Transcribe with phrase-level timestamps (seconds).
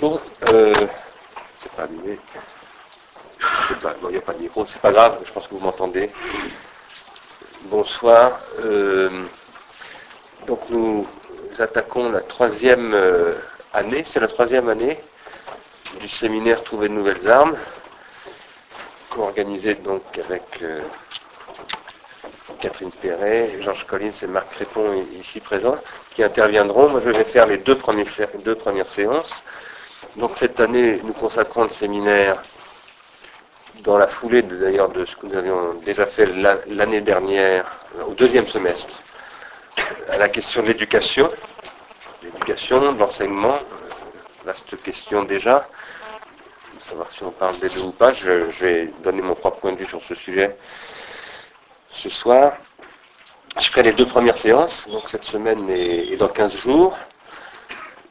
[0.00, 0.20] Bon,
[0.52, 0.74] euh,
[1.62, 2.18] c'est pas allumé.
[4.02, 6.10] Il n'y a pas de micro, c'est pas grave, je pense que vous m'entendez.
[7.66, 8.40] Bonsoir.
[8.60, 9.24] euh,
[10.48, 11.06] donc nous
[11.58, 13.34] attaquons la troisième euh,
[13.72, 15.00] année, c'est la troisième année
[16.00, 17.56] du séminaire Trouver de nouvelles armes,
[19.10, 20.82] co-organisé donc avec euh,
[22.60, 25.78] Catherine Perret, Georges Collins et Marc Crépon ici présents,
[26.10, 26.88] qui interviendront.
[26.88, 27.78] Moi je vais faire les deux,
[28.44, 29.30] deux premières séances.
[30.16, 32.42] Donc cette année, nous consacrons le séminaire
[33.80, 37.64] dans la foulée d'ailleurs de ce que nous avions déjà fait la- l'année dernière,
[37.98, 38.94] euh, au deuxième semestre,
[40.10, 41.30] à la question de l'éducation,
[42.22, 45.68] l'éducation, de l'enseignement, euh, vaste question déjà,
[46.78, 49.72] savoir si on parle des deux ou pas, je, je vais donner mon propre point
[49.72, 50.56] de vue sur ce sujet
[51.90, 52.52] ce soir.
[53.60, 56.96] Je ferai les deux premières séances, donc cette semaine et, et dans 15 jours.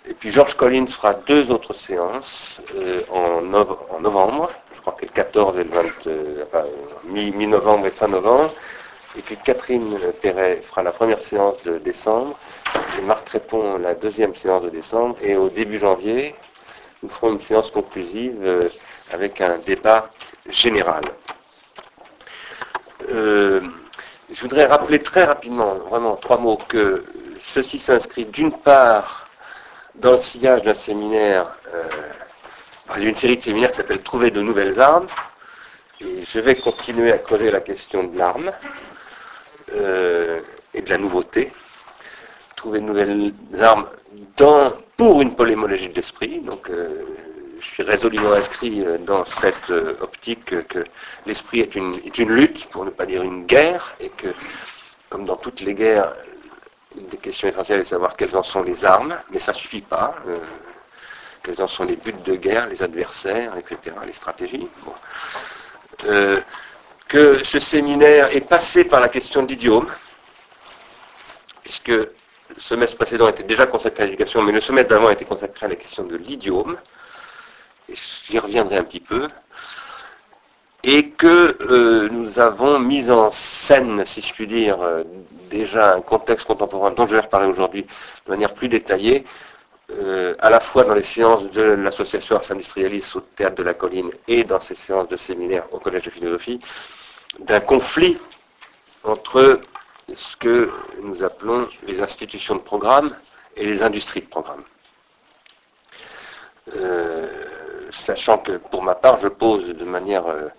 [0.10, 4.94] Et puis Georges Collins fera deux autres séances euh, en, nov- en novembre, je crois
[4.94, 6.66] que le 14 et le 20, euh, enfin,
[7.06, 8.54] mi- mi-novembre et fin novembre.
[9.18, 12.38] Et puis Catherine Perret fera la première séance de décembre,
[12.98, 15.16] et Marc Répond la deuxième séance de décembre.
[15.22, 16.36] Et au début janvier,
[17.02, 18.62] nous ferons une séance conclusive euh,
[19.12, 20.10] avec un débat
[20.50, 21.04] général.
[23.10, 27.04] Je voudrais rappeler très rapidement, vraiment trois mots, que
[27.44, 29.23] ceci s'inscrit d'une part
[29.96, 34.80] dans le sillage d'un séminaire, euh, d'une série de séminaires qui s'appelle Trouver de nouvelles
[34.80, 35.08] armes.
[36.02, 38.52] Et je vais continuer à creuser la question de l'arme
[39.76, 40.42] euh,
[40.74, 41.52] et de la nouveauté.
[42.56, 43.88] Trouver de nouvelles armes
[44.98, 46.42] pour une polémologie de l'esprit.
[46.42, 47.04] Donc, euh,
[47.60, 49.70] je suis résolument inscrit euh, dans cette
[50.02, 50.84] optique que,
[51.26, 54.28] l'esprit est une lutte, pour ne pas dire une guerre, et que,
[55.10, 56.14] comme dans toutes les guerres,
[56.98, 59.58] une des questions essentielles est de savoir quelles en sont les armes, mais ça ne
[59.58, 60.16] suffit pas.
[60.28, 60.38] euh,
[61.44, 64.70] quels en sont les buts de guerre, les adversaires, etc., les stratégies.
[66.06, 66.40] Euh,
[67.08, 69.88] que ce séminaire est passé par la question de l'idiome,
[71.62, 72.10] puisque le
[72.58, 75.76] semestre précédent était déjà consacré à l'éducation, mais le semestre d'avant était consacré à la
[75.76, 76.78] question de l'idiome,
[77.90, 79.28] et j'y reviendrai un petit peu,
[80.84, 85.04] et que euh, nous avons mis en scène, si je puis dire, euh,
[85.50, 87.86] déjà un contexte contemporain dont je vais reparler aujourd'hui
[88.26, 89.24] de manière plus détaillée,
[89.92, 93.74] euh, à la fois dans les séances de l'association Ars Industrialis au Théâtre de la
[93.74, 96.60] Colline et dans ces séances de séminaire au Collège de philosophie,
[97.40, 98.18] d'un conflit
[99.04, 99.62] entre
[100.14, 100.70] ce que
[101.02, 103.16] nous appelons les institutions de programme
[103.56, 104.64] et les industries de programme.
[107.94, 110.50] Sachant que pour ma part, je pose de manière euh,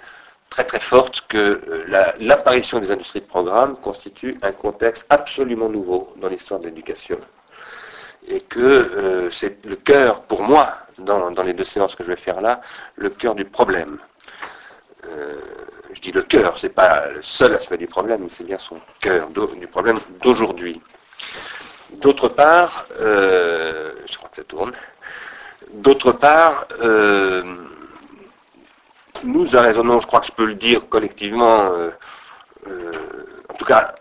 [0.51, 5.69] très très forte que euh, la- l'apparition des industries de programme constitue un contexte absolument
[5.69, 7.19] nouveau dans l'histoire de l'éducation
[8.29, 12.17] et que euh, c'est le cœur, pour moi, dans, les deux séances que je vais
[12.17, 12.61] faire là,
[12.97, 13.99] le cœur du problème.
[15.93, 18.81] Je dis le cœur, c'est pas le seul aspect du problème, mais c'est bien son
[19.01, 20.81] cœur du problème d'aujourd'hui.
[21.91, 24.73] D'autre part, je crois que ça tourne.
[25.73, 27.43] D'autre part, euh,
[29.25, 31.91] nous raisonnons, je crois que je peux le dire collectivement, euh,
[32.69, 32.93] euh,
[33.49, 33.95] en tout cas,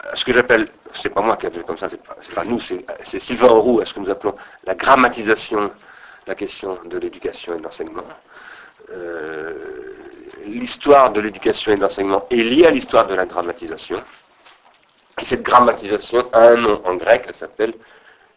[0.00, 2.60] à ce que j'appelle, c'est pas moi qui appelle comme ça, c'est pas, pas nous,
[2.60, 2.84] c'est,
[3.20, 5.70] Sylvain Roux, à ce que nous appelons la grammatisation
[6.26, 8.04] la question de l'éducation et de l'enseignement.
[10.46, 14.02] L'histoire de l'éducation et de l'enseignement est liée à l'histoire de la grammatisation.
[15.20, 17.74] Et cette grammatisation a un nom en grec, elle s'appelle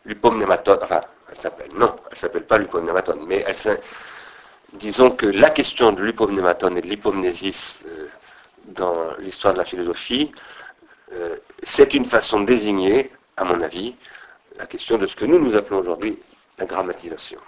[0.06, 0.80] l'upomnématone.
[0.82, 3.46] Enfin, elle s'appelle, non, elle s'appelle pas l'upomnématone, mais
[4.74, 8.08] disons que la question de l'upomnématone et de l'hypomnésis euh,
[8.66, 10.32] dans l'histoire de la philosophie,
[11.14, 13.96] euh, c'est une façon de désigner, à mon avis,
[14.58, 16.20] la question de ce que nous nous appelons aujourd'hui
[16.58, 17.40] la grammatisation.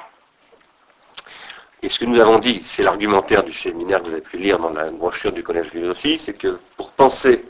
[1.82, 4.60] Et ce que nous avons dit, c'est l'argumentaire du séminaire que vous avez pu lire
[4.60, 7.46] dans la brochure du Collège de philosophie, c'est que pour penser,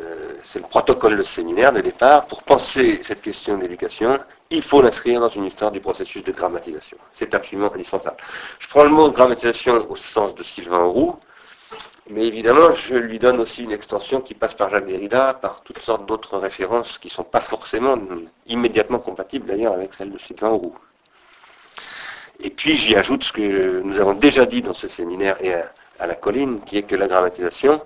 [0.00, 4.18] euh, c'est le protocole de séminaire de départ, pour penser cette question d'éducation,
[4.50, 6.98] il faut l'inscrire dans une histoire du processus de grammatisation.
[7.12, 8.16] C'est absolument indispensable.
[8.58, 11.16] Je prends le mot grammatisation au sens de Sylvain Roux,
[12.08, 15.78] mais évidemment, je lui donne aussi une extension qui passe par Jacques Derrida, par toutes
[15.78, 17.96] sortes d'autres références qui ne sont pas forcément
[18.46, 20.76] immédiatement compatibles d'ailleurs avec celles de Sylvain Roux.
[22.40, 26.06] Et puis j'y ajoute ce que nous avons déjà dit dans ce séminaire et à,
[26.06, 27.82] la colline, qui est que la grammatisation,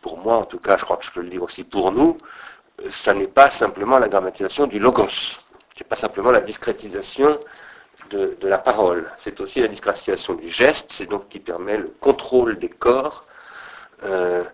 [0.00, 2.16] pour moi en tout cas, je crois que je peux le dire aussi pour nous,
[2.90, 5.38] ça n'est pas simplement la grammatisation du logos.
[5.76, 7.38] C'est pas simplement la discrétisation
[8.10, 9.10] de, la parole.
[9.20, 13.24] C'est aussi la discrétisation du geste, c'est donc qui permet le contrôle des corps,
[14.02, 14.44] euh,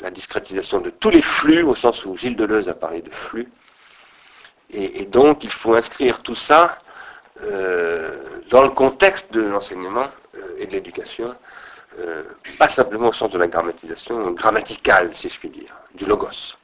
[0.00, 3.50] la discrétisation de tous les flux, au sens où Gilles Deleuze a parlé de flux.
[4.70, 6.78] Et, et donc il faut inscrire tout ça
[8.50, 10.06] dans le contexte de l'enseignement
[10.56, 11.34] et de l'éducation,
[12.58, 16.56] pas simplement au sens de la grammatisation grammaticale, si je puis dire, du logos.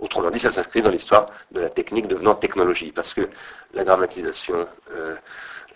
[0.00, 3.28] Autrement dit, ça s'inscrit dans l'histoire de la technique devenant technologie, parce que
[3.74, 5.16] la grammatisation, euh,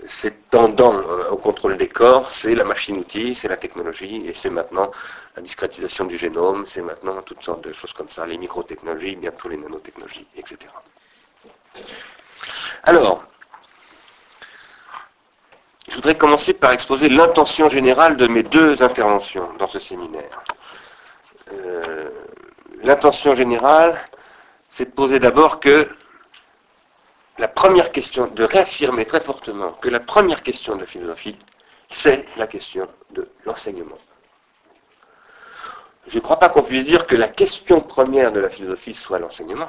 [0.09, 4.51] c'est tendant euh, au contrôle des corps, c'est la machine-outil, c'est la technologie, et c'est
[4.51, 4.91] maintenant
[5.37, 9.49] la discrétisation du génome, c'est maintenant toutes sortes de choses comme ça, les microtechnologies, bientôt
[9.49, 10.59] les nanotechnologies, etc.
[12.85, 13.25] Alors,
[15.89, 20.43] je voudrais commencer par exposer l'intention générale de mes deux interventions dans ce séminaire.
[21.53, 22.11] Euh,
[22.83, 23.99] l'intention générale,
[24.71, 25.89] c'est de poser d'abord que
[27.39, 31.37] la première question, de réaffirmer très fortement que la première question de la philosophie,
[31.89, 33.99] c'est la question de l'enseignement.
[36.07, 39.19] Je ne crois pas qu'on puisse dire que la question première de la philosophie soit
[39.19, 39.69] l'enseignement.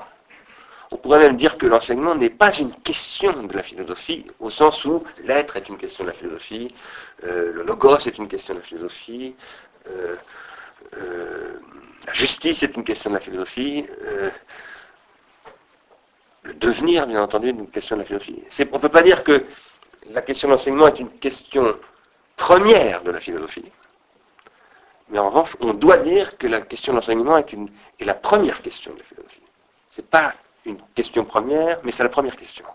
[0.91, 4.83] On pourrait même dire que l'enseignement n'est pas une question de la philosophie, au sens
[4.83, 6.75] où l'être est une question de la philosophie,
[7.23, 9.35] euh, le logos est une question de la philosophie,
[9.87, 10.15] euh,
[10.97, 11.59] euh,
[12.05, 13.85] la justice est une question de la philosophie,
[16.43, 18.43] le devenir, bien entendu, est une question de la philosophie.
[18.71, 19.45] On ne peut pas dire que
[20.09, 21.77] la question de l'enseignement est une question
[22.35, 23.71] première de la philosophie.
[25.09, 27.53] Mais en revanche, on doit dire que la question de l'enseignement est,
[27.99, 29.41] est, la première question de la philosophie.
[29.89, 30.33] Ce n'est pas
[30.65, 32.65] une question première, mais c'est la première question.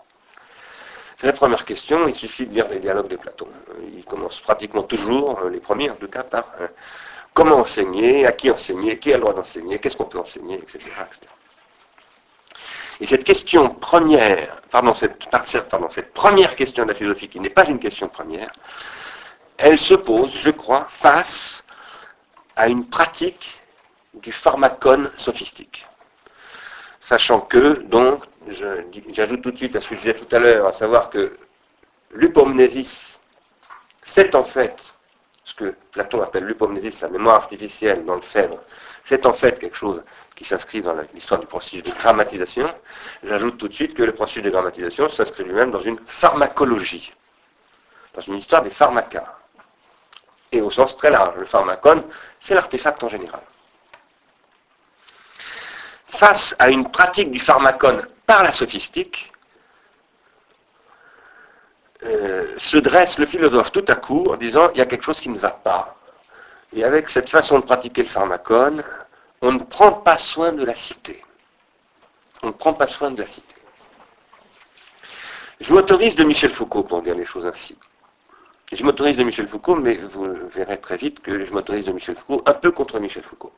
[1.17, 3.47] C'est la première question, il suffit de lire les dialogues de Platon.
[3.95, 6.67] Il commence pratiquement toujours, les premiers en tout cas, par euh,
[7.33, 10.79] comment enseigner, à qui enseigner, qui a le droit d'enseigner, qu'est-ce qu'on peut enseigner, etc.
[12.99, 17.79] Et cette question première, pardon cette, première question de la philosophie, qui n'est pas une
[17.79, 18.51] question première,
[19.57, 21.63] elle se pose, je crois, face
[22.55, 23.61] à une pratique
[24.13, 25.85] du pharmacone sophistique.
[26.99, 28.23] Sachant que, donc,
[29.11, 31.37] j'ajoute tout de suite à ce que je disais tout à l'heure, à savoir que
[32.11, 33.19] l'upomnésis,
[34.03, 34.93] c'est en fait
[35.43, 38.59] ce que Platon appelle l'upomnésis, la mémoire artificielle dans le Phèdre,
[39.07, 40.03] c'est en fait quelque chose
[40.35, 42.69] qui s'inscrit dans l'histoire du processus de grammatisation.
[43.23, 47.13] J'ajoute tout de suite que le processus de grammatisation s'inscrit lui-même dans une pharmacologie,
[48.13, 49.33] dans une histoire des pharmacas.
[50.51, 52.03] Et au sens très large, le pharmacone,
[52.41, 53.41] c'est l'artefact en général.
[56.07, 59.31] Face à une pratique du pharmacone par la sophistique,
[62.03, 65.19] euh, se dresse le philosophe tout à coup en disant il y a quelque chose
[65.19, 65.96] qui ne va pas.
[66.73, 68.83] Et avec cette façon de pratiquer le pharmacone,
[69.41, 71.23] on ne prend pas soin de la cité.
[72.43, 73.55] On ne prend pas soin de la cité.
[75.59, 77.77] Je m'autorise de Michel Foucault pour dire les choses ainsi.
[78.71, 82.15] Je m'autorise de Michel Foucault, mais vous verrez très vite que je m'autorise de Michel
[82.15, 83.53] Foucault un peu contre Michel Foucault.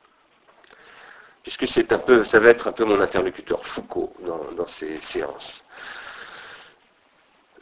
[1.42, 5.02] Puisque c'est un peu, ça va être un peu mon interlocuteur Foucault dans, dans ces
[5.02, 5.64] séances.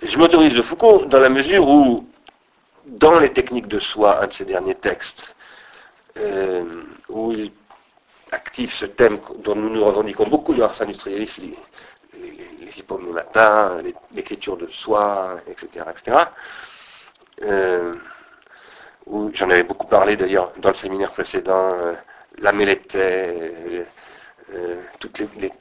[0.02, 2.08] Je m'autorise de Foucault dans la mesure où,
[2.86, 5.36] dans les techniques de soi, un de ses derniers textes,
[6.19, 7.52] euh, où il
[8.31, 11.58] active ce thème dont nous nous revendiquons beaucoup dans l'art industrialiste, les,
[12.62, 15.86] les, l'écriture de soi, etc.
[15.90, 16.18] etc.
[17.44, 17.96] Euh,
[19.06, 21.94] où j'en avais beaucoup parlé d'ailleurs dans le séminaire précédent, euh,
[22.40, 23.84] la euh,
[25.00, 25.52] toutes les, les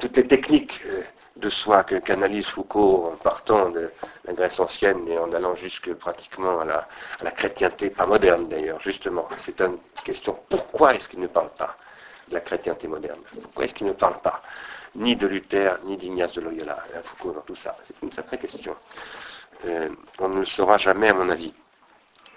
[0.00, 0.82] toutes les techniques
[1.36, 3.90] de soi que qu'analyse Foucault en partant de
[4.24, 6.88] la Grèce ancienne et en allant jusque pratiquement à la,
[7.22, 9.28] la chrétienté, pas moderne d'ailleurs, justement.
[9.38, 11.76] C'est une question, pourquoi est-ce qu'il ne parle pas
[12.28, 13.20] de la chrétienté moderne?
[13.42, 14.42] Pourquoi est-ce qu'il ne parle pas
[14.94, 17.76] ni de Luther, ni d'Ignace de Loyola, hein, Foucault dans tout ça?
[17.86, 18.74] C'est une sacrée question.
[19.66, 19.88] Euh,
[20.18, 21.52] on ne le saura jamais à mon avis.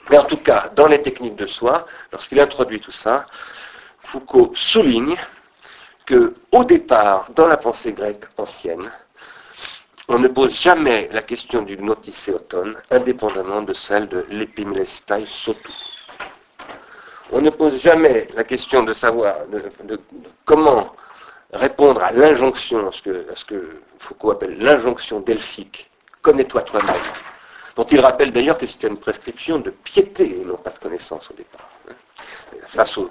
[0.10, 3.25] Mais en tout cas, dans les techniques de soi, lorsqu'il introduit tout ça,
[4.01, 5.15] Foucault souligne
[6.10, 8.89] que, au départ, dans la pensée grecque ancienne,
[10.08, 15.72] on ne pose jamais la question du noticéotone indépendamment de celle de l'épimélestai sotou.
[17.32, 20.00] On ne pose jamais la question de savoir de,
[20.46, 20.96] comment
[21.54, 25.92] répondre à l'injonction, ce que, ce que Foucault appelle l'injonction delphique,
[26.24, 27.06] connais-toi toi-même,
[27.75, 31.30] dont il rappelle d'ailleurs que c'était une prescription de piété et non pas de connaissance
[31.30, 31.70] au départ.
[32.66, 33.10] Face au,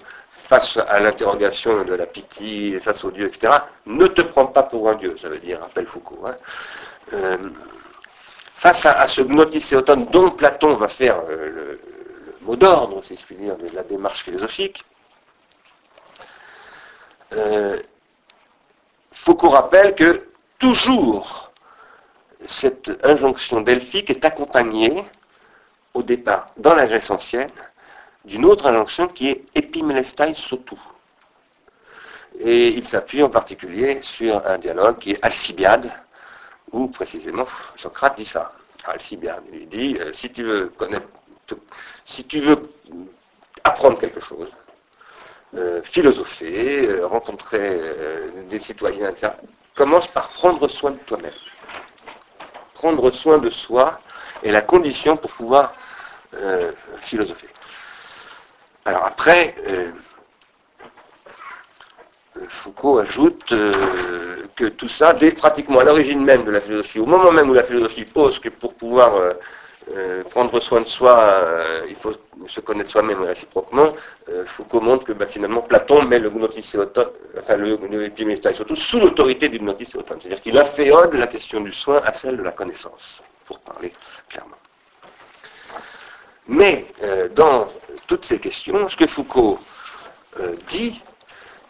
[0.48, 3.52] face à l'interrogation de la pitié, face au Dieu, etc.,
[3.84, 6.24] ne te prends pas pour un Dieu, ça veut dire, rappelle Foucault.
[6.26, 6.36] Hein.
[7.12, 7.36] Euh,
[8.56, 11.80] face à, ce gnoticéotone dont Platon va faire euh, le,
[12.40, 14.82] mot d'ordre, si je puis dire, de la démarche philosophique,
[17.34, 17.78] euh,
[19.12, 20.28] Foucault rappelle que
[20.58, 21.52] toujours
[22.46, 25.04] cette injonction delphique est accompagnée,
[25.92, 27.50] au départ, dans la Grèce ancienne,
[28.24, 30.78] d'une autre injonction qui est epimelestai sotou.
[32.40, 35.92] Et il s'appuie en particulier sur un dialogue qui est Alcibiade,
[36.72, 37.46] où précisément
[37.76, 38.52] Socrate dit ça.
[38.84, 41.06] Alcibiade il dit, euh, si tu veux connaître,
[42.04, 42.70] si tu veux
[43.64, 44.48] apprendre quelque chose,
[45.56, 47.80] euh, philosopher, euh, rencontrer
[48.50, 49.32] des citoyens, etc.,
[49.74, 51.32] commence par prendre soin de toi-même.
[52.74, 54.00] Prendre soin de soi
[54.42, 55.74] est la condition pour pouvoir
[57.00, 57.48] philosopher.
[58.88, 59.54] Alors après,
[62.48, 67.04] Foucault ajoute euh, que tout ça, dès pratiquement à l'origine même de la philosophie, au
[67.04, 69.32] moment même où la philosophie pose que pour pouvoir euh,
[69.94, 71.34] euh, prendre soin de soi,
[71.86, 72.12] il faut
[72.46, 73.92] se connaître soi-même réciproquement,
[74.46, 80.16] Foucault montre que bah, finalement Platon met le enfin le, le sous l'autorité du gnotisséoton.
[80.18, 83.92] C'est-à-dire qu'il inféode la question du soin à celle de la connaissance, pour parler
[84.30, 84.56] clairement.
[86.48, 86.86] Mais
[87.34, 87.68] dans
[88.06, 89.60] toutes ces questions, ce que Foucault
[90.68, 91.00] dit,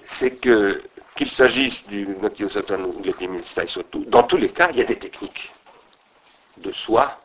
[0.07, 0.83] c'est que
[1.17, 2.17] qu'il s'agisse du
[2.49, 5.53] Satan ou de dans tous les cas, il y a des techniques
[6.59, 7.21] de soi,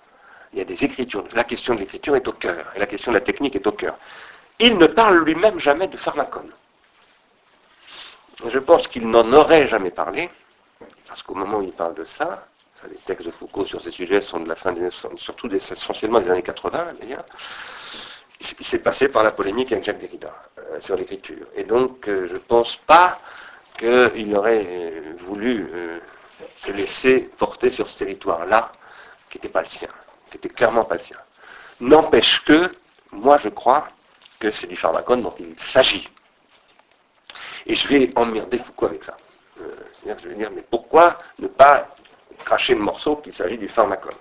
[0.51, 1.23] il y a des écritures.
[1.35, 3.71] La question de l'écriture est au cœur, et la question de la technique est au
[3.71, 3.95] cœur.
[4.57, 6.51] Il ne parle lui-même jamais de pharmacone.
[8.47, 10.31] Je pense qu'il n'en aurait jamais parlé,
[11.07, 12.47] parce qu'au moment où il parle de ça,
[12.89, 16.19] les textes de Foucault sur ces sujets sont de la fin des années, surtout essentiellement
[16.19, 17.25] des années 80 d'ailleurs,
[18.59, 20.33] il s'est passé par la polémique avec Jacques Derrida.
[20.73, 21.47] Euh, sur l'écriture.
[21.55, 23.19] Et donc, euh, je ne pense pas
[23.77, 25.67] qu'il aurait euh, voulu
[26.57, 28.71] se laisser porter sur ce territoire-là,
[29.29, 29.89] qui n'était pas le sien,
[30.29, 31.17] qui n'était clairement pas le sien.
[31.79, 32.71] N'empêche que,
[33.11, 33.87] moi je crois
[34.39, 36.09] que c'est du pharmacone dont il s'agit.
[37.65, 39.17] Et je vais emmerder Foucault avec ça.
[40.05, 41.92] Je vais dire, mais pourquoi ne pas
[42.45, 44.15] cracher le morceau qu'il s'agit du pharmacone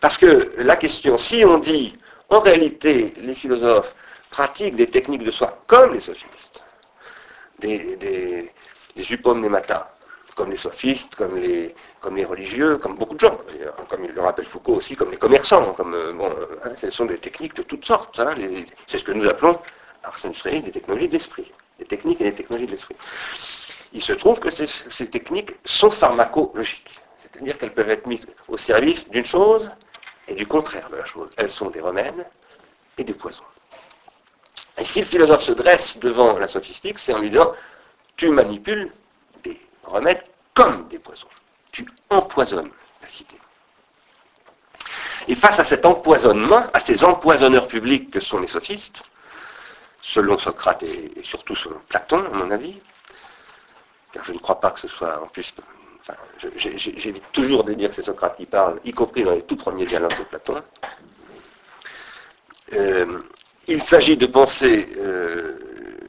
[0.00, 1.96] Parce que la question, si on dit,
[2.28, 3.94] en réalité, les philosophes
[4.30, 6.62] pratiquent des techniques de soi, comme les sophistes,
[7.58, 8.52] des, des,
[8.96, 9.02] des
[10.36, 11.74] comme les sophistes, comme les,
[12.24, 13.38] religieux, comme beaucoup de gens,
[13.88, 16.30] comme il le rappelle Foucault aussi, comme les commerçants, comme, euh, bon,
[16.62, 18.20] hein, ce sont des techniques de toutes sortes.
[18.20, 18.34] Hein,
[18.86, 19.58] c'est ce que nous appelons,
[20.04, 22.96] Arsène des technologies d'esprit, des techniques et des technologies de l'esprit.
[23.92, 29.08] Il se trouve que ces, techniques sont pharmacologiques, c'est-à-dire qu'elles peuvent être mises au service
[29.08, 29.70] d'une chose
[30.28, 31.30] et du contraire de la chose.
[31.36, 32.26] Elles sont des remèdes
[32.98, 33.44] et des poisons.
[34.78, 37.52] Et si le philosophe se dresse devant la sophistique, c'est en lui disant,
[38.16, 38.92] tu manipules
[39.42, 40.22] des remèdes
[40.54, 41.28] comme des poisons.
[41.72, 42.70] Tu empoisonnes
[43.02, 43.36] la cité.
[45.28, 49.02] Et face à cet empoisonnement, à ces empoisonneurs publics que sont les sophistes,
[50.00, 52.80] selon Socrate et, surtout selon Platon, à mon avis,
[54.22, 55.52] je ne crois pas que ce soit en plus.
[56.56, 59.86] J'évite toujours de dire que c'est Socrate qui parle, y compris dans les tout premiers
[59.86, 60.62] dialogues de Platon.
[62.74, 63.18] Euh,
[63.66, 65.58] il s'agit de penser euh,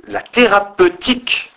[0.07, 1.51] la thérapeutique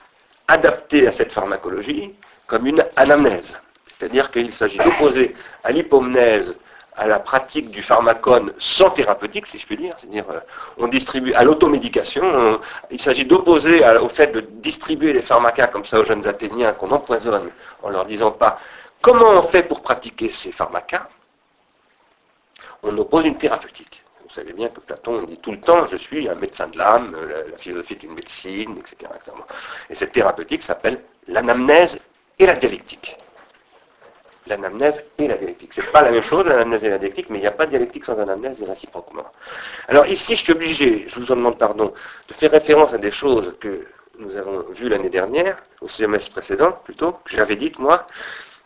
[0.48, 2.14] adaptée à cette pharmacologie
[2.46, 3.60] comme une anamnèse.
[3.98, 6.56] C'est-à-dire qu'il s'agit d'opposer à l'hypomnèse,
[6.96, 10.40] à la pratique du pharmacone sans thérapeutique, si je puis dire, c'est-à-dire euh,
[10.78, 16.00] on distribue à l'automédication, il s'agit d'opposer au fait de distribuer les pharmacas comme ça
[16.00, 17.50] aux jeunes Athéniens qu'on empoisonne
[17.82, 18.58] en leur disant pas
[19.00, 21.08] comment on fait pour pratiquer ces pharmacas,
[22.82, 24.02] on oppose une thérapeutique.
[24.28, 27.16] Vous savez bien que Platon dit tout le temps, je suis un médecin de l'âme,
[27.50, 29.10] la, philosophie est une médecine, etc.,
[29.88, 31.98] Et cette thérapeutique s'appelle l'anamnèse
[32.38, 33.16] et la dialectique.
[34.50, 35.70] L'anamnèse et la dialectique.
[35.72, 37.70] C'est pas la même chose, l'anamnèse et la dialectique, mais il n'y a pas de
[37.70, 39.24] dialectique sans anamnèse et réciproquement.
[39.86, 41.94] Alors ici, je suis obligé, je vous en demande pardon,
[42.26, 43.86] de faire référence à des choses que
[44.18, 48.08] nous avons vues l'année dernière, au semestre précédent plutôt, que j'avais dites moi,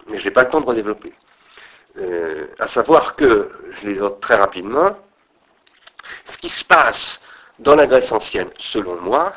[0.07, 1.13] mais je n'ai pas le temps de redévelopper.
[1.99, 4.97] Euh, à savoir que, je les note très rapidement,
[6.25, 7.21] ce qui se passe
[7.59, 9.35] dans la Grèce ancienne, selon moi,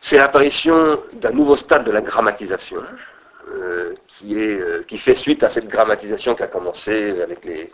[0.00, 2.82] c'est l'apparition d'un nouveau stade de la grammatisation,
[3.52, 3.79] euh,
[4.24, 7.72] euh, qui, fait suite à cette grammatisation qui a commencé avec les,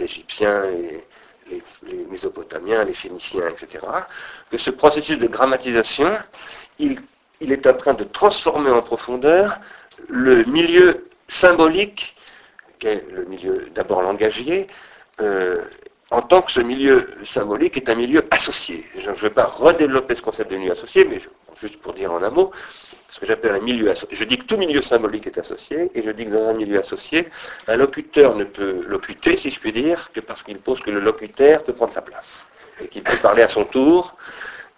[0.00, 3.84] Égyptiens, les, Mésopotamiens, les Phéniciens, etc.
[4.50, 6.18] Que ce processus de grammatisation,
[6.78, 7.00] il,
[7.40, 9.58] est en train de transformer en profondeur
[10.08, 12.16] le milieu symbolique,
[12.80, 14.66] qui est le milieu d'abord langagier,
[15.20, 15.54] euh,
[16.10, 18.84] en tant que ce milieu symbolique est un milieu associé.
[18.98, 21.20] Je ne vais pas redévelopper ce concept de milieu associé, mais
[21.60, 22.50] juste pour dire en un mot,
[23.08, 23.92] ce que j'appelle un milieu.
[24.10, 26.78] Je dis que tout milieu symbolique est associé, et je dis que dans un milieu
[26.78, 27.28] associé,
[27.66, 31.00] un locuteur ne peut locuter, si je puis dire, que parce qu'il pose que le
[31.00, 32.44] locuteur peut prendre sa place,
[32.80, 34.14] et qu'il peut parler à son tour,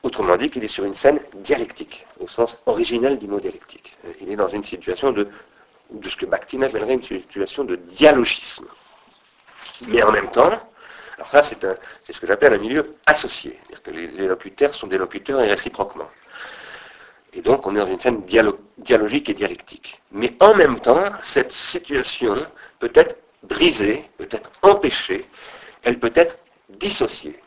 [0.02, 3.96] autrement dit qu'il est sur une scène dialectique, au sens originel du mot dialectique.
[4.20, 5.28] Il est dans une situation de,
[5.90, 8.66] de ce que Bakhtin appellerait une situation de dialogisme.
[9.88, 10.52] Mais en même temps,
[11.16, 13.58] alors ça, c'est ce que j'appelle un milieu associé.
[13.66, 16.08] C'est-à-dire que les, locuteurs sont des locuteurs et réciproquement.
[17.32, 18.22] Et donc on est dans une scène
[18.78, 20.00] dialogique et dialectique.
[20.12, 22.34] Mais en même temps, cette situation
[22.78, 25.26] peut être brisée, peut être empêchée,
[25.82, 27.38] elle peut être dissociée.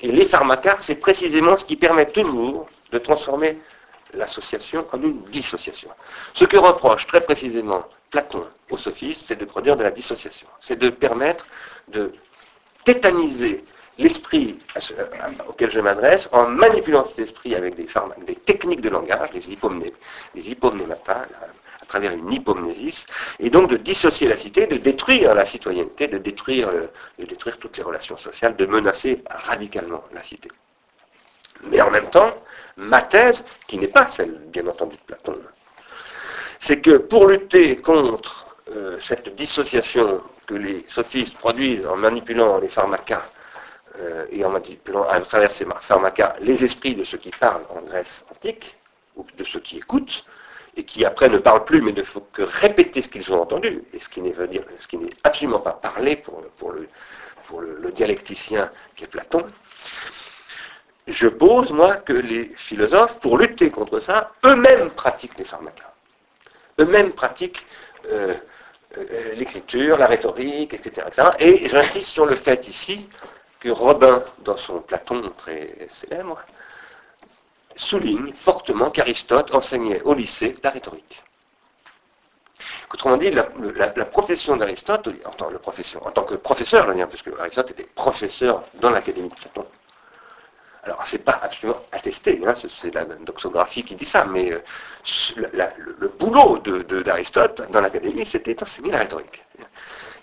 [0.00, 3.58] Et les pharmacas, c'est précisément ce qui permet toujours de transformer
[4.14, 5.90] l'association en une dissociation.
[6.32, 10.46] Ce que reproche très précisément Platon aux sophistes, c'est de produire de la dissociation.
[10.60, 11.46] C'est de permettre
[11.88, 12.12] de
[12.84, 13.64] tétaniser
[13.98, 14.58] l'esprit
[15.48, 19.92] auquel je m'adresse en manipulant cet esprit avec des, techniques de langage, les hypomnées,
[20.34, 21.26] les hypomnémata,
[21.80, 23.06] à travers une hypomnésis,
[23.38, 26.88] et donc de dissocier la cité, de détruire la citoyenneté, de détruire, euh,
[27.18, 30.50] de détruire toutes les relations sociales, de menacer radicalement la cité.
[31.62, 32.34] Mais en même temps,
[32.76, 35.38] ma thèse, qui n'est pas celle, bien entendu, de Platon,
[36.60, 42.68] c'est que pour lutter contre euh, cette dissociation que les sophistes produisent en manipulant les
[42.68, 43.22] pharmacas
[44.00, 48.76] euh, manipulant à travers ces pharmacas les esprits de ceux qui parlent en Grèce antique,
[49.16, 50.24] ou de ceux qui écoutent,
[50.76, 53.82] et qui après ne parlent plus, mais ne font que répéter ce qu'ils ont entendu,
[53.92, 54.34] et ce qui n'est
[55.24, 56.88] absolument pas le,
[57.46, 59.46] pour le dialecticien qui est Platon,
[61.06, 65.92] je pose, moi, que les philosophes, pour lutter contre ça, eux-mêmes pratiquent les pharmacas.
[66.80, 67.64] Eux-mêmes pratiquent
[68.10, 68.34] euh,
[68.98, 71.06] euh, l'écriture, la rhétorique, etc.
[71.38, 73.08] Et j'insiste sur le fait ici
[73.60, 76.38] que Robin, dans son Platon très célèbre,
[77.76, 81.22] souligne fortement qu'Aristote enseignait au lycée la rhétorique.
[82.92, 83.44] Autrement dit, la,
[84.04, 89.66] profession d'Aristote, en, tant que professeur, parce que Aristote était professeur dans l'Académie de Platon,
[90.86, 94.60] alors, c'est pas absolument attesté, hein, c'est la doxographie qui dit ça, mais euh,
[95.36, 99.44] le, boulot d'Aristote dans l'Académie, c'était d'enseigner la rhétorique.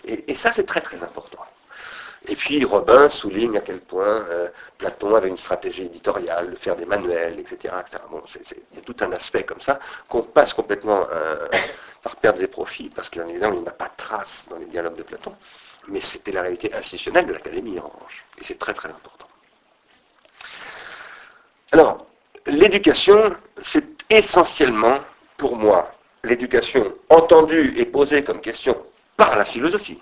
[0.06, 1.40] Et, ça, c'est très très important.
[2.27, 6.75] Et puis Robin souligne à quel point euh, Platon avait une stratégie éditoriale, de faire
[6.75, 7.74] des manuels, etc.
[8.10, 11.48] Bon, il y a tout un aspect comme ça qu'on passe complètement euh,
[12.01, 14.96] par perte des profits, parce qu'il il n'y a pas de trace dans les dialogues
[14.96, 15.34] de Platon.
[15.89, 18.25] Mais c'était la réalité institutionnelle de l'Académie, en revanche.
[18.40, 19.27] Et c'est très très important.
[21.74, 22.05] Alors,
[22.46, 25.00] l'éducation, c'est essentiellement,
[25.38, 25.92] pour moi,
[26.24, 28.77] l'éducation entendue et posée comme question
[29.18, 30.00] par la philosophie.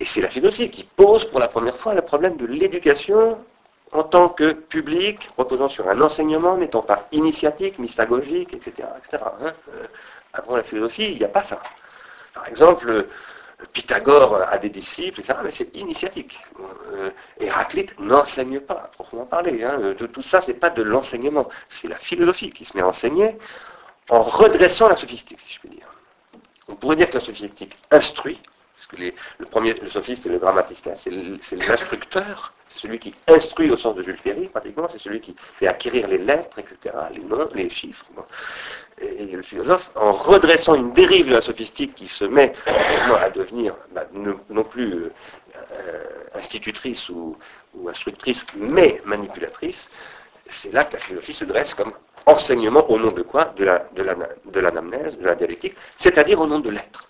[0.00, 3.38] Et c'est la philosophie qui pose pour la première fois le problème de l'éducation
[3.92, 8.88] en tant que public, reposant sur un enseignement n'étant pas initiatique, mystagogique, etc.
[8.98, 9.22] etc.
[9.42, 9.52] Hein.
[9.74, 9.86] Euh,
[10.34, 11.60] avant la philosophie, il n'y a pas ça.
[12.34, 13.06] Par exemple,
[13.72, 16.38] Pythagore a des disciples, etc., mais c'est initiatique.
[16.92, 19.64] Euh, Héraclite n'enseigne pas, à proprement parler.
[19.64, 19.94] Hein.
[19.98, 23.36] De tout ça, c'est pas de l'enseignement, c'est la philosophie qui se met à enseigner
[24.10, 25.88] en redressant la sophistique, si je puis dire.
[26.68, 28.40] On pourrait dire que la sophistique instruit,
[28.78, 31.10] parce que le premier, le sophiste et le grammaticien, c'est
[31.56, 35.66] l'instructeur, c'est celui qui instruit au sens de Jules Ferry, pratiquement, c'est celui qui fait
[35.66, 38.06] acquérir les lettres, etc., les noms, les chiffres
[39.00, 42.52] et le philosophe, en redressant une dérive de la sophistique qui se met
[43.20, 47.36] à devenir bah, non plus euh, institutrice ou,
[47.88, 49.90] instructrice, mais manipulatrice,
[50.48, 51.92] c'est là que la philosophie se dresse comme
[52.26, 53.52] enseignement au nom de quoi?
[53.56, 57.08] De l'anamnèse, de, de la dialectique, c'est-à-dire au nom de l'être.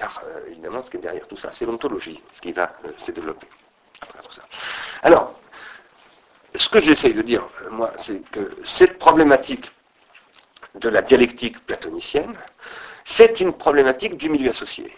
[0.00, 2.88] Car euh, évidemment, ce qui est derrière tout ça, c'est l'ontologie, ce qui va euh,
[2.96, 3.46] se développer.
[5.02, 5.34] Alors,
[6.54, 9.70] ce que j'essaye de dire, moi, c'est que cette problématique
[10.74, 12.34] de la dialectique platonicienne,
[13.04, 14.90] c'est une problématique du milieu associé.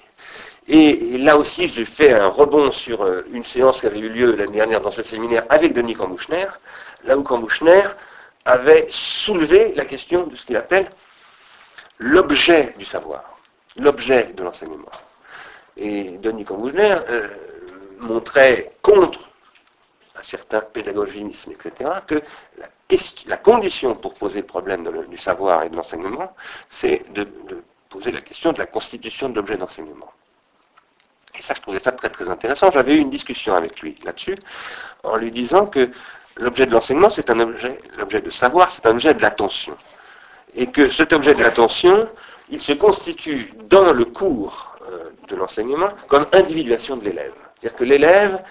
[0.69, 4.37] Et, là aussi, j'ai fait un rebond sur euh, une séance qui avait eu lieu
[4.37, 6.47] l'année dernière dans ce séminaire avec Denis Cambouchner,
[7.05, 7.83] là où Cambouchner
[8.45, 10.88] avait soulevé la question de ce qu'il appelle
[11.99, 13.25] l'objet du savoir,
[13.77, 14.91] l'objet de l'enseignement.
[15.77, 17.29] Et Denis Cambouchner euh,
[18.01, 19.21] montrait contre
[20.17, 22.23] un certain pédagogisme, etc., que
[22.59, 22.69] la
[23.27, 26.35] la condition pour poser le problème du savoir et de l'enseignement,
[26.69, 27.27] c'est de,
[27.89, 30.13] poser la question de la constitution de l'objet d'enseignement.
[31.39, 32.71] Et ça, je trouvais ça très très intéressant.
[32.71, 34.37] J'avais eu une discussion avec lui là-dessus,
[35.03, 35.91] en lui disant que
[36.37, 39.77] l'objet de l'enseignement, c'est un objet, l'objet de savoir, c'est un objet de l'attention.
[40.55, 42.01] Et que cet objet de l'attention,
[42.50, 47.33] il se constitue dans le cours euh, de l'enseignement comme individuation de l'élève.
[47.61, 48.42] C'est-à-dire que l'élève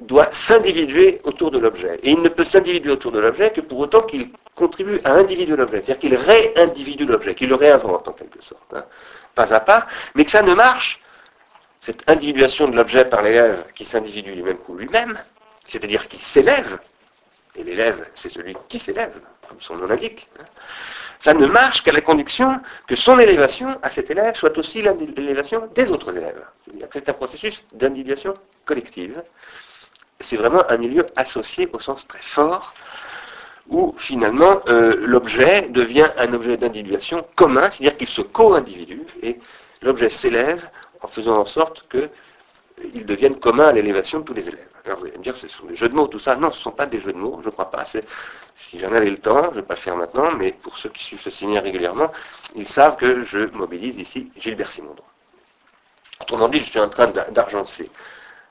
[0.00, 2.00] doit s'individuer autour de l'objet.
[2.02, 5.56] Et il ne peut s'individuer autour de l'objet que pour autant qu'il contribue à individuer
[5.56, 8.84] l'objet, c'est-à-dire qu'il réindividue l'objet, qu'il le réinvente en quelque sorte, hein.
[9.34, 11.00] pas à pas, mais que ça ne marche,
[11.80, 15.18] cette individuation de l'objet par l'élève qui s'individue lui-même pour lui-même,
[15.66, 16.78] c'est-à-dire qui s'élève,
[17.56, 19.14] et l'élève c'est celui qui s'élève,
[19.48, 20.44] comme son nom l'indique, hein.
[21.20, 25.68] Ça ne marche qu'à la condition que son élévation à cet élève soit aussi l'élévation
[25.74, 26.44] des autres élèves.
[26.92, 29.22] C'est un processus d'individuation collective
[30.20, 32.74] c'est vraiment un milieu associé au sens très fort
[33.68, 39.38] où finalement euh, l'objet devient un objet d'individuation commun, c'est-à-dire qu'il se co-individue, et
[39.80, 40.68] l'objet s'élève
[41.02, 44.69] en faisant en sorte qu'il devienne commun à l'élévation de tous les élèves.
[44.84, 46.36] Alors vous allez me dire, ce sont des jeux de mots, tout ça.
[46.36, 47.84] Non, ce ne sont pas des jeux de mots, je ne crois pas.
[47.84, 50.88] Si j'en avais le temps, je ne vais pas le faire maintenant, mais pour ceux
[50.88, 52.12] qui suivent ce séminaire régulièrement,
[52.54, 55.02] ils savent que je mobilise ici Gilbert Simondon.
[56.20, 57.90] Autrement dit, je suis en train d'argencer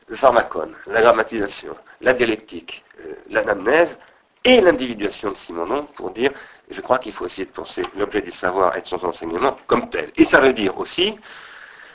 [0.07, 3.97] le pharmacone, la grammatisation, la dialectique, euh, l'anamnèse
[4.43, 6.31] et l'individuation de Simondon pour dire,
[6.69, 9.89] je crois qu'il faut essayer de penser l'objet du savoir et de son enseignement comme
[9.89, 10.11] tel.
[10.17, 11.17] Et ça veut dire aussi,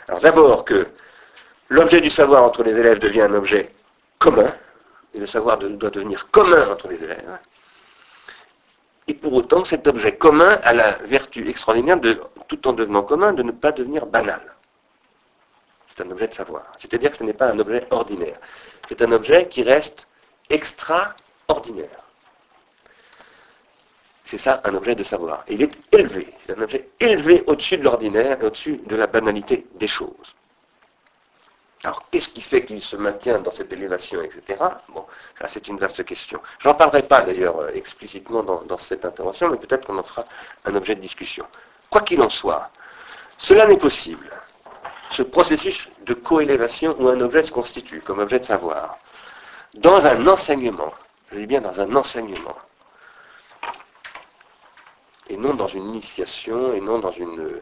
[0.09, 0.87] alors d'abord que
[1.69, 3.75] l'objet du savoir entre les élèves devient un objet
[4.25, 4.55] commun,
[5.13, 7.39] et le savoir doit devenir commun entre les élèves.
[9.07, 13.35] Et pour autant, cet objet commun a la vertu extraordinaire, de, tout en devenant commun,
[13.35, 14.41] de ne pas devenir banal.
[15.89, 16.65] C'est un objet de savoir.
[16.79, 18.39] C'est-à-dire que ce n'est pas un objet ordinaire.
[18.89, 20.09] C'est un objet qui reste
[20.49, 22.01] extraordinaire.
[24.25, 25.45] C'est ça un objet de savoir.
[25.49, 26.33] il est élevé.
[26.47, 30.35] C'est un objet élevé au-dessus de l'ordinaire et au-dessus de la banalité des choses.
[31.85, 34.59] Alors, qu'est-ce qui fait qu'il se maintient dans cette élévation, etc.
[34.89, 35.05] Bon,
[35.39, 36.41] ça c'est une vaste question.
[36.59, 40.03] Je n'en parlerai pas d'ailleurs euh, explicitement dans, dans, cette intervention, mais peut-être qu'on en
[40.03, 40.25] fera
[40.65, 41.47] un objet de discussion.
[41.91, 42.71] Quoi qu'il en soit,
[43.37, 44.31] cela n'est possible.
[45.11, 48.99] Ce processus de coélévation où un objet se constitue comme objet de savoir,
[49.75, 50.95] dans un enseignement,
[51.33, 52.57] je dis bien dans un enseignement,
[55.29, 57.61] et non dans une initiation, et non dans une,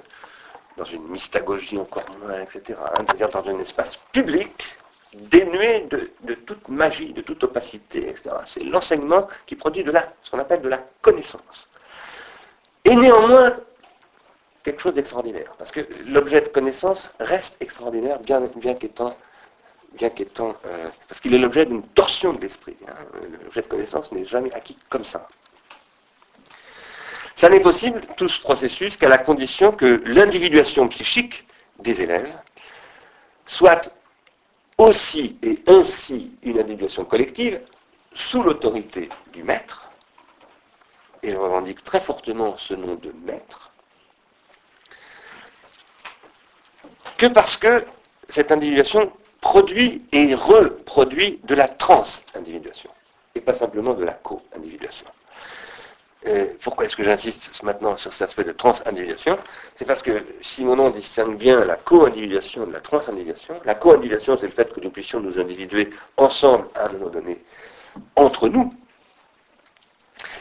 [0.77, 2.79] dans une mystagogie encore moins, etc.
[2.97, 4.51] C'est-à-dire dans un espace public
[5.15, 8.31] dénué de, toute magie, de toute opacité, etc.
[8.47, 11.69] C'est l'enseignement qui produit de la, ce qu'on appelle de la connaissance.
[12.85, 13.57] Et néanmoins,
[14.65, 18.41] quelque chose d'extraordinaire, parce que l'objet de connaissance reste extraordinaire, bien,
[18.75, 19.17] qu'étant,
[19.93, 22.77] bien qu'étant, euh, parce qu'il est l'objet d'une torsion de l'esprit.
[22.89, 22.95] Hein.
[23.45, 25.29] L'objet de connaissance n'est jamais acquis comme ça.
[27.35, 31.47] Ça n'est possible, tout ce processus, qu'à la condition que l'individuation psychique
[31.79, 32.37] des élèves
[33.47, 33.91] soit
[34.79, 37.61] aussi et ainsi une individuation collective
[38.15, 39.91] sous l'autorité du maître,
[41.23, 43.71] et je revendique très fortement ce nom de maître,
[47.17, 47.85] que parce que
[48.29, 52.91] cette individuation produit et reproduit de la trans-individuation,
[53.35, 55.07] et pas simplement de la co-individuation.
[56.27, 59.39] Euh, pourquoi est-ce que j'insiste maintenant sur cet aspect de trans-individuation
[59.77, 64.39] C'est parce que si mon nom distingue bien la co-individuation de la trans-individuation, la co-individuation
[64.39, 67.43] c'est le fait que nous puissions nous individuer ensemble à un moment donné,
[68.15, 68.73] entre nous.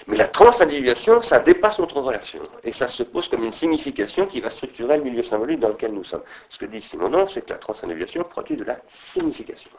[0.06, 2.42] Mais la trans-individuation, ça dépasse notre relation.
[2.64, 5.94] Et ça se pose comme une signification qui va structurer le milieu symbolique dans lequel
[5.94, 6.24] nous sommes.
[6.50, 9.72] Ce que dit Simonon, c'est que la trans-individuation produit de la signification.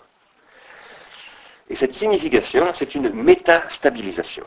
[1.69, 4.45] Et cette signification, c'est une métastabilisation.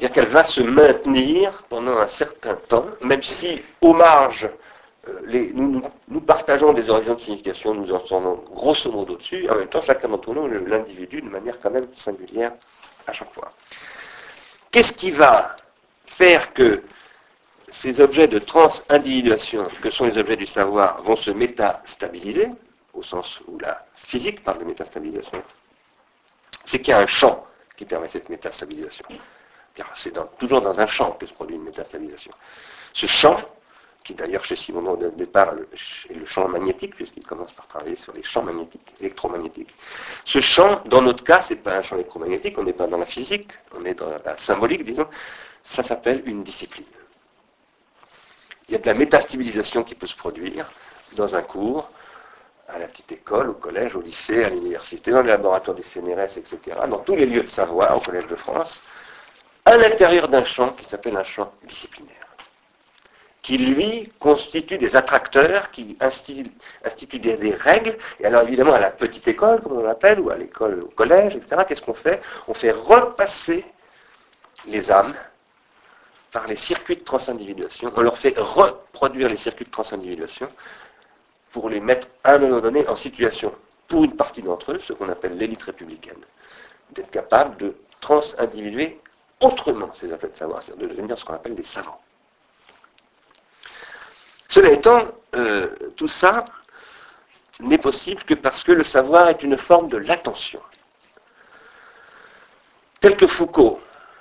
[0.00, 4.48] C'est-à-dire qu'elle va se maintenir pendant un certain temps, même si au marge,
[5.08, 9.68] euh, nous, partageons des horizons de signification, nous en sommes grosso modo dessus, en même
[9.68, 12.52] temps chacun d'entre nous l'individu de manière quand même singulière
[13.06, 13.52] à chaque fois.
[14.70, 15.56] Qu'est-ce qui va
[16.06, 16.82] faire que
[17.68, 22.48] ces objets de trans-individuation, que sont les objets du savoir, vont se métastabiliser,
[22.94, 25.42] au sens où la physique parle de métastabilisation,
[26.64, 27.44] c'est qu'il y a un champ
[27.76, 29.04] qui permet cette métastabilisation
[29.74, 32.32] car c'est toujours dans un champ que se produit une métastabilisation.
[32.92, 33.40] Ce champ,
[34.02, 35.54] qui d'ailleurs chez Simon au départ
[36.08, 39.74] est le champ magnétique, puisqu'il commence par travailler sur les champs magnétiques, électromagnétiques.
[40.24, 42.98] Ce champ, dans notre cas, ce n'est pas un champ électromagnétique, on n'est pas dans
[42.98, 45.06] la physique, on est dans la symbolique, disons,
[45.62, 46.86] ça s'appelle une discipline.
[48.68, 50.70] Il y a de la métastabilisation qui peut se produire
[51.16, 51.90] dans un cours,
[52.68, 56.38] à la petite école, au collège, au lycée, à l'université, dans les laboratoires du CNRS,
[56.38, 58.80] etc., dans tous les lieux de savoir, au Collège de France,
[59.64, 62.14] à l'intérieur d'un champ qui s'appelle un champ disciplinaire,
[63.42, 69.26] qui lui constitue des attracteurs, qui institue, des, règles, et alors évidemment à la petite
[69.28, 72.20] école, comme on l'appelle, ou à l'école, au collège, etc., qu'est-ce qu'on fait?
[72.48, 73.64] On fait repasser
[74.66, 75.14] les âmes
[76.32, 80.48] par les circuits de transindividuation, on leur fait reproduire les circuits de transindividuation
[81.52, 83.52] pour les mettre à un moment donné en situation,
[83.88, 86.20] pour une partie d'entre eux, ce qu'on appelle l'élite républicaine,
[86.92, 89.00] d'être capable de transindividuer
[89.40, 92.00] autrement ces affaires de savoir, c'est-à-dire de devenir ce qu'on appelle des savants.
[94.48, 95.04] Cela étant,
[95.36, 96.44] euh, tout ça
[97.60, 100.60] n'est possible que parce que le savoir est une forme de l'attention.
[103.00, 103.80] Tel que Foucault,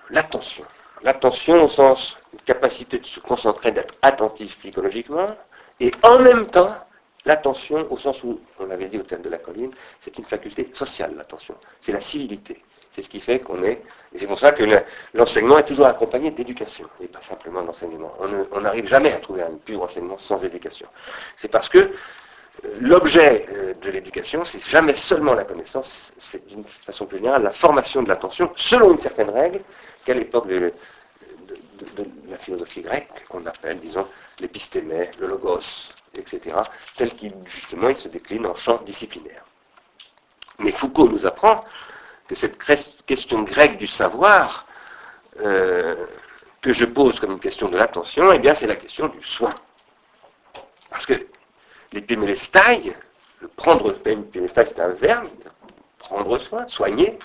[0.10, 0.66] l'attention.
[1.02, 5.36] L'attention au sens de capacité de se concentrer, d'être attentif psychologiquement,
[5.80, 6.76] et en même temps,
[7.26, 10.70] l'attention au sens où, on l'avait dit au thème de la colline, c'est une faculté
[10.74, 11.56] sociale, l'attention.
[11.82, 13.82] C'est la civilité C'est ce qui fait qu'on est...
[14.14, 14.64] Et c'est pour ça que
[15.14, 18.12] l'enseignement est toujours accompagné d'éducation, et pas simplement d'enseignement.
[18.52, 20.88] On n'arrive jamais à trouver un pur enseignement sans éducation.
[21.38, 26.64] C'est parce que euh, l'objet euh, de l'éducation, c'est jamais seulement la connaissance, c'est d'une
[26.66, 29.62] façon plus générale la formation de l'attention selon une certaine règle
[30.06, 30.74] qu'à l'époque de,
[32.28, 34.08] la philosophie grecque, qu'on appelle, disons,
[34.42, 36.56] l'épistémé, le logos, etc.,
[36.98, 39.46] tel qu'il, justement, il se décline en champ disciplinaire.
[40.58, 41.64] Mais Foucault nous apprend
[42.30, 42.58] que cette
[43.08, 44.68] question grecque du savoir,
[45.42, 45.96] euh,
[46.62, 49.54] que je pose comme une question de l'attention, eh bien c'est la question du soin.
[50.92, 51.14] Parce que
[51.92, 52.94] l'épimélestai,
[53.42, 55.28] le prendre, l'épimélestai c'est un verbe,
[55.98, 57.18] prendre soin, soigner,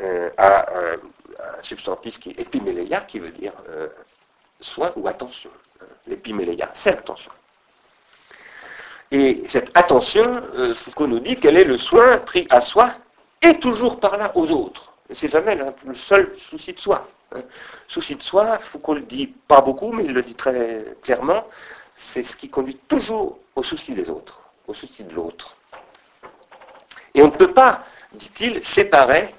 [0.00, 0.96] euh, a un,
[1.60, 3.88] substantif qui est épiméléia, qui veut dire euh,
[4.60, 5.50] soin ou attention.
[6.06, 7.30] L'épiméléia, c'est l'attention.
[9.10, 12.94] Et cette attention, euh, Foucault nous dit qu'elle est le soin pris à soi
[13.42, 14.92] et toujours par là aux autres.
[15.12, 17.06] C'est jamais le seul souci de soi.
[17.34, 17.42] Hein.
[17.88, 21.46] Souci de soi, Foucault le dit pas beaucoup, mais il le dit très clairement,
[21.94, 25.56] c'est ce qui conduit toujours au souci des autres, au souci de l'autre.
[27.14, 29.34] Et on ne peut pas, dit-il, séparer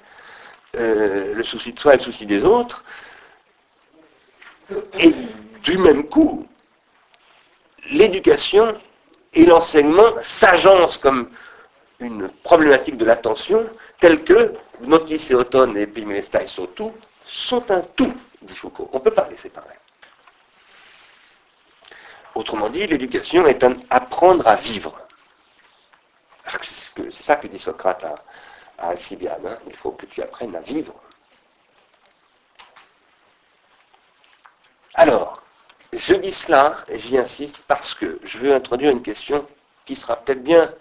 [0.76, 2.84] euh, le souci de soi et le souci des autres,
[4.98, 5.12] et
[5.62, 6.46] du même coup,
[7.90, 8.78] l'éducation
[9.34, 11.30] et l'enseignement s'agencent comme
[12.00, 13.66] une problématique de l'attention
[14.04, 16.92] telle que Notice et et Pimestai sont tout,
[17.24, 18.12] sont un tout,
[18.42, 18.90] dit Foucault.
[18.92, 19.78] On ne peut pas les séparer.
[22.34, 24.94] Autrement dit, l'éducation est un apprendre à vivre.
[26.98, 29.46] C'est ça que dit Socrate à, Alcibiade.
[29.46, 29.58] Hein.
[29.66, 30.92] Il faut que tu apprennes à vivre.
[34.92, 35.42] Alors,
[35.94, 39.46] je dis cela, et j'y insiste, parce que je veux introduire une question
[39.86, 40.74] qui sera peut-être bien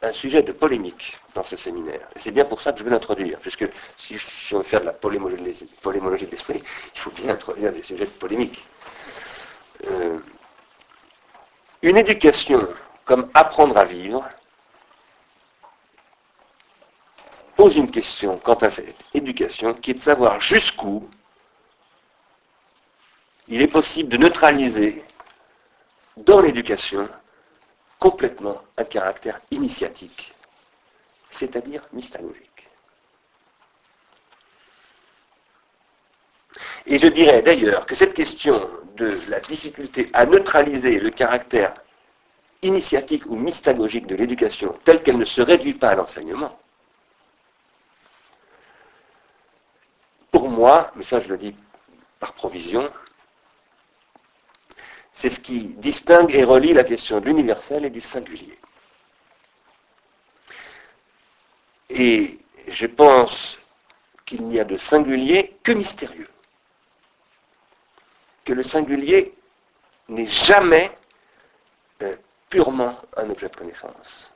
[0.00, 2.08] un sujet de polémique dans ce séminaire.
[2.14, 4.16] Et c'est bien pour ça que je veux l'introduire, puisque si,
[4.52, 6.62] on veut faire de la polémologie de l'esprit,
[6.94, 8.66] il faut bien introduire des sujets de polémique.
[9.86, 10.18] Euh,
[11.82, 12.68] une éducation
[13.04, 14.24] comme apprendre à vivre
[17.56, 21.08] pose une question quant à cette éducation qui est de savoir jusqu'où
[23.48, 25.04] il est possible de neutraliser
[26.16, 27.08] dans l'éducation
[27.98, 30.34] complètement un caractère initiatique,
[31.30, 32.68] c'est-à-dire mystagogique.
[36.86, 41.74] Et je dirais d'ailleurs que cette question de la difficulté à neutraliser le caractère
[42.62, 46.58] initiatique ou mystagogique de l'éducation, telle qu'elle ne se réduit pas à l'enseignement,
[50.30, 51.56] pour moi, mais ça je le dis
[52.18, 52.90] par provision,
[55.12, 58.58] c'est ce qui distingue et relie la question de l'universel et du singulier.
[61.90, 63.58] Et je pense
[64.24, 66.28] qu'il n'y a de singulier que mystérieux.
[68.44, 69.34] Que le singulier
[70.08, 70.90] n'est jamais
[72.02, 72.14] euh,
[72.48, 74.30] purement un objet de connaissance.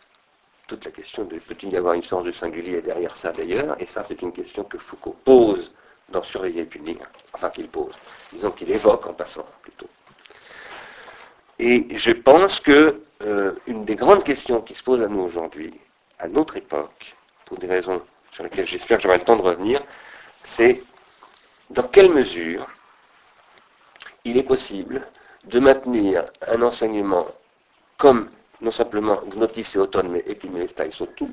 [0.66, 3.86] Toute la question de peut-il y avoir une sorte de singulier derrière ça d'ailleurs, et
[3.86, 5.72] ça c'est une question que Foucault pose
[6.08, 6.98] dans Surveiller et punir,
[7.32, 7.94] enfin qu'il pose,
[8.32, 9.88] disons qu'il évoque en passant plutôt.
[11.58, 15.78] Et je pense que euh, une des grandes questions qui se posent à nous aujourd'hui,
[16.18, 18.02] à notre époque, pour des raisons
[18.32, 19.80] sur lesquelles j'espère que j'aurai le temps de revenir,
[20.42, 20.82] c'est
[21.70, 22.66] dans quelle mesure
[24.24, 25.06] il est possible
[25.44, 27.26] de maintenir un enseignement
[27.98, 28.30] comme
[28.60, 31.30] non simplement Gnotis et Automne, mais Epimélestai surtout,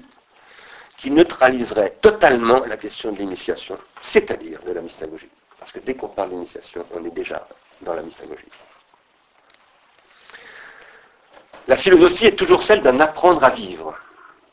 [0.98, 5.30] qui neutraliserait totalement la question de l'initiation, c'est-à-dire de la mystagogie.
[5.58, 7.48] Parce que dès qu'on parle d'initiation, on est déjà
[7.82, 8.46] dans la mystagogie.
[11.68, 13.96] La philosophie est toujours celle d'un apprendre à vivre.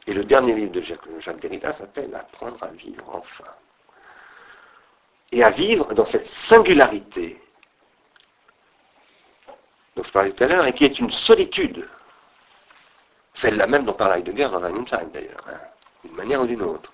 [0.08, 3.44] Et le dernier livre de Jacques Derrida s'appelle Apprendre à vivre enfin.
[5.30, 7.38] Et à vivre dans cette singularité
[9.94, 11.86] dont je parlais tout à l'heure, et qui est une solitude.
[13.34, 15.60] Celle-là même dont parle Heidegger dans Einstein d'ailleurs, hein,
[16.02, 16.90] d'une manière ou d'une autre.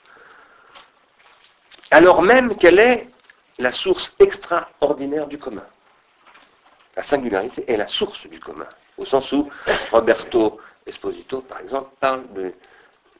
[1.92, 3.08] Alors même qu'elle est
[3.58, 5.66] la source extraordinaire du commun.
[6.96, 8.68] La singularité est la source du commun.
[8.98, 9.48] Au sens où
[9.92, 12.24] Roberto Esposito, par exemple, parle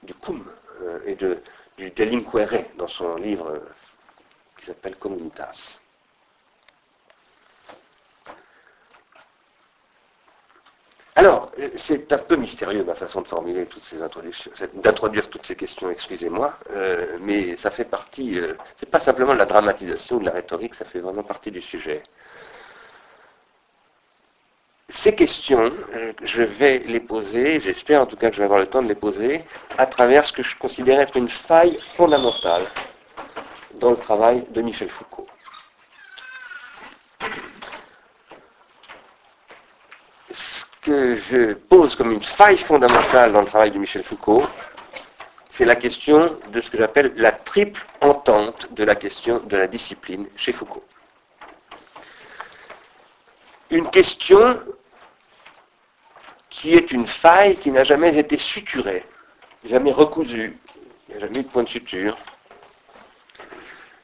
[0.04, 0.44] du cum
[0.82, 1.38] euh, et de,
[1.76, 3.58] du delinquere dans son livre euh,
[4.58, 5.78] qui s'appelle Communitas.
[11.16, 15.46] Alors, euh, c'est un peu mystérieux ma façon de formuler toutes ces introductions, d'introduire toutes
[15.46, 16.58] ces questions, excusez-moi,
[17.20, 18.40] mais ça fait partie,
[18.76, 21.60] c'est pas simplement de la dramatisation ou de la rhétorique, ça fait vraiment partie du
[21.60, 22.02] sujet.
[24.88, 28.60] Ces questions, euh, je vais les poser, j'espère en tout cas que je vais avoir
[28.60, 29.44] le temps de les poser,
[29.78, 32.66] à travers ce que je considère être une faille fondamentale
[33.80, 35.26] dans le travail de Michel Foucault.
[40.30, 44.44] Ce que je pose comme une faille fondamentale dans le travail de Michel Foucault,
[45.48, 49.66] c'est la question de ce que j'appelle la triple entente de la question de la
[49.66, 50.84] discipline chez Foucault.
[53.70, 54.60] Une question
[56.50, 59.04] qui est une faille qui n'a jamais été suturée,
[59.64, 60.56] jamais recousue,
[61.08, 62.16] il n'y a jamais eu de point de suture.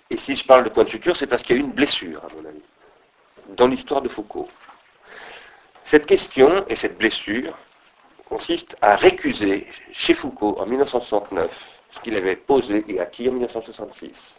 [0.08, 1.72] Et si je parle de point de suture, c'est parce qu'il y a eu une
[1.72, 2.62] blessure, à mon avis,
[3.50, 4.48] dans l'histoire de Foucault.
[5.84, 7.56] Cette question et cette blessure
[8.28, 11.50] consistent à récuser chez Foucault en 1969
[11.90, 14.36] ce qu'il avait posé et acquis en 1966,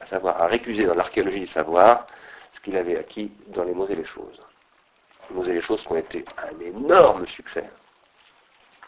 [0.00, 2.06] à savoir à récuser dans l'archéologie du savoir
[2.52, 4.40] ce qu'il avait acquis dans les mots et les choses
[5.48, 7.64] et les choses qui ont été un énorme succès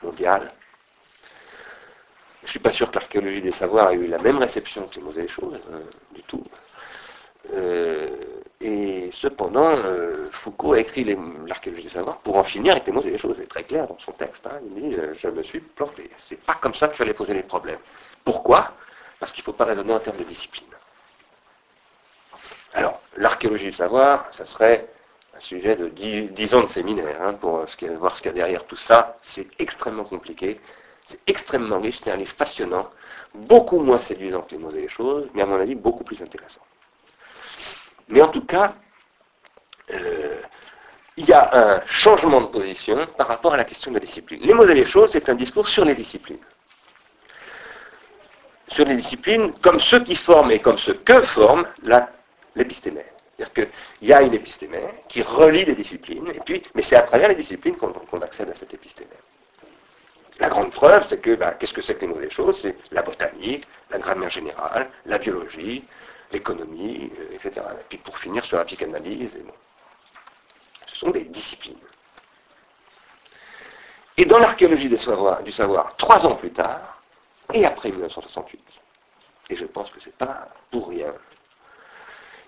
[0.02, 0.52] mondial.
[2.42, 5.00] Je ne suis pas sûr que l'archéologie des savoirs ait eu la même réception que
[5.00, 5.80] les les choses, hein,
[6.14, 6.44] du tout.
[7.52, 8.08] Euh,
[8.60, 11.04] et cependant, euh, Foucault a écrit
[11.46, 13.36] l'archéologie des savoirs pour en finir avec les les choses.
[13.38, 14.46] C'est très clair dans son texte.
[14.46, 14.60] Hein.
[14.62, 16.10] il dit euh, Je me suis planté.
[16.28, 17.78] C'est pas comme ça que tu allais poser les problèmes.
[18.24, 18.72] Pourquoi?
[19.18, 20.66] Parce qu'il ne faut pas raisonner en termes de discipline.
[22.74, 24.86] Alors, l'archéologie du savoir, ça serait
[25.36, 27.66] un sujet de 10, ans de séminaire hein, pour
[27.98, 29.16] voir ce qu'il y a derrière tout ça.
[29.22, 30.60] C'est extrêmement compliqué,
[31.06, 32.90] c'est extrêmement riche, c'est un livre passionnant,
[33.34, 36.20] beaucoup moins séduisant que les mots et les choses, mais à mon avis beaucoup plus
[36.22, 36.60] intéressant.
[38.08, 38.74] Mais en tout cas,
[39.92, 40.40] euh,
[41.16, 44.40] il y a un changement de position par rapport à la question de la discipline.
[44.42, 46.38] Les mots et les choses, c'est un discours sur les disciplines.
[48.68, 51.66] Sur les disciplines comme ceux qui forment et comme ceux que forment
[52.56, 53.13] l'épistémère.
[53.36, 57.02] C'est-à-dire qu'il y a une épistémère qui relie les disciplines, et puis, mais c'est à
[57.02, 59.18] travers les disciplines qu'on accède à cette épistémère.
[60.40, 62.58] La grande preuve, c'est que, bah, qu'est-ce que c'est que les nouvelles choses?
[62.62, 65.84] C'est la botanique, la grammaire générale, la biologie,
[66.32, 67.64] l'économie, euh, etc.
[67.80, 69.38] Et puis pour finir sur la psychanalyse,
[70.86, 71.78] ce sont des disciplines.
[74.16, 77.02] Et dans l'archéologie du savoir, du savoir, trois ans plus tard,
[77.52, 78.60] et après 1968,
[79.50, 81.12] et je pense que ce n'est pas pour rien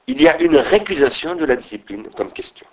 [0.06, 2.66] il y a une récusation de la discipline comme question.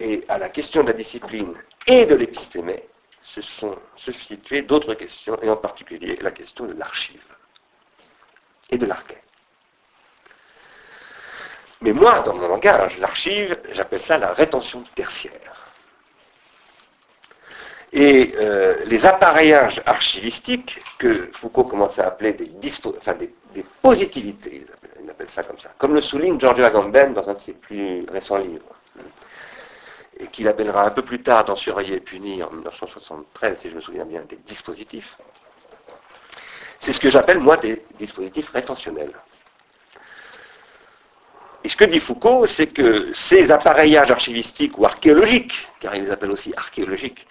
[0.00, 1.54] Et à la question de la discipline
[1.86, 2.84] et de l'épistémé
[3.22, 7.24] se sont substituées d'autres questions, et en particulier la question de l'archive
[8.70, 9.22] et de l'archet.
[11.80, 15.54] Mais moi, dans mon langage, l'archive, j'appelle ça la rétention tertiaire.
[17.92, 24.66] Et euh, les appareillages archivistiques, que Foucault commence à appeler des, des positivités,
[25.78, 28.74] Comme le souligne Giorgio Agamben dans un de ses plus récents livres,
[30.18, 33.76] et qu'il appellera un peu plus tard dans Surveiller et punir en 1973, si je
[33.76, 35.16] me souviens bien, des dispositifs.
[36.80, 39.12] C'est ce que j'appelle, moi, des dispositifs rétentionnels.
[41.64, 46.10] Et ce que dit Foucault, c'est que ces appareillages archivistiques ou archéologiques, car il les
[46.10, 47.26] appelle aussi archéologiques,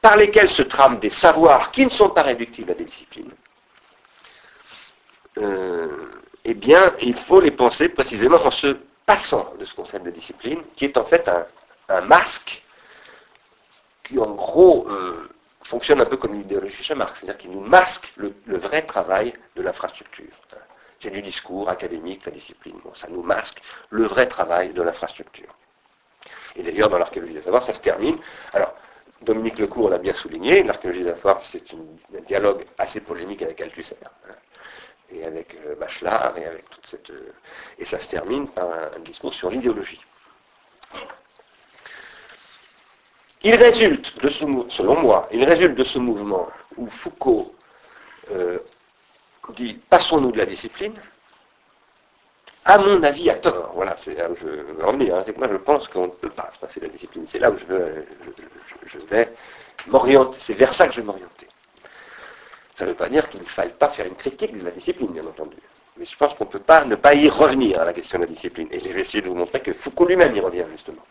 [0.00, 3.30] par lesquels se trament des savoirs qui ne sont pas réductibles à des disciplines,
[5.38, 5.88] euh,
[6.50, 10.62] eh bien, il faut les penser précisément en se passant de ce concept de discipline,
[10.76, 11.28] qui est en fait
[11.90, 12.62] un, masque
[14.02, 15.28] qui, en gros, euh,
[15.64, 19.60] fonctionne un peu comme l'idéologie chez Marx, c'est-à-dire qu'il nous masque le, vrai travail de
[19.60, 20.32] l'infrastructure.
[21.00, 22.80] C'est du discours académique, la discipline.
[22.94, 25.54] ça nous masque le vrai travail de l'infrastructure.
[26.56, 28.16] Et d'ailleurs, dans l'archéologie des savoirs, ça se termine.
[28.54, 28.74] Alors,
[29.20, 33.96] Dominique Lecourt l'a bien souligné, l'archéologie des savoirs, c'est un dialogue assez polémique avec Althusser.
[35.10, 37.10] Et avec euh, Bachelard et avec toute cette.
[37.10, 37.32] Euh,
[37.78, 40.00] et ça se termine par un, discours sur l'idéologie.
[43.42, 47.54] Il résulte de ce selon moi, il résulte de ce mouvement où Foucault
[48.32, 48.58] euh,
[49.54, 50.94] dit passons-nous de la discipline,
[52.64, 53.72] à mon avis à tort.
[53.74, 55.14] Voilà, c'est là où je veux en venir.
[55.14, 55.22] Hein.
[55.24, 57.26] c'est que moi je pense qu'on ne peut pas se passer de la discipline.
[57.26, 59.28] C'est là où je vais
[59.86, 60.36] m'orienter.
[60.38, 61.48] C'est vers ça que je vais m'orienter.
[62.78, 65.08] Ça ne veut pas dire qu'il ne faille pas faire une critique de la discipline,
[65.08, 65.56] bien entendu.
[65.96, 68.24] Mais je pense qu'on ne peut pas ne pas y revenir à la question de
[68.24, 68.68] la discipline.
[68.70, 71.02] Et je vais essayer de vous montrer que Foucault lui-même y revient, justement.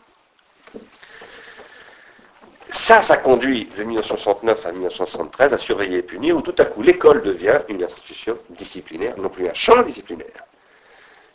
[2.70, 6.82] Ça, ça conduit de 1969 à 1973 à surveiller et punir, où tout à coup
[6.82, 10.46] l'école devient une institution disciplinaire, non plus un champ disciplinaire,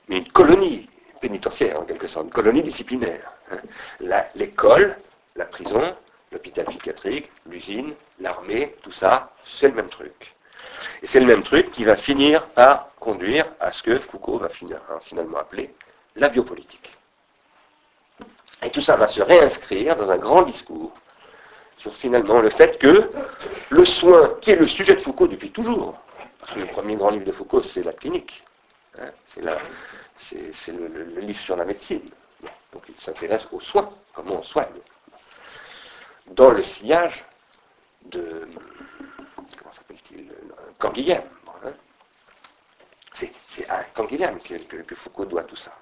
[0.08, 0.88] mais une colonie
[1.20, 3.32] pénitentiaire en quelque sorte, une colonie disciplinaire.
[3.50, 3.58] Hein.
[4.34, 4.96] L'école,
[5.36, 5.94] la prison,
[6.32, 10.34] l'hôpital psychiatrique, l'usine, l'armée, tout ça, c'est le même truc.
[11.02, 14.48] Et c'est le même truc qui va finir par conduire à ce que Foucault va
[14.48, 15.74] hein, finalement appeler
[16.16, 16.96] la biopolitique.
[18.62, 20.92] Et tout ça va se réinscrire dans un grand discours
[21.78, 23.10] sur finalement le fait que
[23.70, 25.98] le soin, qui est le sujet de Foucault depuis toujours,
[26.38, 28.44] parce que le premier grand livre de Foucault, c'est la clinique,
[29.00, 29.42] hein, c'est,
[30.72, 32.08] le, livre sur la médecine.
[32.72, 34.68] Donc il s'intéresse aux soins, comment on soigne.
[36.28, 37.24] Dans le sillage
[38.06, 38.48] de,
[39.58, 40.26] comment s'appelle-t-il,
[40.78, 41.22] Canguilhem.
[41.64, 41.70] Hein.
[43.12, 43.32] c'est,
[43.68, 45.72] à Canguilhem que, Foucault doit tout ça.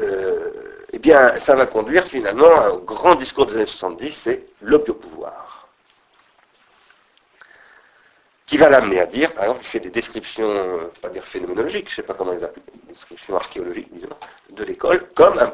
[0.00, 5.68] Euh, eh bien, ça va conduire finalement un grand discours des années 70, c'est l'opiopouvoir.
[8.46, 11.88] Qui va l'amener à dire, par exemple, il fait des descriptions, euh, pas dire phénoménologiques,
[11.88, 14.08] je ne sais pas comment les appeler, des descriptions archéologiques, disons,
[14.50, 15.48] de l'école, comme un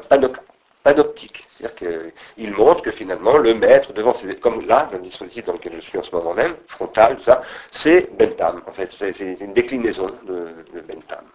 [0.83, 1.47] panoptique.
[1.51, 5.79] C'est-à-dire qu'il montre que finalement, le maître, devant comme là, le dispositif dans lequel je
[5.81, 8.61] suis en ce moment même, frontal, tout ça, c'est Bentham.
[8.67, 11.25] En fait, c'est une déclinaison de, de Bentham.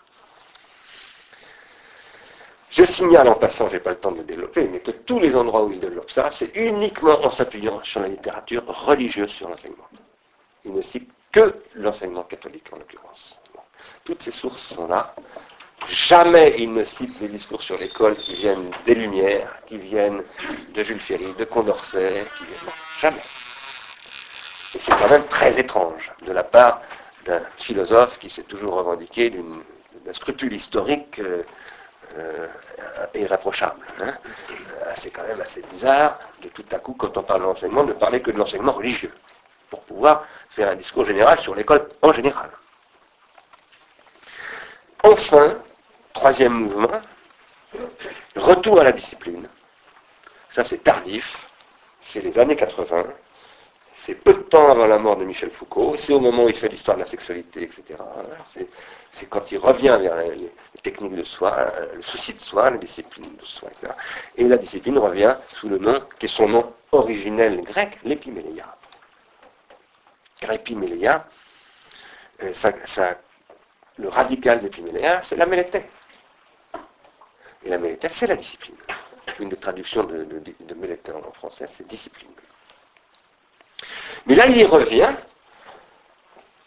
[2.70, 5.18] Je signale en passant, je n'ai pas le temps de le développer, mais que tous
[5.18, 9.48] les endroits où il développe ça, c'est uniquement en s'appuyant sur la littérature religieuse sur
[9.48, 9.88] l'enseignement.
[10.64, 13.40] Il ne cite que l'enseignement catholique en l'occurrence.
[14.04, 15.14] Toutes ces sources sont là.
[15.88, 20.22] Jamais il ne cite les discours sur l'école qui viennent des Lumières, qui viennent
[20.74, 22.72] de Jules Ferry, de Condorcet, qui viennent...
[23.00, 23.22] Jamais.
[24.74, 26.80] Et c'est quand même très étrange de la part
[27.24, 31.42] d'un philosophe qui s'est toujours revendiqué d'un scrupule historique euh,
[32.16, 32.48] euh,
[33.14, 33.80] irréprochable.
[34.00, 34.14] Hein.
[34.50, 37.92] Euh, c'est quand même assez bizarre de tout à coup, quand on parle de ne
[37.92, 39.12] parler que de l'enseignement religieux,
[39.70, 42.50] pour pouvoir faire un discours général sur l'école en général.
[45.02, 45.54] Enfin,
[46.26, 47.00] troisième mouvement,
[48.34, 49.48] retour à la discipline.
[50.50, 51.36] Ça c'est tardif,
[52.00, 53.04] c'est les années 80,
[53.94, 56.56] c'est peu de temps avant la mort de Michel Foucault, c'est au moment où il
[56.56, 57.94] fait l'histoire de la sexualité, etc.
[59.12, 60.50] C'est quand il revient vers les,
[60.82, 63.92] techniques de soi, le souci de soi, la discipline de soi, etc.
[64.36, 68.74] Et la discipline revient sous le nom, qui est son nom originel grec, l'épiméléia.
[70.40, 71.24] Car épiméléia,
[72.42, 72.52] euh,
[73.98, 75.84] le radical d'épiméléia, c'est la mélété.
[77.66, 78.76] Et la mélété, c'est la discipline.
[79.40, 82.30] Une des traductions de, de, en français, c'est discipline.
[84.26, 85.12] Mais là, il y revient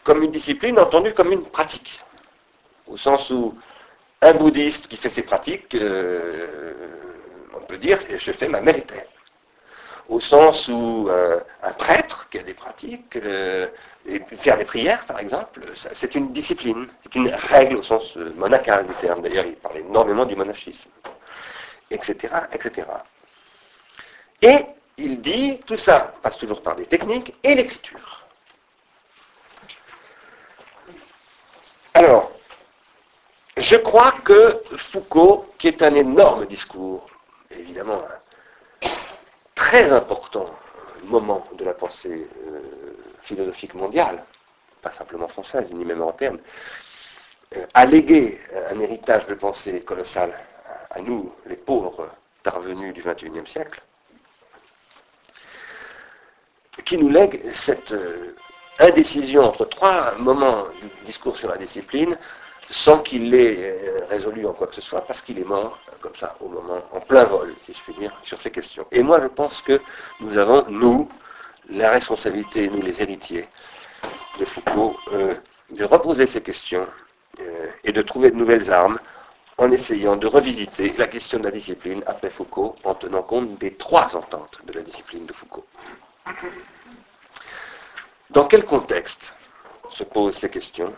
[0.04, 2.00] comme une discipline entendue comme une pratique.
[2.86, 3.56] Au sens où
[4.20, 6.74] un bouddhiste qui fait ses pratiques, euh,
[7.54, 9.06] on peut dire, je fais ma méritaire.
[10.10, 13.68] Au sens où euh, un prêtre qui a des pratiques, euh,
[14.38, 15.60] faire des prières par exemple,
[15.94, 19.22] c'est une discipline, c'est une règle au sens monacal du terme.
[19.22, 20.90] D'ailleurs, il parle énormément du monachisme,
[21.92, 22.88] etc., etc.
[24.42, 28.26] Et il dit, tout ça passe toujours par des techniques et l'écriture.
[31.94, 32.32] Alors,
[33.56, 37.08] je crois que Foucault, qui est un énorme discours,
[37.50, 38.19] évidemment un
[39.60, 40.48] très important
[41.04, 42.60] moment de la pensée euh,
[43.20, 44.24] philosophique mondiale,
[44.80, 46.38] pas simplement française, ni même européenne,
[47.54, 48.40] euh, a légué
[48.70, 50.32] un héritage de pensée colossal
[50.90, 52.08] à nous, les pauvres
[52.42, 53.82] parvenus du XXIe siècle,
[56.86, 58.34] qui nous lègue cette euh,
[58.78, 62.16] indécision entre trois moments du discours sur la discipline
[62.70, 66.14] sans qu'il l'ait euh, résolu en quoi que ce soit, parce qu'il est mort, comme
[66.16, 68.86] ça, au moment, en plein vol, si je puis dire, sur ces questions.
[68.92, 69.80] Et moi, je pense que
[70.20, 71.08] nous avons, nous,
[71.68, 73.48] la responsabilité, nous les héritiers
[74.38, 75.34] de Foucault, euh,
[75.70, 76.86] de reposer ces questions
[77.84, 78.98] et de trouver de nouvelles armes
[79.56, 83.74] en essayant de revisiter la question de la discipline après Foucault, en tenant compte des
[83.74, 85.66] trois ententes de la discipline de Foucault.
[88.30, 89.34] Dans quel contexte
[89.90, 90.94] se posent ces questions?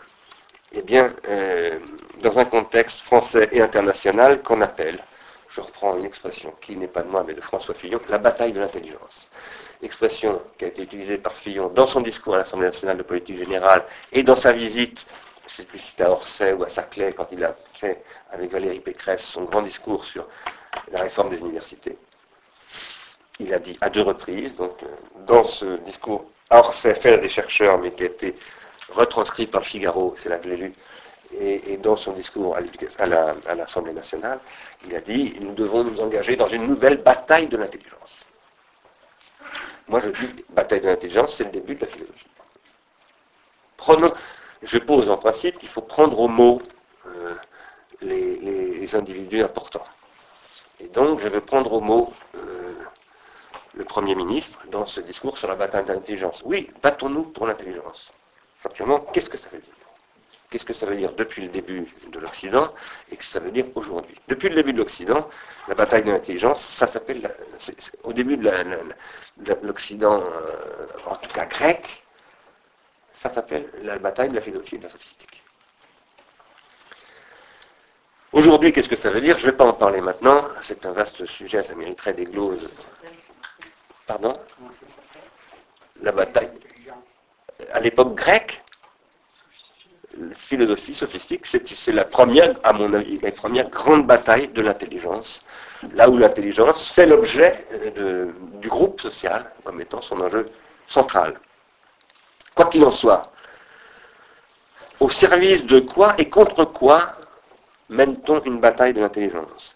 [0.73, 1.79] Eh bien, euh,
[2.21, 4.99] dans un contexte français et international qu'on appelle,
[5.47, 8.53] je reprends une expression qui n'est pas de moi mais de François Fillon, la bataille
[8.53, 9.29] de l'intelligence.
[9.83, 13.37] Expression qui a été utilisée par Fillon dans son discours à l'Assemblée nationale de politique
[13.37, 15.05] générale et dans sa visite,
[15.47, 18.03] je ne sais plus si c'était à Orsay ou à Saclay, quand il a fait
[18.31, 20.27] avec Valérie Pécresse son grand discours sur
[20.91, 21.97] la réforme des universités
[23.39, 24.87] il a dit à deux reprises, donc euh,
[25.27, 28.35] dans ce discours hors faire des chercheurs, mais qui a été
[28.89, 30.73] retranscrit par Figaro, c'est là que je l'ai lu,
[31.39, 32.57] et, dans son discours
[32.99, 34.39] à l'Assemblée nationale,
[34.85, 38.25] il a dit nous devons nous engager dans une nouvelle bataille de l'intelligence.
[39.87, 42.27] Moi je dis bataille de l'intelligence, c'est le début de la philosophie.
[44.61, 46.61] Je pose en principe qu'il faut prendre au mot
[47.07, 47.35] euh,
[48.01, 49.85] les, individus importants.
[50.79, 52.73] Et donc je vais prendre au mot euh,
[53.73, 56.41] le Premier ministre dans ce discours sur la bataille d'intelligence.
[56.45, 58.11] Oui, battons-nous pour l'intelligence.
[58.63, 59.73] Simplement, qu'est-ce que ça veut dire
[60.53, 62.71] qu'est-ce que ça veut dire depuis le début de l'Occident
[63.11, 64.15] et que ça veut dire aujourd'hui.
[64.27, 65.27] Depuis le début de l'Occident,
[65.67, 67.27] la bataille de l'intelligence, ça s'appelle,
[68.03, 68.51] au début de
[69.63, 72.03] l'Occident, euh, en tout cas grec,
[73.15, 75.41] ça s'appelle la bataille de la philosophie et de la sophistique.
[78.31, 80.91] Aujourd'hui, qu'est-ce que ça veut dire Je ne vais pas en parler maintenant, c'est un
[80.91, 82.71] vaste sujet, ça mériterait des gloses.
[84.05, 84.39] Pardon
[86.03, 86.51] La bataille.
[87.71, 88.63] À l'époque grecque,
[90.35, 95.43] philosophie sophistique, c'est la première, à mon avis, la première grande bataille de l'intelligence,
[95.93, 97.65] là où l'intelligence fait l'objet
[98.61, 100.49] du groupe social comme étant son enjeu
[100.87, 101.39] central.
[102.55, 103.31] Quoi qu'il en soit,
[104.99, 107.15] au service de quoi et contre quoi
[107.89, 109.75] mène-t-on une bataille de l'intelligence?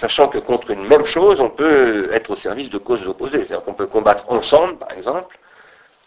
[0.00, 3.44] Sachant que contre une même chose, on peut être au service de causes opposées.
[3.44, 5.38] C'est-à-dire qu'on peut combattre ensemble, par exemple,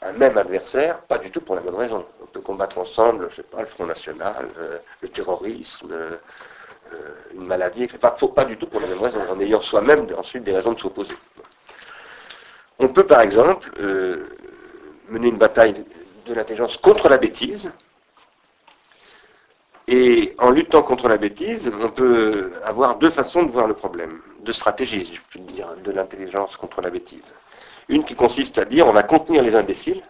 [0.01, 2.03] un même adversaire, pas du tout pour la bonne raison.
[2.19, 6.15] On peut combattre ensemble, je sais pas, le Front National, euh, le terrorisme, euh,
[7.35, 10.55] une maladie, pas, pas du tout pour la même raison, en ayant soi-même ensuite des
[10.55, 11.15] raisons de s'opposer.
[12.79, 14.27] On peut par exemple euh,
[15.09, 15.85] mener une bataille
[16.25, 17.71] de l'intelligence contre la bêtise,
[19.87, 24.21] et en luttant contre la bêtise, on peut avoir deux façons de voir le problème,
[24.39, 27.25] deux stratégies, je peux dire, de l'intelligence contre la bêtise.
[27.89, 30.01] Une qui consiste à dire on va contenir les imbéciles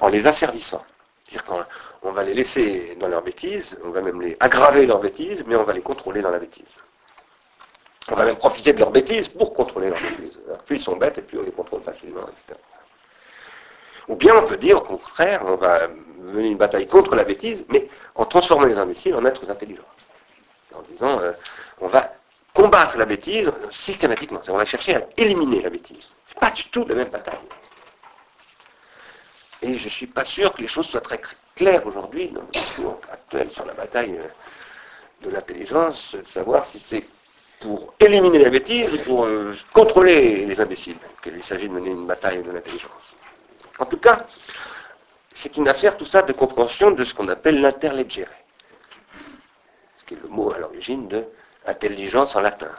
[0.00, 0.84] en les asservissant.
[1.24, 1.66] C'est-à-dire
[2.02, 5.56] qu'on va les laisser dans leur bêtise, on va même les aggraver leur bêtise, mais
[5.56, 6.74] on va les contrôler dans la bêtise.
[8.08, 10.38] On va même profiter de leur bêtise pour contrôler leur bêtise.
[10.66, 12.58] plus ils sont bêtes et plus on les contrôle facilement, etc.
[14.10, 15.86] Ou bien on peut dire au contraire, on va
[16.18, 19.84] mener une bataille contre la bêtise, mais en transformant les imbéciles en êtres intelligents.
[20.74, 21.30] En disant, euh,
[21.80, 22.12] on va
[22.52, 24.40] combattre la bêtise systématiquement.
[24.48, 26.08] On va chercher à éliminer la bêtise.
[26.26, 27.38] Ce n'est pas du tout la même bataille.
[29.62, 31.20] Et je ne suis pas sûr que les choses soient très
[31.54, 36.80] claires aujourd'hui dans le discours actuel sur la bataille euh, de l'intelligence, de savoir si
[36.80, 37.06] c'est
[37.60, 42.08] pour éliminer la bêtise ou pour euh, contrôler les imbéciles qu'il s'agit de mener une
[42.08, 43.14] bataille de l'intelligence.
[43.80, 44.26] En tout cas,
[45.32, 48.28] c'est une affaire tout ça de compréhension de ce qu'on appelle l'interleggere,
[49.96, 51.24] ce qui est le mot à l'origine de
[51.66, 52.70] intelligence en latin.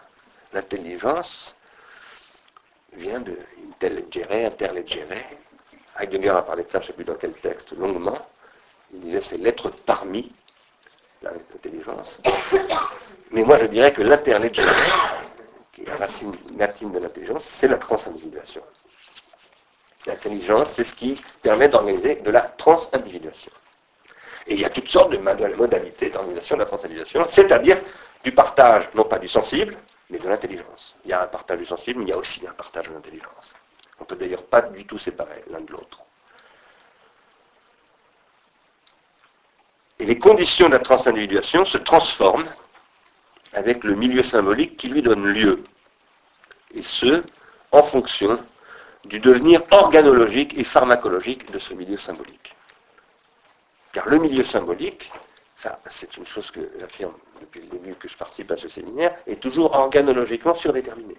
[0.53, 1.55] L'intelligence
[2.93, 3.35] vient de
[3.67, 5.17] intellegere, interleggere.
[5.99, 8.27] Heidegger a parlé de ça, je ne sais plus dans quel texte, longuement.
[8.93, 10.31] Il disait c'est l'être parmi
[11.23, 12.19] l'intelligence.
[13.31, 14.71] Mais moi je dirais que l'interleggere,
[15.73, 18.61] qui est la racine latine de l'intelligence, c'est la transindividuation.
[20.05, 23.51] L'intelligence, c'est ce qui permet d'organiser de la transindividuation.
[24.47, 27.79] Et il y a toutes sortes de modalités d'organisation de la transindividuation, c'est-à-dire
[28.23, 29.77] du partage, non pas du sensible,
[30.09, 30.95] mais de l'intelligence.
[31.05, 32.93] Il y a un partage du sensible, mais il y a aussi un partage de
[32.93, 33.53] l'intelligence.
[33.99, 35.99] On ne peut d'ailleurs pas du tout séparer l'un de l'autre.
[39.99, 42.49] Et les conditions de la transindividuation se transforment
[43.53, 45.63] avec le milieu symbolique qui lui donne lieu.
[46.73, 47.23] Et ce,
[47.71, 48.43] en fonction
[49.05, 52.55] du devenir organologique et pharmacologique de ce milieu symbolique.
[53.93, 55.11] Car le milieu symbolique,
[55.55, 59.15] ça c'est une chose que j'affirme depuis le début que je participe à ce séminaire,
[59.27, 61.15] est toujours organologiquement surdéterminé.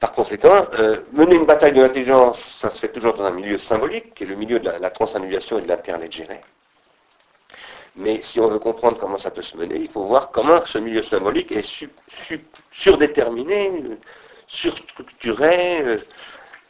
[0.00, 3.58] Par conséquent, euh, mener une bataille de l'intelligence, ça se fait toujours dans un milieu
[3.58, 6.40] symbolique, qui est le milieu de la, la et de l'interleggéré.
[7.96, 10.78] Mais si on veut comprendre comment ça peut se mener, il faut voir comment ce
[10.78, 11.66] milieu symbolique est
[12.70, 13.82] surdéterminé,
[14.48, 15.98] surstructuré euh,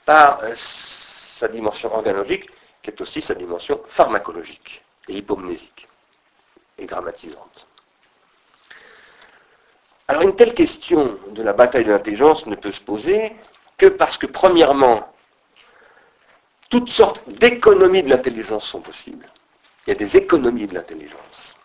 [0.04, 2.50] par euh, sa dimension organologique,
[2.82, 5.88] qui est aussi sa dimension pharmacologique et hypomnésique
[6.76, 7.66] et grammatisante.
[10.08, 13.36] Alors une telle question de la bataille de l'intelligence ne peut se poser
[13.76, 15.12] que parce que, premièrement,
[16.70, 19.26] toutes sortes d'économies de l'intelligence sont possibles.
[19.86, 21.57] Il y a des économies de l'intelligence.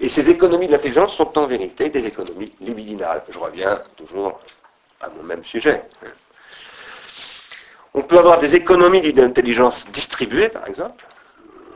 [0.00, 3.22] Et ces économies de l'intelligence sont en vérité des économies libidinales.
[3.28, 4.40] Je reviens toujours
[5.00, 5.82] à mon même sujet.
[7.94, 11.06] On peut avoir des économies d'intelligence distribuées, par exemple.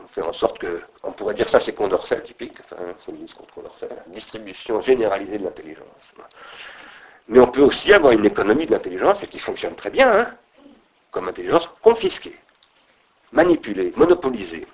[0.05, 3.55] On fait en sorte que, on pourrait dire ça c'est Condorcet typique, enfin, le contre
[3.55, 6.13] Condorcet, distribution généralisée de l'intelligence.
[7.29, 10.27] Mais on peut aussi avoir une économie de l'intelligence, qui fonctionne très bien, hein,
[11.11, 12.37] comme intelligence confisquée,
[13.33, 14.67] manipulée, monopolisée.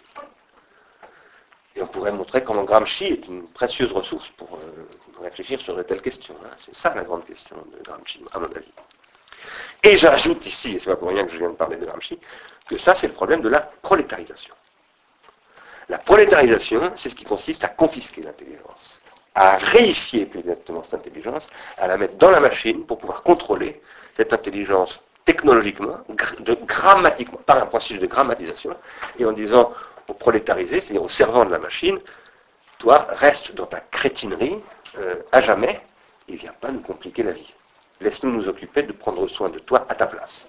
[1.76, 5.82] Et on pourrait montrer comment Gramsci est une précieuse ressource pour euh, réfléchir sur de
[5.82, 6.34] telles questions.
[6.44, 6.50] Hein.
[6.58, 8.72] C'est ça la grande question de Gramsci, à mon avis.
[9.82, 12.18] Et j'ajoute ici, et c'est pas pour rien que je viens de parler de Gramsci,
[12.68, 14.54] que ça c'est le problème de la prolétarisation.
[15.88, 19.00] La prolétarisation, c'est ce qui consiste à confisquer l'intelligence,
[19.34, 23.80] à réifier plus exactement cette intelligence, à la mettre dans la machine pour pouvoir contrôler
[24.16, 25.98] cette intelligence technologiquement,
[26.40, 28.74] de grammatiquement, par un processus de grammatisation,
[29.18, 29.72] et en disant
[30.08, 31.98] au prolétarisé, c'est-à-dire au servant de la machine,
[32.78, 34.62] toi, reste dans ta crétinerie
[34.98, 35.80] euh, à jamais,
[36.28, 37.54] et viens pas nous compliquer la vie.
[38.00, 40.46] Laisse-nous nous occuper de prendre soin de toi à ta place.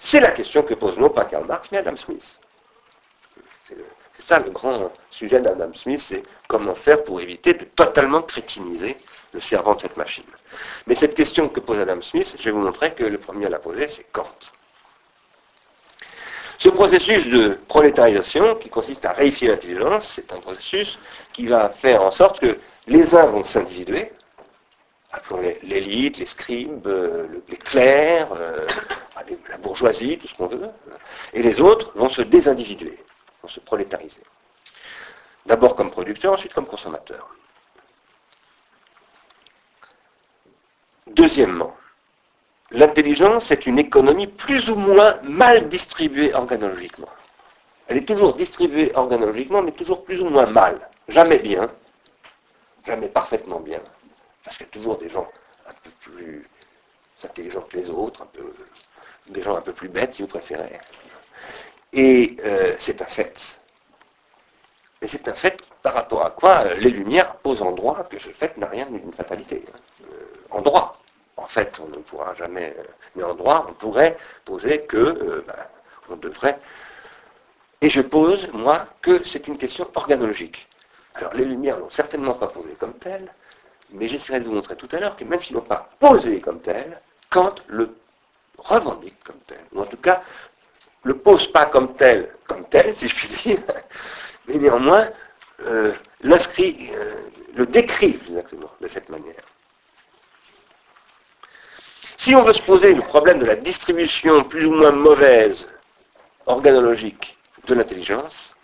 [0.00, 2.38] C'est la question que pose non pas Karl Marx, mais Adam Smith.
[3.66, 3.76] C'est
[4.18, 8.96] ça le grand sujet d'Adam Smith, c'est comment faire pour éviter de totalement crétiniser
[9.32, 10.24] le servant de cette machine.
[10.86, 13.50] Mais cette question que pose Adam Smith, je vais vous montrer que le premier à
[13.50, 14.26] la poser, c'est Kant.
[16.60, 20.98] Ce processus de prolétarisation, qui consiste à réifier l'intelligence, c'est un processus
[21.32, 24.12] qui va faire en sorte que les uns vont s'individuer,
[25.10, 28.66] appelons l'élite, les scribes, euh, les clercs, euh,
[29.48, 30.68] la bourgeoisie, tout ce qu'on veut,
[31.32, 33.02] et les autres vont se désindividuer,
[33.42, 34.20] vont se prolétariser.
[35.46, 37.26] D'abord comme producteurs, ensuite comme consommateurs.
[41.06, 41.74] Deuxièmement,
[42.70, 47.08] l'intelligence est une économie plus ou moins mal distribuée organologiquement.
[47.88, 50.88] Elle est toujours distribuée organologiquement, mais toujours plus ou moins mal.
[51.08, 51.68] Jamais bien,
[52.86, 53.80] jamais parfaitement bien,
[54.44, 55.28] parce qu'il y a toujours des gens
[55.68, 56.48] un peu plus
[57.24, 58.26] intelligents que les autres,
[59.28, 60.78] des gens un peu plus bêtes si vous préférez.
[61.92, 63.34] Et euh, c'est un fait.
[65.02, 68.18] Et c'est un fait par rapport à quoi euh, les Lumières posent en droit que
[68.18, 69.64] ce fait n'a rien d'une fatalité.
[69.68, 69.78] Hein.
[70.12, 70.92] Euh, en droit.
[71.40, 72.82] En fait, on ne pourra jamais, euh,
[73.16, 75.54] mais en droit, on pourrait poser que ben,
[76.10, 76.58] on devrait.
[77.80, 80.68] Et je pose, moi, que c'est une question organologique.
[81.14, 83.32] Alors les Lumières n'ont certainement pas posé comme telle,
[83.90, 86.60] mais j'essaierai de vous montrer tout à l'heure que même s'ils n'ont pas posé comme
[86.60, 87.94] tel, Kant le
[88.58, 90.22] revendique comme tel, ou en tout cas
[91.02, 93.60] le pose pas comme tel, comme tel, si je puis dire,
[94.46, 95.08] mais néanmoins
[95.66, 97.14] euh, l'inscrit, euh,
[97.54, 99.42] le décrit exactement de cette manière.
[102.20, 105.66] Si on veut se poser le problème de la distribution plus ou moins mauvaise,
[106.44, 108.54] organologique, de l'intelligence,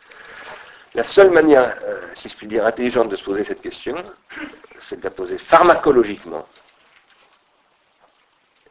[0.94, 3.96] la seule manière, euh, si je puis dire, intelligente de se poser cette question,
[4.78, 6.46] c'est de la poser pharmacologiquement.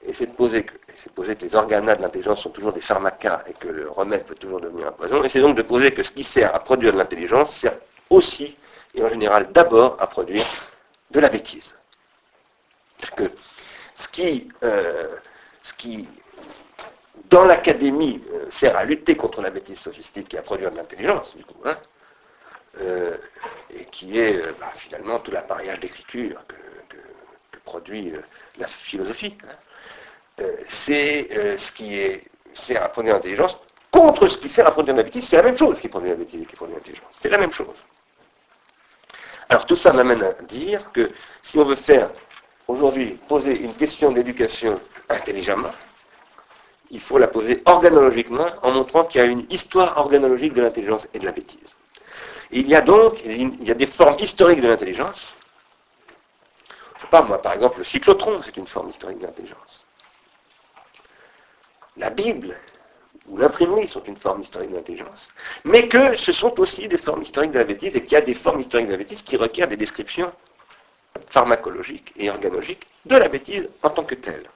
[0.04, 0.74] Et c'est de poser que,
[1.16, 4.36] poser que les organes de l'intelligence sont toujours des pharmacas et que le remède peut
[4.36, 5.24] toujours devenir un poison.
[5.24, 7.74] Et c'est donc de poser que ce qui sert à produire de l'intelligence sert
[8.12, 8.56] aussi,
[8.94, 10.46] et en général d'abord, à produire
[11.10, 11.74] de la bêtise.
[13.00, 13.32] Parce que
[13.96, 15.08] ce qui, euh,
[15.64, 16.08] ce qui
[17.30, 21.36] dans l'académie, euh, sert à lutter contre la bêtise sophistique et à produire de l'intelligence,
[21.36, 21.78] du coup, hein,
[22.82, 23.18] euh,
[23.74, 26.56] et qui est bah, finalement tout l'appareillage d'écriture que,
[27.64, 28.14] produit
[28.60, 29.36] la philosophie.
[29.44, 30.46] Hein.
[30.70, 33.58] c'est ce qui est, sert à produire l'intelligence
[33.90, 36.16] contre ce qui sert à produire la bêtise, c'est la même chose qui produit la
[36.16, 37.10] bêtise et qui produit l'intelligence.
[37.20, 37.76] C'est la même chose.
[39.50, 41.10] Alors tout ça m'amène à dire que
[41.42, 42.12] si on veut faire
[42.68, 45.74] aujourd'hui poser une question d'éducation intelligemment,
[46.92, 51.08] il faut la poser organologiquement en montrant qu'il y a une histoire organologique de l'intelligence
[51.14, 51.76] et de la bêtise.
[52.52, 55.36] il y a donc il y a des formes historiques de l'intelligence.
[56.70, 59.86] Je ne sais pas, moi, par exemple, le cyclotron, c'est une forme historique de l'intelligence.
[61.98, 62.56] La Bible
[63.28, 65.30] ou l'imprimerie sont une forme historique de l'intelligence,
[65.64, 68.22] mais que ce sont aussi des formes historiques de la bêtise et qu'il y a
[68.22, 70.32] des formes historiques de la bêtise qui requièrent des descriptions
[71.30, 74.50] pharmacologiques et organologiques de la bêtise en tant que telle.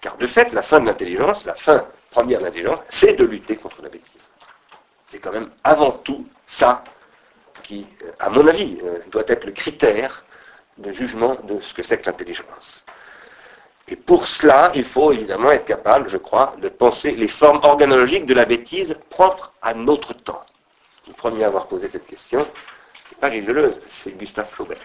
[0.00, 3.56] Car de fait, la fin de l'intelligence, la fin première de l'intelligence, c'est de lutter
[3.56, 4.28] contre la bêtise.
[5.08, 6.84] C'est quand même avant tout ça
[7.62, 10.24] qui, euh, à mon avis, euh, doit être le critère
[10.78, 12.84] de jugement de ce que c'est que l'intelligence.
[13.88, 18.26] Et pour cela, il faut évidemment être capable, je crois, de penser les formes organologiques
[18.26, 20.44] de la bêtise propres à notre temps.
[21.06, 22.46] Le premier à avoir posé cette question,
[23.08, 24.78] c'est pas Gilles Deleuze, c'est Gustave Flaubert.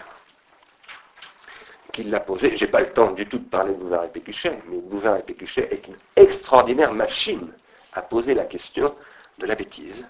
[1.91, 2.57] Qui l'a posé.
[2.57, 5.23] J'ai pas le temps du tout de parler de Bouvard et Pécuchet, mais Bouvard et
[5.23, 7.51] Pécuchet est une extraordinaire machine
[7.93, 8.95] à poser la question
[9.37, 10.07] de la bêtise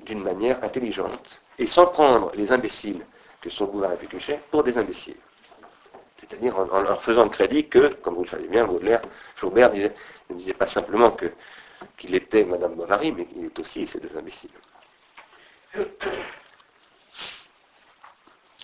[0.00, 3.04] d'une manière intelligente et sans prendre les imbéciles
[3.40, 5.16] que sont Bouvard et Pécuchet pour des imbéciles
[6.30, 9.02] c'est-à-dire en, leur faisant le crédit que, comme vous le savez bien, Baudelaire,
[9.36, 11.32] Flaubert ne disait pas simplement que,
[11.96, 14.50] qu'il était Madame Bovary, mais qu'il est aussi ces deux imbéciles.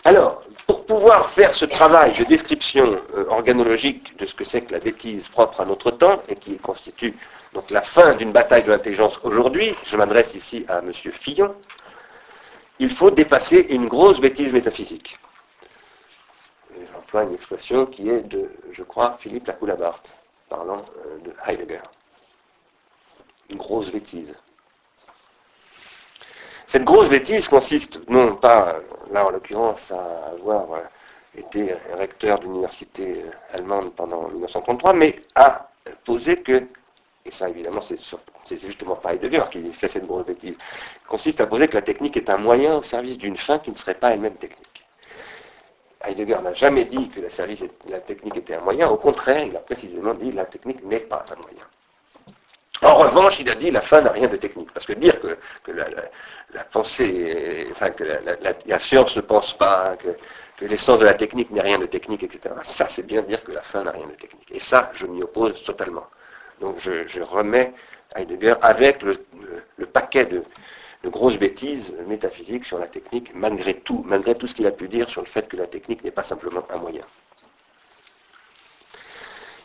[0.03, 2.85] Alors, pour pouvoir faire ce travail de description
[3.15, 6.57] euh, organologique de ce que c'est que la bêtise propre à notre temps, et qui
[6.57, 7.15] constitue
[7.53, 10.91] donc la fin d'une bataille de l'intelligence aujourd'hui, je m'adresse ici à M.
[10.93, 11.55] Fillon,
[12.79, 15.17] il faut dépasser une grosse bêtise métaphysique
[17.13, 20.03] une expression qui est de, je crois, Philippe Lacoulabart,
[20.49, 21.81] parlant euh, de Heidegger.
[23.49, 24.33] Une grosse bêtise.
[26.67, 28.75] Cette grosse bêtise consiste non pas,
[29.09, 30.79] là en l'occurrence, à avoir euh,
[31.37, 35.69] été recteur d'université allemande pendant 1933, mais a
[36.03, 36.67] posé que,
[37.25, 40.55] et ça évidemment c'est justement pas Heidegger qui fait cette grosse bêtise,
[41.07, 43.77] consiste à poser que la technique est un moyen au service d'une fin qui ne
[43.77, 44.85] serait pas elle-même technique.
[46.03, 47.29] Heidegger n'a jamais dit que la,
[47.89, 50.99] la technique était un moyen, au contraire, il a précisément dit que la technique n'est
[50.99, 51.63] pas un moyen.
[52.81, 54.71] En revanche, il a dit la fin n'a rien de technique.
[54.71, 55.37] Parce que dire que,
[55.71, 57.67] la, pensée,
[58.65, 62.55] la, science ne pense pas, que, l'essence de la technique n'est rien de technique, etc.
[62.63, 64.49] Ça, c'est bien dire que la fin n'a rien de technique.
[64.51, 66.07] Et ça, je m'y oppose totalement.
[66.61, 67.73] Donc je, remets
[68.15, 69.17] Heidegger avec le,
[69.85, 70.43] paquet de,
[71.03, 74.87] de, grosses bêtises métaphysiques sur la technique, malgré tout, malgré tout ce qu'il a pu
[74.87, 77.03] dire sur le fait que la technique n'est pas simplement un moyen.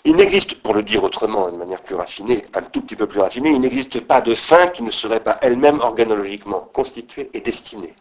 [0.04, 3.20] Il n'existe, pour le dire autrement, de manière plus raffinée, un tout petit peu plus
[3.20, 7.94] raffinée, il n'existe pas de fin qui ne serait pas elle-même organologiquement constituée et destinée.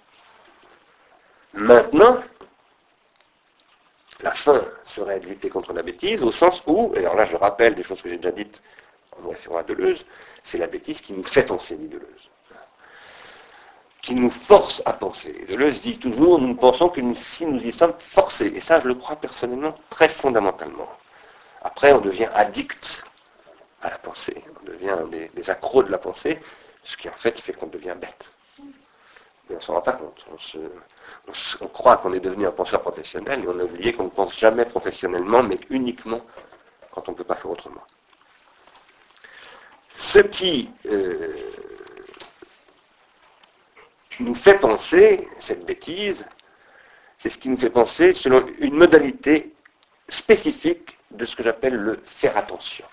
[1.54, 2.18] Maintenant,
[4.22, 7.36] la fin serait de lutter contre la bêtise, au sens où, et alors là je
[7.36, 8.62] rappelle des choses que j'ai déjà dites
[9.24, 10.06] en référant à Deleuze,
[10.44, 12.30] c'est la bêtise qui nous fait penser, dit Deleuze.
[14.02, 15.46] Qui nous force à penser.
[15.48, 18.52] Deleuze dit toujours, nous ne pensons que si nous y sommes forcés.
[18.56, 20.90] Et ça, je le crois personnellement très fondamentalement.
[21.62, 23.04] Après, on devient addict
[23.82, 24.98] à la pensée, on devient
[25.34, 26.40] des, accros de la pensée,
[26.84, 28.30] ce qui en fait fait qu'on devient bête.
[28.60, 30.26] Mais on ne s'en rend pas compte.
[31.62, 34.38] On, croit qu'on est devenu un penseur professionnel et on a oublié qu'on ne pense
[34.38, 36.22] jamais professionnellement, mais uniquement
[36.92, 37.84] quand on ne peut pas faire autrement.
[39.94, 41.36] Ce qui euh,
[44.20, 46.26] nous fait penser, cette bêtise,
[47.20, 49.54] c'est ce qui nous fait penser selon une modalité
[50.10, 52.86] spécifique de ce que j'appelle le faire attention.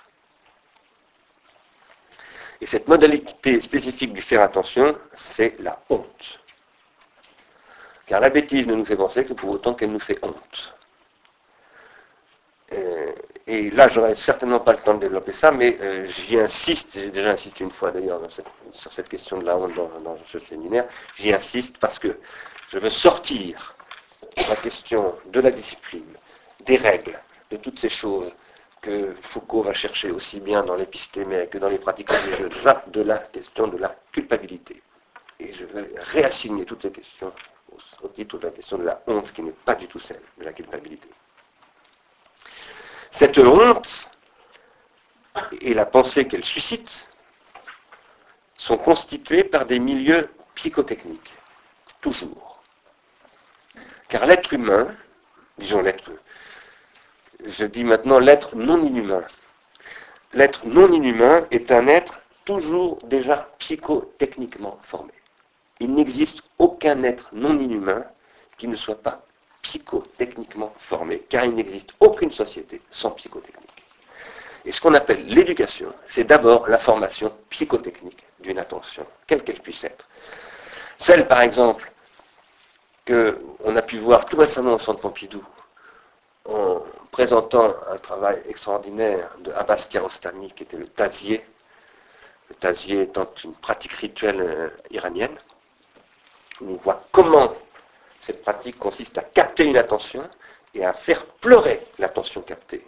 [2.60, 6.40] Et cette modalité spécifique du faire attention, c'est la honte.
[8.06, 10.74] Car la bêtise ne nous fait penser que pour autant qu'elle nous fait honte.
[12.72, 13.12] Euh,
[13.46, 17.10] et là, j'aurais certainement pas le temps de développer ça, mais euh, j'y insiste, j'ai
[17.10, 18.20] déjà insisté une fois d'ailleurs
[18.72, 22.18] sur cette question de la honte dans, dans ce séminaire, j'y insiste parce que
[22.68, 23.74] je veux sortir
[24.48, 26.14] la question de la discipline,
[26.66, 27.18] des règles,
[27.50, 28.30] de toutes ces choses
[28.80, 32.52] que Foucault va chercher aussi bien dans l'épistémé que dans les pratiques religieuses,
[32.88, 34.82] de la question de la culpabilité.
[35.40, 37.32] Et je vais réassigner toutes ces questions
[38.02, 40.44] au, titre de la question de la honte, qui n'est pas du tout celle de
[40.44, 41.08] la culpabilité.
[43.10, 44.10] Cette honte
[45.60, 47.06] et la pensée qu'elle suscite
[48.56, 51.34] sont constituées par des milieux psychotechniques,
[52.00, 52.60] toujours.
[54.08, 54.88] Car l'être humain,
[55.58, 56.10] disons l'être
[57.44, 59.24] je dis maintenant l'être non inhumain.
[60.34, 65.12] L'être non inhumain est un être toujours déjà psychotechniquement formé.
[65.80, 68.04] Il n'existe aucun être non inhumain
[68.56, 69.22] qui ne soit pas
[69.62, 73.84] psychotechniquement formé, car il n'existe aucune société sans psychotechnique.
[74.64, 79.84] Et ce qu'on appelle l'éducation, c'est d'abord la formation psychotechnique d'une attention, quelle qu'elle puisse
[79.84, 80.08] être.
[80.98, 81.90] Celle, par exemple,
[83.06, 85.44] qu'on a pu voir tout récemment au Centre Pompidou,
[86.48, 91.44] en présentant un travail extraordinaire de Abbas Kiarostami, qui était le tazier,
[92.48, 95.36] le tazier étant une pratique rituelle euh, iranienne.
[96.60, 97.52] On voit comment
[98.20, 100.28] cette pratique consiste à capter une attention
[100.74, 102.84] et à faire pleurer l'attention captée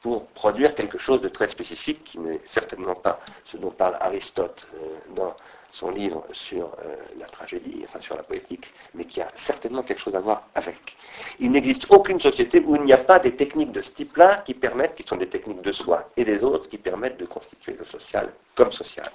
[0.00, 4.66] pour produire quelque chose de très spécifique qui n'est certainement pas ce dont parle Aristote
[4.74, 5.34] euh, dans
[5.74, 10.00] son livre sur euh, la tragédie, enfin sur la poétique, mais qui a certainement quelque
[10.00, 10.96] chose à voir avec.
[11.40, 14.54] Il n'existe aucune société où il n'y a pas des techniques de ce type-là qui
[14.54, 17.84] permettent, qui sont des techniques de soi et des autres, qui permettent de constituer le
[17.84, 19.10] social comme social.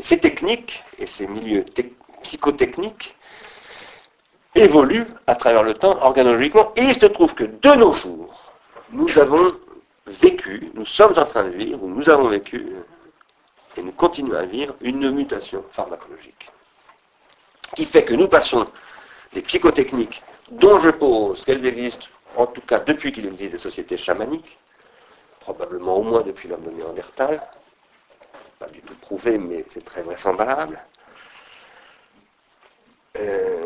[0.00, 1.66] Ces techniques et ces milieux
[2.22, 3.14] psychotechniques
[4.54, 8.54] évoluent à travers le temps organologiquement et il se trouve que de nos jours,
[8.92, 9.52] nous avons
[10.06, 12.66] vécu, nous sommes en train de vivre, ou nous avons vécu
[13.76, 16.50] et nous continuons à vivre une mutation pharmacologique
[17.76, 18.66] qui fait que nous passons
[19.32, 23.96] des psychotechniques dont je pose qu'elles existent, en tout cas depuis qu'il existe des sociétés
[23.96, 24.58] chamaniques,
[25.40, 27.40] probablement au moins depuis l'homme de Néandertal,
[28.58, 30.80] pas du tout prouvé, mais c'est très vraisemblable,
[33.18, 33.60] euh,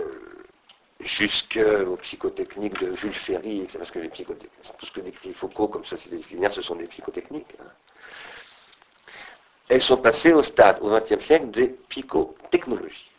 [1.01, 6.17] jusqu'aux psychotechniques de Jules Ferry, parce que les tout ce que décrit Foucault comme société
[6.17, 7.55] disciplinaire, ce sont des psychotechniques.
[7.61, 7.71] Hein
[9.69, 13.11] elles sont passées au stade, au XXe siècle, des psychotechnologies.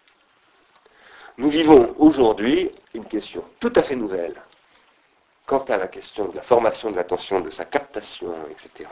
[1.37, 4.35] Nous vivons aujourd'hui une question tout à fait nouvelle
[5.45, 8.89] quant à la question de la formation de l'attention, de sa captation, etc.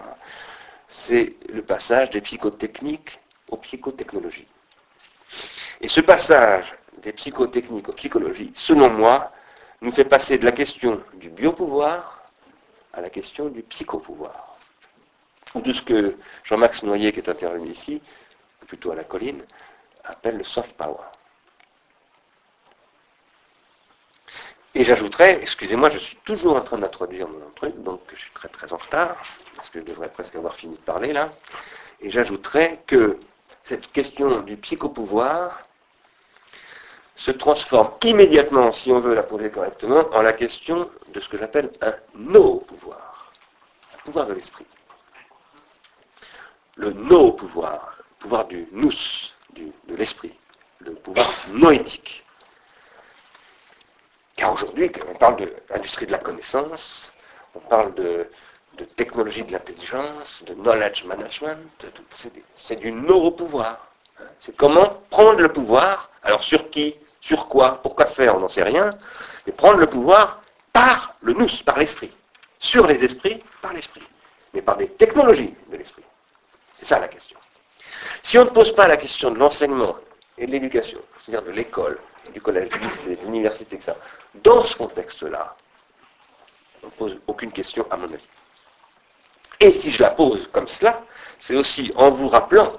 [0.90, 4.48] C'est le passage des psychotechniques aux psychotechnologies.
[5.82, 9.32] Et ce passage des psychotechniques aux psychologies, selon moi,
[9.82, 12.22] nous fait passer de la question du biopouvoir
[12.94, 14.53] à la question du psychopouvoir.
[15.56, 18.02] Ou de ce que Jean-Max Noyer, qui est intervenu ici,
[18.68, 19.46] plutôt à la colline,
[20.04, 21.06] appelle le soft power.
[24.76, 28.48] Et j'ajouterais, excusez-moi, je suis toujours en train d'introduire mon truc, donc je suis très
[28.48, 29.22] très en retard,
[29.56, 31.32] parce que je devrais presque avoir fini de parler là.
[32.02, 33.20] Et j'ajouterais que
[33.66, 35.68] cette question du psychopouvoir
[37.16, 41.38] se transforme immédiatement, si on veut la poser correctement, en la question de ce que
[41.38, 43.32] j'appelle un no-pouvoir,
[43.94, 44.66] un pouvoir de l'esprit.
[46.76, 48.92] Le no-pouvoir, le pouvoir du nous,
[49.54, 50.34] de l'esprit,
[50.80, 52.24] le pouvoir noétique.
[54.36, 57.12] Car aujourd'hui, on parle de l'industrie de la connaissance,
[57.56, 58.28] on parle de,
[58.96, 61.86] technologie de l'intelligence, de knowledge management,
[62.56, 63.88] c'est du neuro-pouvoir.
[64.40, 68.64] C'est comment prendre le pouvoir, alors sur qui, sur quoi, pourquoi faire, on n'en sait
[68.64, 68.98] rien,
[69.46, 72.12] mais prendre le pouvoir par le nous, par l'esprit.
[72.60, 74.04] Sur les esprits, par l'esprit.
[74.54, 76.04] Mais par des technologies de l'esprit.
[76.84, 77.38] C'est ça la question.
[78.24, 79.96] Si on ne pose pas la question de l'enseignement
[80.38, 81.98] et de l'éducation, c'est-à-dire de l'école,
[82.34, 83.94] du collège, du lycée, de l'université, etc.,
[84.44, 85.56] dans ce contexte-là,
[86.82, 88.28] on ne pose aucune question à mon avis.
[89.62, 91.02] Et si je la pose comme cela,
[91.40, 92.74] c'est aussi en vous rappelant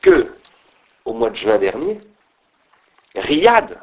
[0.00, 0.34] que,
[1.04, 2.00] au mois de juin dernier,
[3.14, 3.80] Riyad,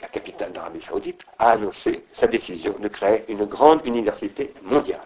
[0.00, 5.02] la capitale d'Arabie Saoudite, a annoncé sa décision de créer une grande université mondiale.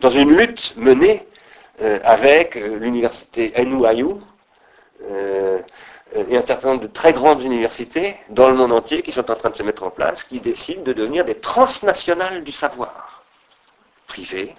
[0.00, 1.26] Dans une lutte menée
[2.04, 4.16] avec euh, l'université NYU
[5.10, 5.58] euh,
[6.28, 9.34] et un certain nombre de très grandes universités dans le monde entier qui sont en
[9.34, 13.24] train de se mettre en place, qui décident de devenir des transnationales du savoir,
[14.06, 14.54] privées,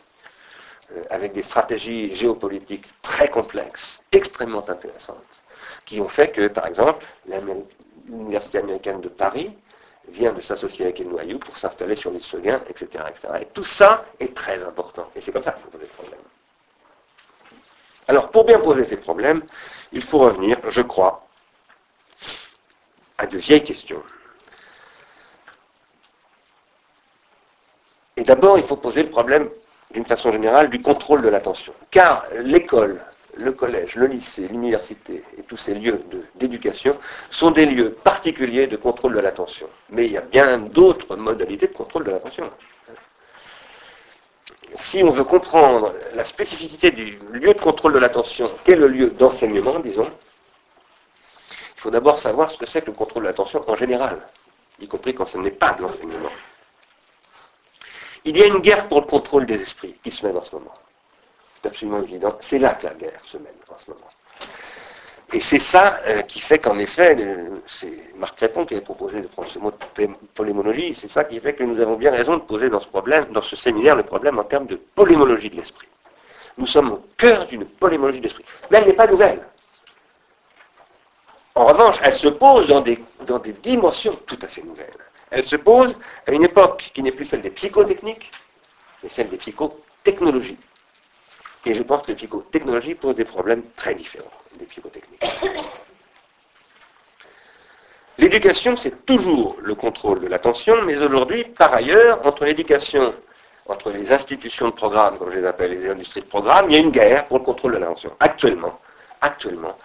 [1.09, 5.43] avec des stratégies géopolitiques très complexes, extrêmement intéressantes,
[5.85, 7.05] qui ont fait que, par exemple,
[8.07, 9.53] l'Université américaine de Paris
[10.09, 13.33] vient de s'associer avec NYU pour s'installer sur l'île Seguin, etc., etc.
[13.41, 15.09] Et tout ça est très important.
[15.15, 16.19] Et c'est comme ça qu'il faut poser le problème.
[18.11, 19.41] Alors, pour bien poser ces problèmes,
[19.93, 21.25] il faut revenir, je crois,
[23.17, 24.03] à de vieilles questions.
[28.17, 29.49] Et d'abord, il faut poser le problème,
[29.91, 31.71] d'une façon générale, du contrôle de l'attention.
[31.89, 32.99] Car l'école,
[33.37, 36.03] le collège, le lycée, l'université et tous ces lieux
[36.35, 36.97] d'éducation
[37.29, 39.69] sont des lieux particuliers de contrôle de l'attention.
[39.89, 42.51] Mais il y a bien d'autres modalités de contrôle de l'attention
[44.75, 49.09] si on veut comprendre la spécificité du lieu de contrôle de l'attention, qu'est le lieu
[49.11, 50.09] d'enseignement, disons,
[51.75, 54.21] il faut d'abord savoir ce que c'est que le contrôle de l'attention en général,
[54.79, 56.29] y compris quand ce n'est pas de l'enseignement.
[58.23, 60.53] Il y a une guerre pour le contrôle des esprits qui se mène en ce
[60.53, 60.73] moment.
[61.61, 62.37] C'est absolument évident.
[62.39, 64.09] C'est là que la guerre se mène en ce moment.
[65.33, 67.15] Et c'est ça euh, qui fait qu'en effet,
[67.65, 71.39] c'est Marc Crépon qui avait proposé de prendre ce mot de polémologie, c'est ça qui
[71.39, 74.03] fait que nous avons bien raison de poser dans ce problème, dans ce séminaire, le
[74.03, 75.87] problème en termes de polémologie de l'esprit.
[76.57, 78.43] Nous sommes au cœur d'une polémologie de l'esprit.
[78.69, 79.41] Mais elle n'est pas nouvelle.
[81.55, 84.91] En revanche, elle se pose dans des dimensions tout à fait nouvelles.
[85.29, 88.31] Elle se pose à une époque qui n'est plus celle des psychotechniques,
[89.01, 90.57] mais celle des psychotechnologies.
[91.65, 95.23] Et je pense que les psychotechnologies posent des problèmes très différents des psychotechniques.
[98.17, 103.15] L'éducation, c'est toujours le contrôle de l'attention, mais aujourd'hui, par ailleurs, entre l'éducation,
[103.67, 106.77] entre les institutions de programme, comme je les appelle, les industries de programme, il y
[106.77, 108.11] a une guerre pour le contrôle de l'attention.
[108.19, 108.79] Actuellement,
[109.21, 109.77] actuellement,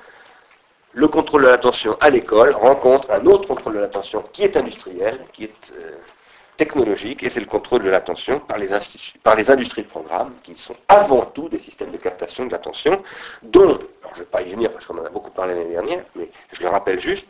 [0.92, 5.20] le contrôle de l'attention à l'école rencontre un autre contrôle de l'attention qui est industriel,
[5.32, 5.94] qui est euh,
[6.56, 8.68] technologique, et c'est le contrôle de l'attention par, les
[9.22, 13.02] par les industries de programme, qui sont avant tout des systèmes de captation de l'attention,
[13.42, 15.72] dont, alors je ne vais pas y venir parce qu'on en a beaucoup parlé l'année
[15.72, 17.26] dernière, mais je le rappelle juste,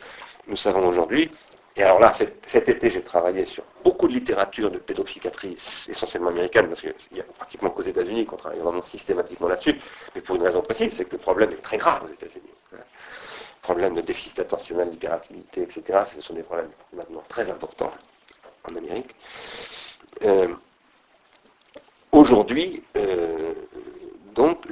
[0.47, 1.31] nous savons aujourd'hui,
[1.75, 5.57] et alors là, cet, été, j'ai travaillé sur beaucoup de littérature de pédopsychiatrie,
[5.87, 9.79] essentiellement américaine, parce qu'il n'y a pratiquement qu'aux États-Unis qu'on travaille vraiment systématiquement là-dessus,
[10.15, 12.49] mais pour une raison précise, c'est que le problème est très grave aux États-Unis.
[12.73, 12.79] Hein.
[13.61, 17.93] Problème de déficit attentionnel, d'hyperactivité, etc., ce sont des problèmes maintenant très importants
[18.71, 19.15] en Amérique.
[20.23, 20.47] Euh,
[22.11, 23.53] aujourd'hui, euh,
[24.33, 24.65] donc,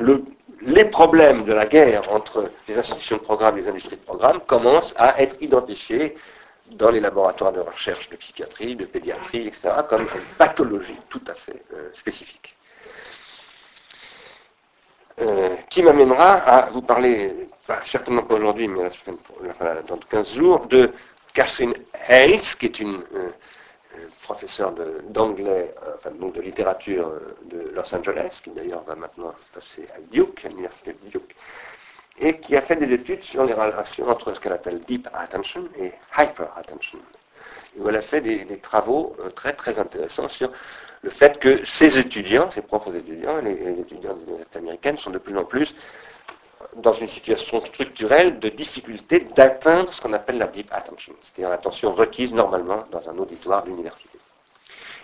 [0.62, 4.40] les problèmes de la guerre entre les institutions de programme et les industries de programme
[4.42, 6.16] commencent à être identifiés
[6.72, 11.36] dans les laboratoires de recherche de psychiatrie, de pédiatrie, etc., comme une pathologie tout à
[11.36, 12.52] fait euh, spécifique.
[15.70, 17.34] qui m'amènera à vous parler,
[17.86, 18.90] certainement pas aujourd'hui, mais
[19.88, 20.92] dans 15 jours, de
[21.34, 21.74] Catherine
[22.10, 23.02] Hayes, qui est une
[24.22, 24.74] professeur
[25.10, 29.88] d'anglais, euh, enfin donc de littérature euh, de Los Angeles, qui d'ailleurs va maintenant passer
[29.96, 31.36] à Duke, à l'université de Duke,
[32.20, 35.68] et qui a fait des études sur les relations entre ce qu'elle appelle deep attention
[35.78, 37.00] et hyper attention.
[37.78, 40.52] où elle a fait des, travaux euh, très très intéressants sur
[41.02, 45.12] le fait que ses étudiants, ses propres étudiants, les, les étudiants des universités américaines, sont
[45.12, 45.76] de plus en plus
[46.76, 51.94] dans une situation structurelle de difficulté d'atteindre ce qu'on appelle la deep attention, c'est-à-dire l'attention
[51.94, 54.20] requise normalement dans un auditoire d'université.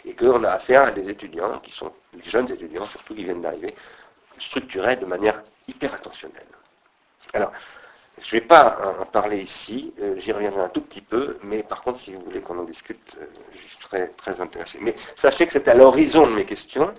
[0.05, 3.41] Et qu'on a affaire à des étudiants qui sont, des jeunes étudiants surtout qui viennent
[3.41, 3.75] d'arriver,
[4.39, 6.47] structurés de manière hyper attentionnelle.
[7.33, 7.51] Alors,
[8.19, 11.63] je ne vais pas en parler ici, euh, j'y reviendrai un tout petit peu, mais
[11.63, 14.77] par contre, si vous voulez qu'on en discute, euh, je serai très intéressé.
[14.81, 16.93] Mais sachez que c'est à l'horizon de mes questions,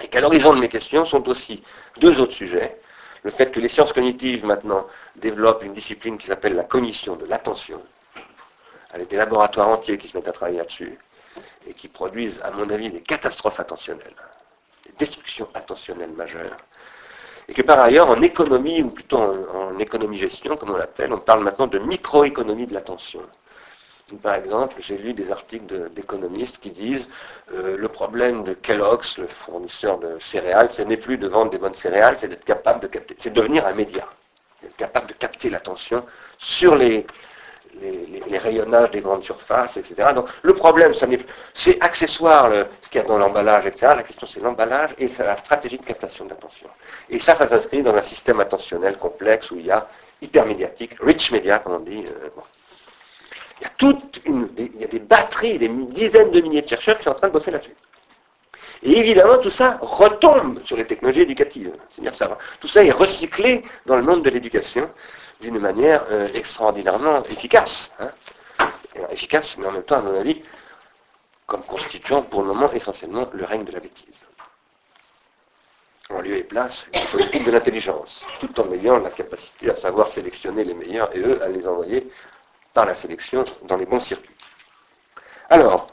[0.00, 1.62] et qu'à l'horizon de mes questions sont aussi
[1.98, 2.80] deux autres sujets.
[3.24, 7.24] Le fait que les sciences cognitives, maintenant, développent une discipline qui s'appelle la cognition de
[7.24, 7.80] l'attention,
[8.92, 10.98] avec des laboratoires entiers qui se mettent à travailler là-dessus,
[11.66, 14.16] et qui produisent, à mon avis, des catastrophes attentionnelles,
[14.86, 16.56] des destructions attentionnelles majeures,
[17.48, 21.42] et que par ailleurs, en économie, ou plutôt en, économie-gestion, comme on l'appelle, on parle
[21.42, 23.22] maintenant de microéconomie de l'attention.
[24.22, 27.08] Par exemple, j'ai lu des articles d'économistes qui disent
[27.52, 31.58] euh, le problème de Kellogg's, le fournisseur de céréales, ce n'est plus de vendre des
[31.58, 34.06] bonnes céréales, c'est d'être capable de capter, c'est devenir un média,
[34.62, 36.04] d'être capable de capter l'attention
[36.36, 37.06] sur les,
[38.38, 40.10] rayonnages des grandes surfaces, etc.
[40.14, 40.92] Donc le problème,
[41.54, 42.50] c'est accessoire
[42.82, 43.94] ce qu'il y a dans l'emballage, etc.
[43.96, 46.68] La question c'est l'emballage et la stratégie de captation de l'attention.
[47.08, 49.88] Et ça, ça s'inscrit dans un système attentionnel complexe où il y a
[50.20, 52.04] hypermédiatique, rich media, comme on dit.
[52.06, 52.28] Euh,
[53.62, 56.98] il y a une, il y a des batteries, des dizaines de milliers de chercheurs
[56.98, 57.74] qui sont en train de bosser là-dessus.
[58.82, 61.72] Et évidemment, tout ça retombe sur les technologies éducatives.
[61.90, 64.90] C'est-à-dire ça, tout ça est recyclé dans le monde de l'éducation
[65.40, 67.92] d'une manière euh, extraordinairement efficace.
[68.00, 68.10] Hein.
[69.10, 70.42] Efficace, mais en même temps, à mon avis,
[71.46, 74.22] comme constituant pour le moment essentiellement le règne de la bêtise.
[76.10, 80.12] En lieu et place, une politique de l'intelligence, tout en ayant la capacité à savoir
[80.12, 82.08] sélectionner les meilleurs et eux à les envoyer
[82.74, 84.34] par la sélection dans les bons circuits.
[85.50, 85.92] Alors,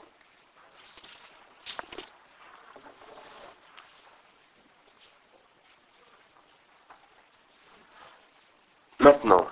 [8.99, 9.47] Maintenant,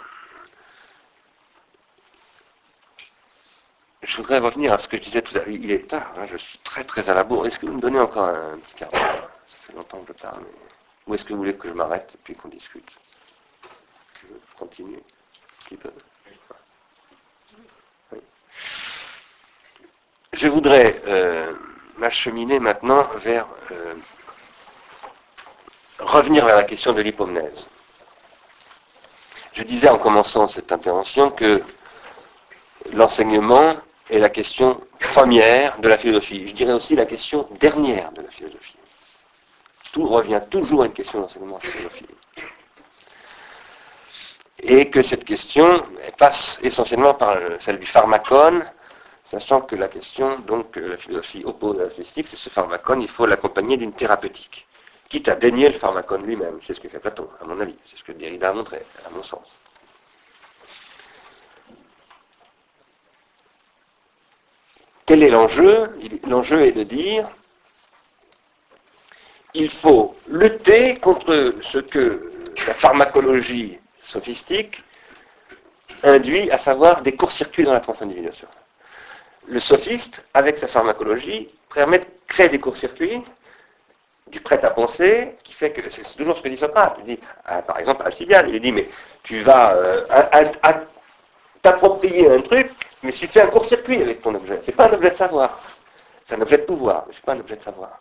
[4.04, 5.48] je voudrais revenir à ce que je disais tout à l'heure.
[5.48, 7.48] Il est tard, hein, je suis très très à la bourre.
[7.48, 9.30] Est-ce que vous me donnez encore un, petit quart d'heure?
[9.48, 10.44] Ça fait longtemps que je parle.
[11.08, 12.92] Ou est-ce que vous voulez que je m'arrête et puis qu'on discute?
[14.22, 14.28] Je
[14.60, 15.92] continue un petit peu.
[20.34, 21.54] Je voudrais euh,
[21.98, 23.96] m'acheminer maintenant vers euh,
[26.00, 27.66] revenir vers la question de l'hypomnèse.
[29.54, 31.64] Je disais en commençant cette intervention que
[32.94, 33.78] l'enseignement
[34.12, 36.48] est la question première de la philosophie.
[36.48, 38.78] Je dirais aussi la question dernière de la philosophie.
[39.92, 42.06] Tout revient toujours à une question d'enseignement en philosophie.
[44.64, 45.86] Et que cette question
[46.18, 48.66] passe essentiellement par celle du pharmacone,
[49.24, 53.02] sachant que la question donc, que la philosophie oppose à la physique, c'est ce pharmacone,
[53.02, 54.68] il faut l'accompagner d'une thérapeutique
[55.10, 56.60] quitte à dénier le pharmacone lui-même.
[56.62, 57.76] C'est ce que fait Platon, à mon avis.
[57.86, 59.48] C'est ce que Derrida a montré, à mon sens.
[65.06, 65.86] Quel est l'enjeu?
[66.28, 67.30] L'enjeu est de dire
[69.54, 72.32] il faut lutter contre ce que
[72.68, 74.84] la pharmacologie sophistique
[76.04, 78.48] induit, à savoir des courts-circuits dans la transindividuation.
[79.48, 83.22] Le sophiste, avec sa pharmacologie, permet de créer des courts-circuits
[84.28, 87.20] du prêt à penser, qui fait que, c'est toujours ce que dit Socrate, il dit,
[87.46, 88.90] ah, par exemple, Alcibiade, il dit, mais
[89.24, 90.06] tu vas euh,
[91.62, 92.72] t'approprier un truc,
[93.04, 94.60] mais tu fais un court-circuit avec ton objet.
[94.66, 95.62] C'est pas un objet de savoir,
[96.28, 97.98] c'est un objet de pouvoir, mais c'est pas un objet de savoir.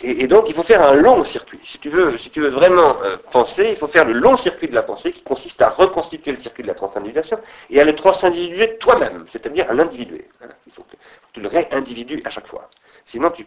[0.00, 1.58] Et, donc, il faut faire un long circuit.
[1.64, 4.68] Si tu veux, si tu veux vraiment euh, penser, il faut faire le long circuit
[4.68, 7.40] de la pensée, qui consiste à reconstituer le circuit de la transindividuation
[7.70, 10.28] et à le transindividuer toi-même, c'est-à-dire à l'individuer.
[10.66, 10.96] Il faut que
[11.32, 12.70] tu le réindividues à chaque fois.
[13.04, 13.46] Sinon, tu,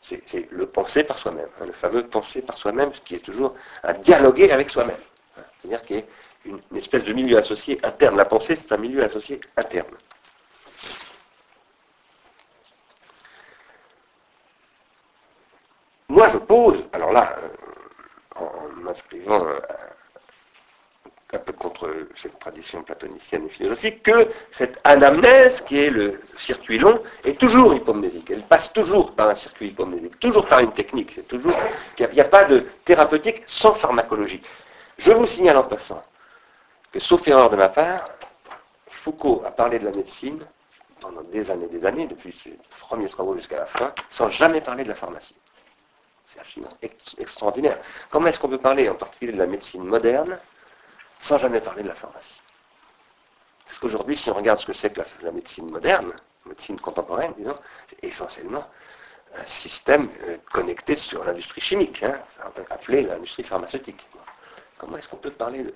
[0.00, 3.54] c'est le penser par soi-même, hein, le fameux penser par soi-même, ce qui est toujours
[3.82, 4.96] à dialoguer avec soi-même.
[5.60, 6.02] C'est-à-dire qu'il y a
[6.46, 8.16] une, espèce de milieu associé interne.
[8.16, 9.88] La pensée, c'est un milieu associé interne.
[16.10, 19.60] Moi, je pose, alors là, euh, en m'inscrivant euh,
[21.34, 21.86] un peu contre
[22.16, 27.74] cette tradition platonicienne et philosophique, que cette anamnèse, qui est le circuit long, est toujours
[27.74, 28.30] hypomnésique.
[28.30, 31.12] Elle passe toujours par un circuit hypomnésique, toujours par une technique.
[31.14, 31.54] C'est toujours
[32.00, 34.40] n'y a, pas de thérapeutique sans pharmacologie.
[34.96, 36.02] Je vous signale en passant
[36.90, 38.08] que, sauf erreur de ma part,
[38.90, 40.42] Foucault a parlé de la médecine
[41.00, 44.62] pendant des années et des années, depuis ses premiers travaux jusqu'à la fin, sans jamais
[44.62, 45.36] parler de la pharmacie.
[46.28, 46.76] C'est absolument
[47.18, 47.78] extraordinaire.
[48.10, 50.38] Comment est-ce qu'on peut parler en particulier de la médecine moderne
[51.18, 52.40] sans jamais parler de la pharmacie?
[53.64, 56.12] Parce qu'aujourd'hui, si on regarde ce que c'est que la, médecine moderne,
[56.44, 57.56] médecine contemporaine, disons,
[57.86, 58.66] c'est essentiellement
[59.34, 62.20] un système euh, connecté sur l'industrie chimique, hein,
[62.70, 64.06] appelé l'industrie pharmaceutique.
[64.76, 65.74] Comment est-ce qu'on peut parler de...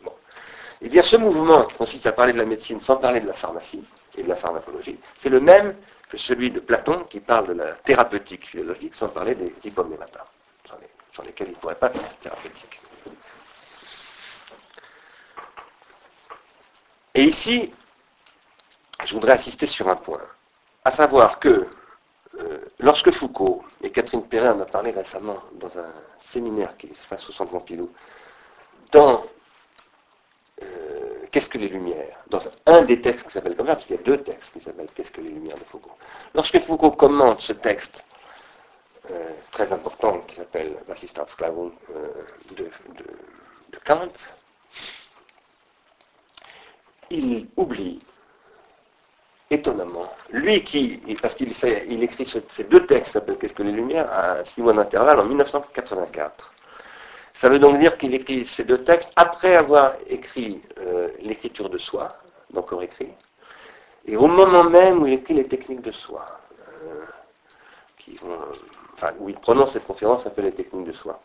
[0.80, 3.34] Eh bien, ce mouvement qui consiste à parler de la médecine sans parler de la
[3.34, 3.84] pharmacie
[4.16, 5.76] et de la pharmacologie, c'est le même
[6.08, 10.26] que celui de Platon qui parle de la thérapeutique philosophique sans parler des hypomnématas,
[11.12, 12.80] sans, lesquels il ne pourrait pas faire cette thérapeutique.
[17.14, 17.72] Et ici,
[19.04, 20.22] je voudrais insister sur un point,
[20.84, 21.68] à savoir que
[22.38, 27.06] euh, lorsque Foucault, et Catherine Perrin en a parlé récemment dans un séminaire qui se
[27.06, 27.90] passe au Centre Pompidou,
[28.90, 29.26] dans
[30.62, 32.18] euh, Qu'est-ce que les Lumières?
[32.28, 34.90] Dans un des textes qui s'appelle comme parce qu'il y a deux textes qui s'appellent
[34.94, 35.96] Qu'est-ce que les Lumières de Foucault.
[36.34, 38.04] Lorsque Foucault commente ce texte
[39.10, 41.72] euh, très important qui s'appelle L'assistant Sclavum
[42.56, 44.12] de, de Kant,
[47.10, 48.00] il oublie
[49.52, 50.08] étonnamment.
[50.30, 51.52] Lui qui, parce qu'il
[51.88, 55.24] il écrit ces deux textes, s'appelle Qu'est-ce que les Lumières, à six mois d'intervalle en
[55.24, 56.52] 1984.
[57.34, 61.78] Ça veut donc dire qu'il écrit ces deux textes après avoir écrit euh, l'écriture de
[61.78, 62.16] soi,
[62.52, 63.12] donc écrit,
[64.04, 66.26] et au moment même où il écrit les techniques de soi,
[66.84, 67.04] euh,
[67.98, 68.38] qui vont,
[69.18, 71.20] où il prononce cette conférence s'appelle les techniques de soi.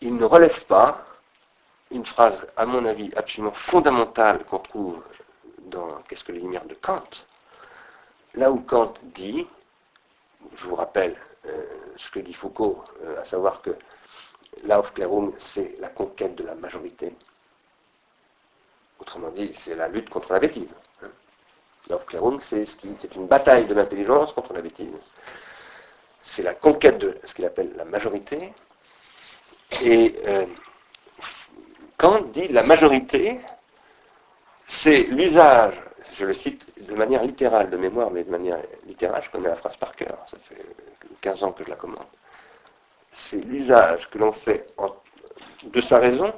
[0.00, 1.04] Il ne relève pas
[1.90, 5.02] une phrase, à mon avis, absolument fondamentale qu'on trouve
[5.66, 7.08] dans Qu'est-ce que les lumières de Kant
[8.34, 9.46] Là où Kant dit,
[10.56, 11.62] je vous rappelle euh,
[11.96, 13.70] ce que dit Foucault, euh, à savoir que
[14.64, 17.14] l'Aufklärung, c'est la conquête de la majorité.
[18.98, 20.74] Autrement dit, c'est la lutte contre la bêtise.
[21.88, 24.88] L'Aufklärung, c'est une bataille de l'intelligence contre la bêtise.
[26.22, 28.54] C'est la conquête de ce qu'il appelle la majorité.
[29.82, 30.46] Et euh,
[31.98, 33.40] Kant dit la majorité,
[34.66, 35.74] c'est l'usage,
[36.16, 39.56] je le cite de manière littérale, de mémoire, mais de manière littérale, je connais la
[39.56, 40.64] phrase par cœur, ça fait
[41.20, 42.06] 15 ans que je la commande.
[43.12, 44.66] C'est l'usage que l'on fait
[45.62, 46.32] de sa raison,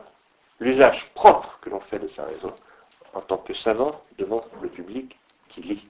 [0.61, 2.53] l'usage propre que l'on fait de sa raison,
[3.15, 5.17] en tant que savant devant le public
[5.49, 5.89] qui lit.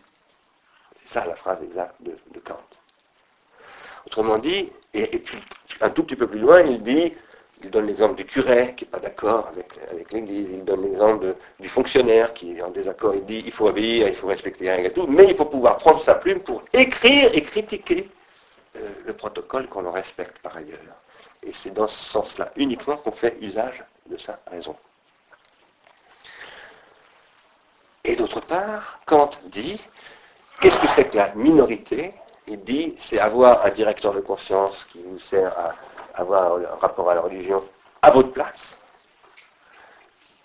[1.03, 2.61] C'est ça la phrase exacte de, Kant.
[4.07, 5.39] Autrement dit, et, puis
[5.81, 7.13] un tout petit peu plus loin, il dit
[7.63, 10.49] il donne l'exemple du curé qui n'est pas d'accord avec, l'Église.
[10.53, 13.15] Il donne l'exemple du fonctionnaire qui est en désaccord.
[13.15, 15.07] Il dit il faut obéir, il faut respecter rien et tout.
[15.07, 18.11] Mais il faut pouvoir prendre sa plume pour écrire et critiquer
[18.77, 20.79] euh, le protocole qu'on respecte par ailleurs.
[21.43, 24.77] Et c'est dans ce sens-là uniquement qu'on fait usage de sa raison.
[28.07, 29.81] Et d'autre part, Kant dit
[30.61, 32.15] qu'est-ce que c'est que la minorité?
[32.47, 35.75] Il dit c'est avoir un directeur de conscience qui vous sert à
[36.15, 37.63] avoir un rapport à la religion
[38.03, 38.79] à votre place.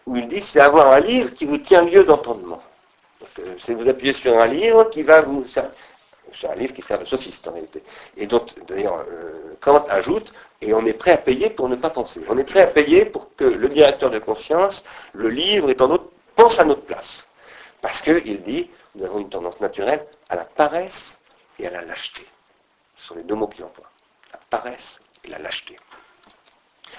[0.07, 2.62] Où il dit, c'est avoir un livre qui vous tient lieu d'entendement.
[3.39, 5.45] Euh, c'est vous appuyer sur un livre qui va vous.
[5.47, 7.84] C'est un livre qui sert de sophiste en réalité.
[8.18, 11.91] Et donc, d'ailleurs, euh, Kant ajoute, et on est prêt à payer pour ne pas
[11.91, 12.20] penser.
[12.28, 14.84] On est prêt à payer pour que le directeur de conscience,
[15.14, 17.28] le livre, est en autre, pense à notre place.
[17.82, 21.19] Parce qu'il dit, nous avons une tendance naturelle à la paresse
[21.59, 22.27] et à la lâcheté.
[22.95, 23.89] Ce sont les deux mots qu'il emploie.
[24.32, 25.79] La paresse et la lâcheté.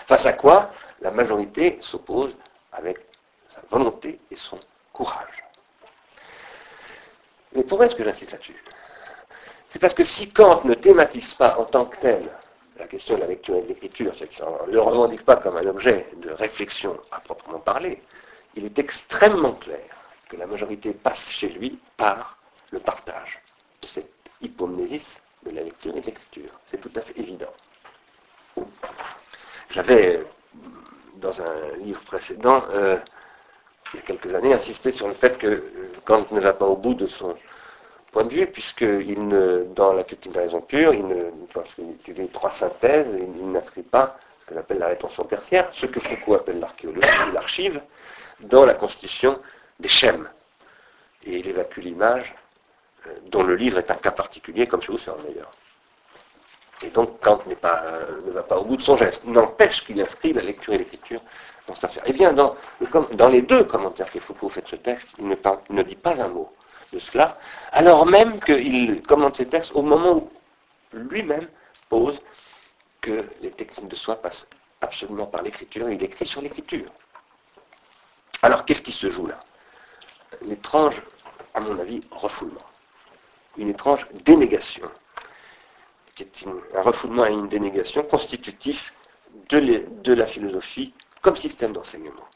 [0.07, 0.71] Face à quoi
[1.01, 2.37] la majorité s'oppose
[2.73, 2.99] avec
[3.49, 4.59] sa volonté et son
[4.93, 5.45] courage.
[7.55, 8.65] Mais pourquoi est-ce que j'insiste là-dessus?
[9.71, 12.29] C'est parce que si Kant ne thématise pas en tant que tel
[12.79, 15.57] la question de la lecture et de l'écriture, c'est qu'il ne le revendique pas comme
[15.57, 18.03] un objet de réflexion à proprement parler,
[18.55, 20.02] il est extrêmement clair
[20.33, 22.39] que la majorité passe chez lui par
[22.71, 23.43] le partage
[23.83, 24.11] de cette
[24.41, 26.51] hypomnésis de la lecture et de l'écriture.
[26.65, 27.53] C'est tout à fait évident.
[29.71, 30.25] J'avais,
[31.17, 32.97] dans un livre précédent, euh,
[33.93, 36.67] il y a quelques années, insisté sur le fait que euh, Kant ne va pas
[36.67, 37.37] au bout de son
[38.11, 38.85] point de vue, puisque
[39.75, 43.83] dans la critique de la raison pure, il ne, lorsqu'il étudie trois synthèses, il, n'inscrit
[43.83, 47.81] pas ce qu'on appelle la rétention tertiaire, ce que Foucault appelle l'archéologie, l'archive,
[48.41, 49.39] dans la constitution
[49.83, 50.29] des schèmes.
[51.25, 52.35] Et il évacue l'image,
[53.07, 55.53] euh, dont le livre est un cas particulier, comme chez Husserl d'ailleurs.
[56.83, 59.25] Et donc Kant euh, ne va pas au bout de son geste.
[59.25, 61.21] N'empêche qu'il inscrit la lecture et l'écriture
[61.67, 62.03] dans cette affaire.
[62.07, 62.57] Et bien, dans,
[63.29, 66.53] les deux commentaires que Foucault fait de ce texte, il ne, dit pas un mot
[66.93, 67.39] de cela,
[67.71, 70.31] alors même qu'il commente ces textes au moment où
[70.93, 71.49] lui-même
[71.89, 72.21] pose
[73.01, 74.47] que les techniques de soi passent
[74.81, 76.91] absolument par l'écriture, il écrit sur l'écriture.
[78.43, 79.43] Alors qu'est-ce qui se joue là?
[80.45, 81.03] L'étrange,
[81.55, 82.65] à mon avis, refoulement.
[83.57, 84.91] Une étrange dénégation
[86.15, 88.93] qui est un refoulement et une dénégation constitutif
[89.49, 92.27] de, la philosophie comme système d'enseignement.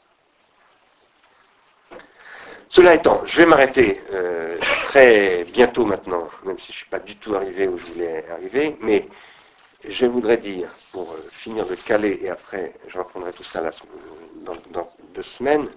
[2.69, 6.99] Cela étant, je vais m'arrêter euh, très bientôt maintenant, même si je ne suis pas
[6.99, 9.07] du tout arrivé où je voulais arriver, mais
[9.87, 13.61] je voudrais dire, pour euh, finir de caler, et après je reprendrai tout ça
[14.43, 15.69] dans, dans deux semaines,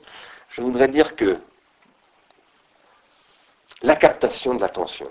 [0.49, 1.39] je voudrais dire que
[3.83, 5.11] la captation de l'attention,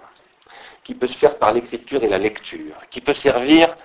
[0.84, 3.76] qui peut se faire par l'écriture et la lecture, qui peut servir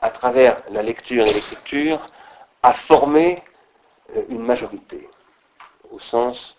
[0.00, 2.06] à travers la lecture et l'écriture
[2.62, 3.42] à former
[4.16, 5.08] euh, une majorité,
[5.90, 6.56] au sens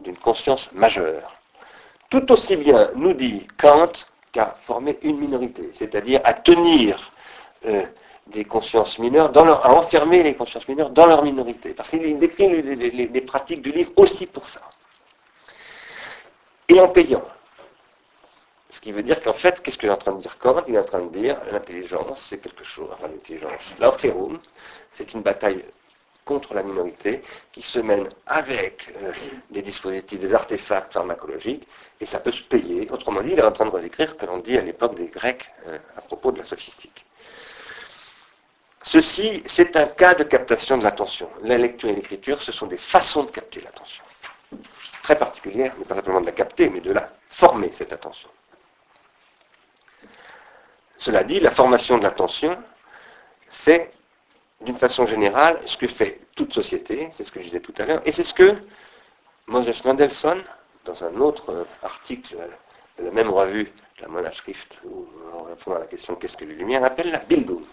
[0.00, 1.34] d'une conscience majeure.
[2.10, 3.92] Tout aussi bien, nous dit Kant,
[4.32, 7.12] qu'à former une minorité, c'est-à-dire à tenir
[7.66, 7.84] euh,
[8.26, 11.70] des consciences mineures, à enfermer les consciences mineures dans leur minorité.
[11.70, 14.60] Parce qu'il décrit les, pratiques du livre aussi pour ça.
[16.68, 17.24] Et en payant.
[18.70, 20.74] Ce qui veut dire qu'en fait, qu'est-ce qu'il est en train de dire Kant Il
[20.74, 24.40] est en train de dire l'intelligence, c'est quelque chose, enfin l'intelligence, l'orthérum,
[24.92, 25.64] c'est une bataille
[26.24, 27.22] contre la minorité
[27.52, 29.12] qui se mène avec euh,
[29.50, 31.68] des dispositifs, des artefacts pharmacologiques,
[32.00, 32.90] et ça peut se payer.
[32.90, 35.50] Autrement dit, il est en train de redécrire que l'on dit à l'époque des Grecs
[35.66, 37.04] euh, à propos de la sophistique.
[38.82, 41.28] Ceci, c'est un cas de captation de l'attention.
[41.42, 44.04] La lecture et l'écriture, ce sont des façons de capter l'attention.
[45.04, 48.30] Très particulières, mais pas simplement de la capter, mais de la former, cette attention.
[50.96, 52.56] Cela dit, la formation de l'attention,
[53.50, 53.92] c'est
[54.62, 57.84] d'une façon générale, ce que fait toute société, c'est ce que je disais tout à
[57.84, 58.56] l'heure, et c'est ce que
[59.46, 60.42] Moses Mendelssohn,
[60.86, 62.36] dans un autre euh, article
[62.98, 63.70] de la même revue,
[64.00, 65.06] la Monaschrift, où
[65.38, 67.64] on répond à la question qu'est-ce que les Lumières, appelle la Bildung?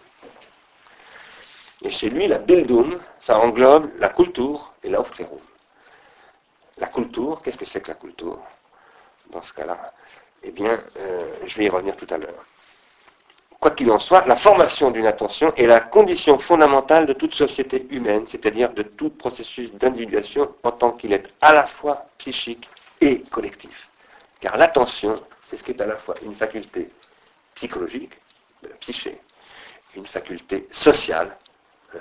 [1.82, 5.40] Et chez lui, la Bildung, ça englobe la culture et l'Aufklärung.
[6.78, 8.40] La culture, qu'est-ce que c'est que la culture
[9.32, 9.94] Dans ce cas-là,
[10.44, 12.46] eh bien, euh, je vais y revenir tout à l'heure
[13.62, 17.86] quoi qu'il en soit, la formation d'une attention est la condition fondamentale de toute société
[17.92, 22.68] humaine, c'est-à-dire de tout processus d'individuation en tant qu'il est à la fois psychique
[23.00, 23.88] et collectif.
[24.40, 26.90] Car l'attention, c'est ce qui est à la fois une faculté
[27.54, 28.14] psychologique,
[28.64, 29.22] de la psyché,
[29.96, 31.38] une faculté sociale
[31.94, 32.00] euh,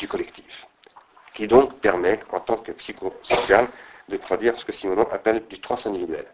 [0.00, 0.66] du collectif,
[1.32, 3.68] qui donc permet, en tant que psychosocial,
[4.08, 6.26] de traduire ce que Simonon appelle du transindividuel.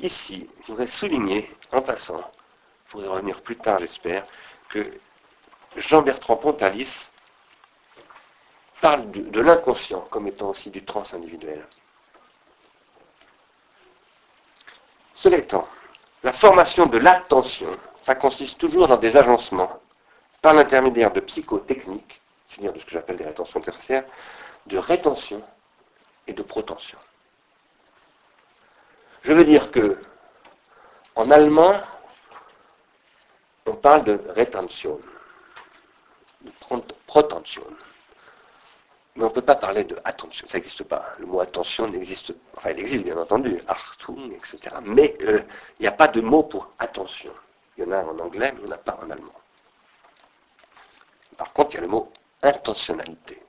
[0.00, 2.22] Ici, je voudrais souligner, en passant,
[2.88, 4.26] pourrait revenir plus tard, j'espère,
[4.68, 4.92] que
[5.76, 6.88] Jean-Bertrand Pontalis
[8.80, 11.64] parle de, l'inconscient comme étant aussi du trans-individuel.
[15.14, 15.68] Cela étant,
[16.24, 19.80] la formation de l'attention, ça consiste toujours dans des agencements
[20.42, 24.04] par l'intermédiaire de psychotechniques, c'est-à-dire de ce que j'appelle des rétentions tertiaires,
[24.66, 25.42] de rétention
[26.26, 26.98] et de protention.
[29.22, 29.98] Je veux dire que,
[31.14, 31.74] en allemand,
[33.66, 35.00] on parle de rétention,
[36.42, 37.64] de protention.
[39.14, 41.04] Mais on ne peut pas parler de attention, ça n'existe pas.
[41.18, 42.58] Le mot attention n'existe pas.
[42.58, 44.76] Enfin, il existe bien entendu, Achtung, etc.
[44.82, 45.42] Mais euh,
[45.78, 47.32] il n'y a pas de mot pour attention.
[47.76, 49.34] Il y en a en anglais, mais il n'y en a pas en allemand.
[51.36, 52.10] Par contre, il y a le mot
[52.42, 53.42] intentionnalité.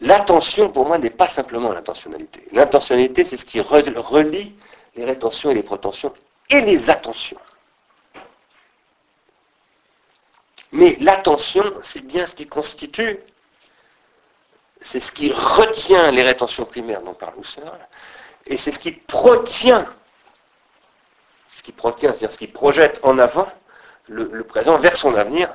[0.00, 2.46] L'attention, pour moi, n'est pas simplement l'intentionnalité.
[2.52, 4.54] L'intentionnalité, c'est ce qui relie
[4.96, 6.12] les rétentions et les protensions
[6.48, 7.38] et les attentions.
[10.72, 13.18] Mais l'attention, c'est bien ce qui constitue,
[14.80, 17.78] c'est ce qui retient les rétentions primaires dont parle Husserl,
[18.46, 19.84] et c'est ce qui protient,
[21.50, 23.48] ce qui protient, c'est-à-dire ce qui projette en avant
[24.08, 25.54] le, présent vers son avenir,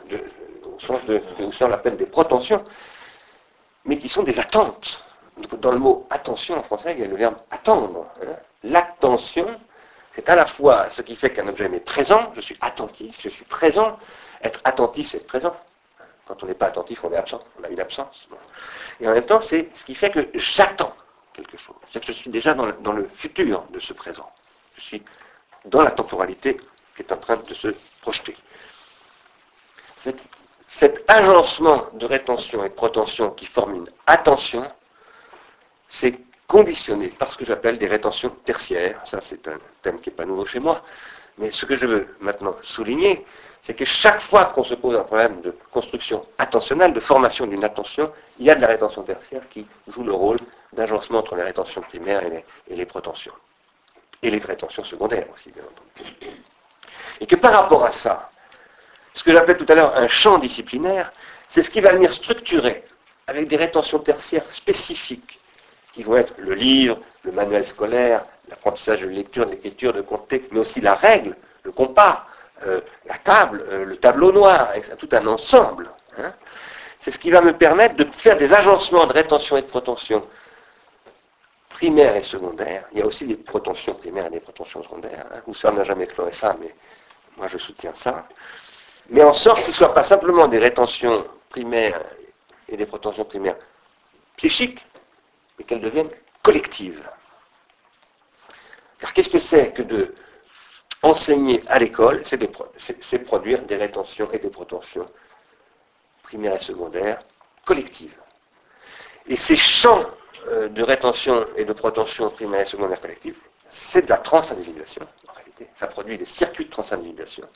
[0.64, 2.64] au sens de ce que Husserl appelle des protensions,
[3.86, 5.04] mais qui sont des attentes.
[5.60, 8.08] Dans le mot attention en français, il y a le verbe attendre.
[8.22, 8.36] Hein.
[8.64, 9.48] L'attention,
[10.14, 13.30] c'est à la fois ce qui fait qu'un objet m'est présent, je suis attentif, je
[13.30, 14.00] suis présent.
[14.42, 15.56] Être attentif, c'est être présent.
[16.26, 18.28] Quand on n'est pas attentif, on est absent, on a une absence.
[19.00, 20.96] Et en même temps, c'est ce qui fait que j'attends
[21.34, 21.76] quelque chose.
[21.92, 24.32] C'est que je suis déjà dans le, futur de ce présent.
[24.78, 25.04] Je suis
[25.66, 26.58] dans la temporalité
[26.96, 27.68] qui est en train de se
[28.02, 28.36] projeter.
[30.68, 34.64] Cet agencement de rétention et de protention qui forme une attention,
[35.88, 39.02] c'est conditionné par ce que j'appelle des rétentions tertiaires.
[39.06, 40.82] Ça, c'est un thème qui n'est pas nouveau chez moi.
[41.38, 43.26] Mais ce que je veux maintenant souligner,
[43.62, 47.64] c'est que chaque fois qu'on se pose un problème de construction attentionnelle, de formation d'une
[47.64, 50.38] attention, il y a de la rétention tertiaire qui joue le rôle
[50.74, 52.88] d'agencement entre les rétentions primaires et les, et les.
[54.22, 56.16] Et les rétentions secondaires aussi, bien entendu.
[57.20, 58.30] Et que par rapport à ça,
[59.16, 61.12] ce que j'appelle tout à l'heure un champ disciplinaire,
[61.48, 62.84] c'est ce qui va venir structurer
[63.28, 65.40] avec des rétentions tertiaires spécifiques
[65.94, 70.60] qui vont être le livre, le manuel scolaire, l'apprentissage de lecture, d'écriture, de compter, mais
[70.60, 72.28] aussi la règle, le compas,
[72.68, 74.70] euh, la table, euh, le tableau noir,
[75.00, 75.90] tout un ensemble.
[76.18, 76.34] Hein.
[77.00, 80.26] c'est ce qui va me permettre de faire des agencements de rétention et de protension
[81.70, 82.86] primaires et secondaires.
[82.94, 85.26] Il y a aussi des protensions primaires et des protensions secondaires.
[85.34, 85.72] Hein.
[85.74, 86.74] n'a jamais exploré ça, mais
[87.38, 88.26] moi je soutiens ça.
[89.10, 92.02] Mais en sorte que ne soit pas simplement des rétentions primaires
[92.68, 93.58] et des protentions primaires
[94.38, 94.86] psychiques,
[95.58, 96.10] mais qu'elles deviennent
[96.42, 97.08] collectives.
[99.00, 100.16] Car qu'est-ce que c'est que de
[101.04, 102.24] enseigner à l'école
[103.00, 105.10] C'est produire des rétentions et des protentions
[106.24, 107.20] primaires et secondaires
[107.66, 108.18] collectives.
[109.28, 110.04] Et ces champs
[110.48, 113.38] euh, de rétention et de protention primaire et secondaire collectives,
[113.70, 115.68] c'est de la transindividuation, en réalité.
[115.76, 117.48] Ça produit des circuits de transindividuation.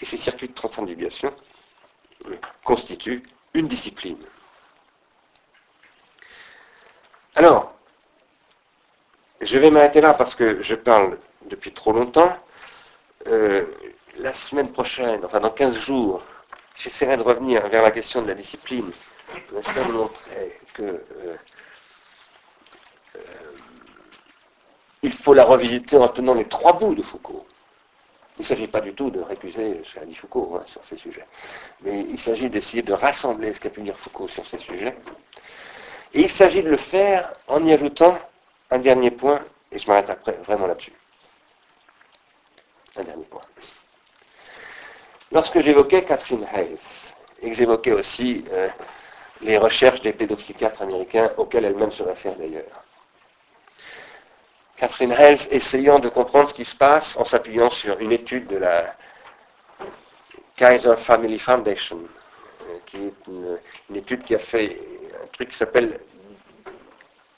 [0.00, 1.32] Et ces circuits de transindividuation
[2.26, 3.22] euh, constituent
[3.54, 4.18] une discipline.
[7.34, 7.74] Alors,
[9.40, 12.36] je vais m'arrêter là parce que je parle depuis trop longtemps.
[13.26, 13.64] Euh,
[14.18, 16.22] la semaine prochaine, enfin dans 15 jours,
[16.76, 18.90] j'essaierai de revenir vers la question de la discipline.
[19.52, 21.36] J'essaierai de montrer que euh,
[25.02, 27.46] il faut la revisiter en tenant les trois bouts de Foucault.
[28.42, 31.24] Il ne s'agit pas du tout de récuser dit Foucault hein, sur ces sujets,
[31.80, 34.96] mais il s'agit d'essayer de rassembler ce qu'a pu dire Foucault sur ces sujets.
[36.12, 38.18] Et il s'agit de le faire en y ajoutant
[38.72, 39.40] un dernier point,
[39.70, 40.92] et je m'arrête après vraiment là-dessus.
[42.96, 43.42] Un dernier point.
[45.30, 48.68] Lorsque j'évoquais Catherine Hayes, et que j'évoquais aussi euh,
[49.40, 52.82] les recherches des pédopsychiatres américains auxquels elle-même se réfère d'ailleurs,
[54.82, 58.56] Catherine Hayes essayant de comprendre ce qui se passe en s'appuyant sur une étude de
[58.56, 58.96] la
[60.56, 62.00] Kaiser Family Foundation,
[62.62, 63.58] euh, qui est une,
[63.90, 64.76] une étude qui a fait
[65.22, 66.00] un truc qui s'appelle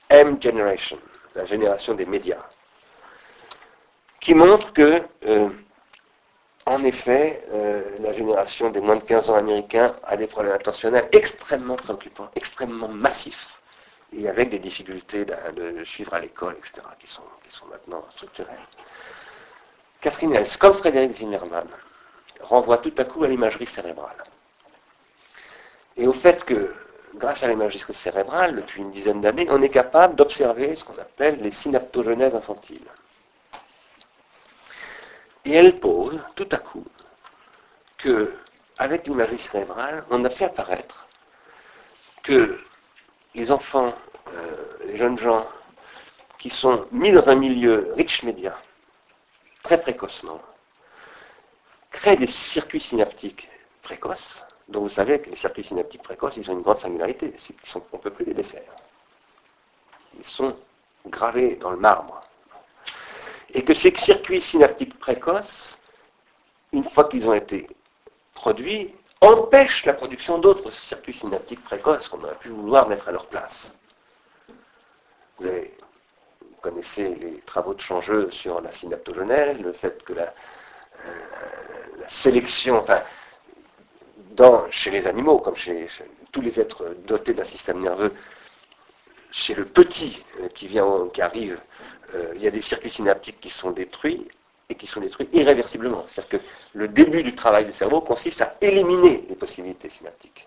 [0.09, 0.99] M Generation
[1.35, 2.41] la génération des médias,
[4.21, 5.51] qui montre que, euh,
[6.65, 11.11] en effet, euh, la génération des moins de 15 ans américains a des problèmes attentionnels
[11.13, 13.61] extrêmement préoccupants, extrêmement massifs,
[14.17, 18.67] et avec des difficultés de, suivre à l'école, etc., qui sont, qui sont maintenant structurelles.
[20.01, 21.69] Catherine Hels, comme Frédéric Zimmermann,
[22.41, 24.23] renvoie tout à coup à l'imagerie cérébrale.
[25.97, 26.75] Et au fait que
[27.15, 31.41] grâce à l'imagerie cérébrale, depuis une dizaine d'années, on est capable d'observer ce qu'on appelle
[31.41, 32.87] les synaptogenèses infantiles.
[35.45, 36.85] Et elle pose tout à coup
[37.99, 38.35] que,
[38.79, 41.07] avec l'imagerie cérébrale, on a fait apparaître
[42.23, 42.59] que
[43.35, 43.93] les enfants,
[44.29, 44.57] euh,
[44.87, 45.47] les jeunes gens
[46.39, 48.57] qui sont mis dans un milieu rich media,
[49.63, 50.41] très précocement,
[51.91, 53.49] créent des circuits synaptiques
[53.83, 57.55] précoces, donc vous savez que les circuits synaptiques précoces, ils ont une grande singularité, c'est
[57.73, 58.73] qu'on ne peut plus les défaire.
[60.19, 60.57] Ils sont
[61.07, 62.23] gravés dans le marbre.
[63.53, 65.79] Et que ces circuits synaptiques précoces,
[66.73, 67.69] une fois qu'ils ont été
[68.33, 73.27] produits, empêchent la production d'autres circuits synaptiques précoces qu'on aurait pu vouloir mettre à leur
[73.27, 73.75] place.
[75.39, 75.49] Vous,
[76.61, 80.33] connaissez les travaux de Changeux sur la synaptogenèse, le fait que la,
[81.07, 81.11] euh,
[82.07, 83.03] sélection, enfin,
[84.71, 85.89] chez les animaux, comme chez,
[86.33, 88.13] tous les êtres dotés d'un système nerveux,
[89.31, 91.61] chez le petit euh, qui, vient, qui arrive,
[92.15, 94.29] euh, il y a des circuits synaptiques qui sont détruits
[94.77, 96.05] qui sont détruits irréversiblement.
[96.09, 100.47] C'est-à-dire que le début du travail du cerveau consiste à éliminer les possibilités synaptiques.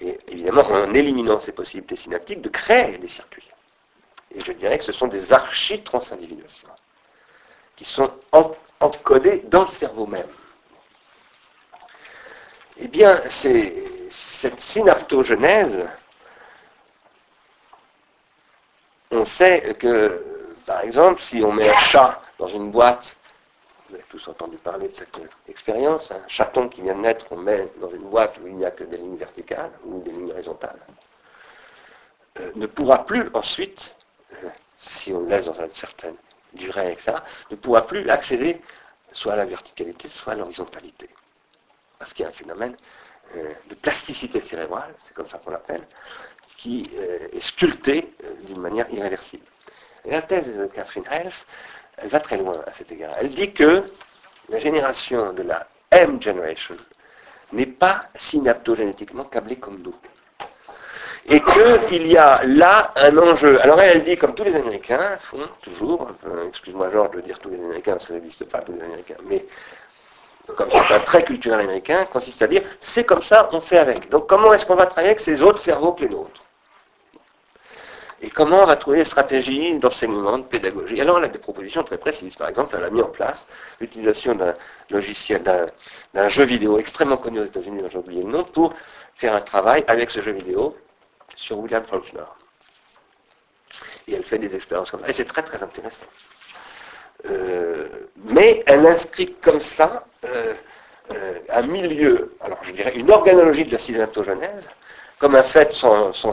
[0.00, 3.48] Et évidemment, en éliminant ces possibilités synaptiques, de créer des circuits.
[4.34, 6.68] Et je dirais que ce sont des archives transindividuation
[7.76, 8.12] qui sont
[8.80, 10.28] encodés dans le cerveau même.
[12.76, 15.88] Eh bien, cette synaptogenèse,
[19.10, 20.24] on sait que,
[20.66, 23.16] par exemple, si on met un chat dans une boîte,
[23.88, 27.36] vous avez tous entendu parler de cette expérience, un chaton qui vient de naître, on
[27.36, 30.30] met dans une boîte où il n'y a que des lignes verticales ou des lignes
[30.30, 30.78] horizontales,
[32.38, 33.96] euh, ne pourra plus ensuite,
[34.32, 34.48] euh,
[34.78, 36.16] si on le laisse dans une certaine
[36.52, 37.14] durée, etc.,
[37.50, 38.60] ne pourra plus accéder
[39.12, 41.08] soit à la verticalité, soit à l'horizontalité
[41.98, 42.76] parce qu'il y a un phénomène
[43.34, 45.84] euh, de plasticité cérébrale, c'est comme ça qu'on l'appelle,
[46.56, 46.88] qui
[47.32, 48.12] est sculpté
[48.42, 49.44] d'une manière irréversible.
[50.04, 51.32] Et la thèse de Catherine Hales,
[52.02, 53.14] elle va très loin à cet égard.
[53.20, 53.84] Elle dit que
[54.48, 56.76] la génération de la M generation
[57.52, 59.94] n'est pas synaptogénétiquement câblée comme nous.
[61.30, 63.60] Et qu'il y a là un enjeu.
[63.60, 66.08] Alors elle dit, comme tous les Américains font toujours,
[66.48, 69.44] excuse-moi Georges de dire tous les Américains, ça n'existe pas tous les Américains, mais
[70.56, 74.08] comme c'est un trait culturel américain, consiste à dire c'est comme ça, on fait avec.
[74.08, 76.42] Donc comment est-ce qu'on va travailler avec ces autres cerveaux que les nôtres?
[78.20, 81.00] Et comment on va trouver des stratégies d'enseignement, de pédagogie?
[81.00, 82.34] Alors elle a des propositions très précises.
[82.34, 83.46] Par exemple, elle a mis en place
[83.80, 84.54] l'utilisation d'un
[84.90, 85.42] logiciel,
[86.14, 88.74] d'un jeu vidéo extrêmement connu aux États-Unis, j'ai oublié le nom, pour
[89.14, 90.76] faire un travail avec ce jeu vidéo
[91.36, 92.20] sur William Faulkner.
[94.08, 95.08] Et elle fait des expériences comme ça.
[95.08, 96.06] Et c'est très très intéressant.
[97.26, 97.86] Euh,
[98.30, 100.54] mais elle inscrit comme ça euh,
[101.12, 104.68] euh, un milieu, alors je dirais une organologie de la cinématogenèse,
[105.18, 106.32] comme un fait sans, sans,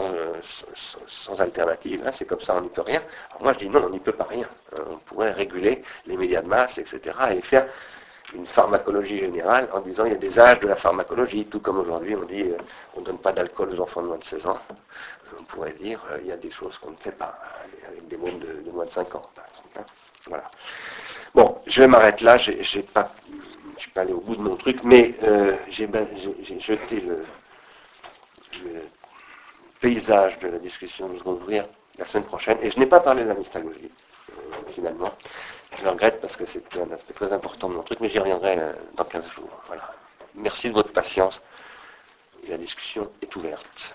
[1.40, 2.02] alternative.
[2.06, 3.02] Hein, c'est comme ça, on n'y peut rien.
[3.30, 4.48] Alors moi je dis non, on n'y peut pas rien.
[4.90, 7.00] on pourrait réguler les médias de masse, etc.
[7.32, 7.66] et faire
[8.34, 11.78] une pharmacologie générale en disant il y a des âges de la pharmacologie, tout comme
[11.78, 12.50] aujourd'hui on dit
[12.96, 14.58] on ne donne pas d'alcool aux enfants de moins de 16 ans.
[15.38, 17.38] On pourrait dire il y a des choses qu'on ne fait pas
[17.88, 19.30] avec des mômes de, moins de 5 ans.
[19.76, 19.84] Hein.
[20.26, 20.50] Voilà.
[21.34, 23.10] Bon, je vais m'arrêter là, je suis pas
[23.96, 25.88] allé au bout de mon truc, mais euh, j'ai
[26.58, 27.24] jeté le,
[29.80, 31.66] paysage de la discussion, je vais ouvrir
[31.98, 33.90] la semaine prochaine, et je n'ai pas parlé de la mystagologie,
[34.30, 35.12] euh, finalement.
[35.78, 38.18] Je le regrette parce que c'est un aspect très important de mon truc, mais j'y
[38.18, 39.50] reviendrai euh, dans 15 jours.
[39.66, 39.94] Voilà.
[40.34, 41.42] Merci de votre patience,
[42.44, 43.94] et la discussion est ouverte.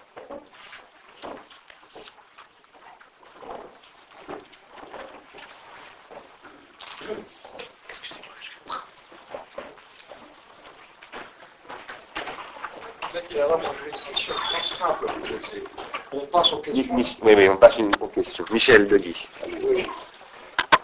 [13.13, 13.73] Je vais prendre.
[13.83, 15.63] j'ai une question très simple à vous poser.
[16.11, 16.95] On passe aux questions.
[16.95, 18.45] oui, oui, on passe une, aux questions.
[18.51, 19.27] Michel Deguy.
[19.63, 19.87] Oui.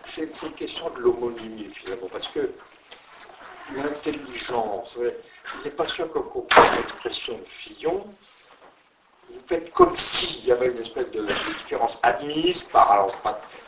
[0.06, 2.52] C'est une question de l'homonymie, finalement, parce que
[3.76, 6.20] l'intelligence, il n'est pas sûr que
[6.78, 8.06] l'expression de Fillon,
[9.30, 11.26] vous faites comme s'il y avait une espèce de,
[11.60, 13.14] différence admise par, alors,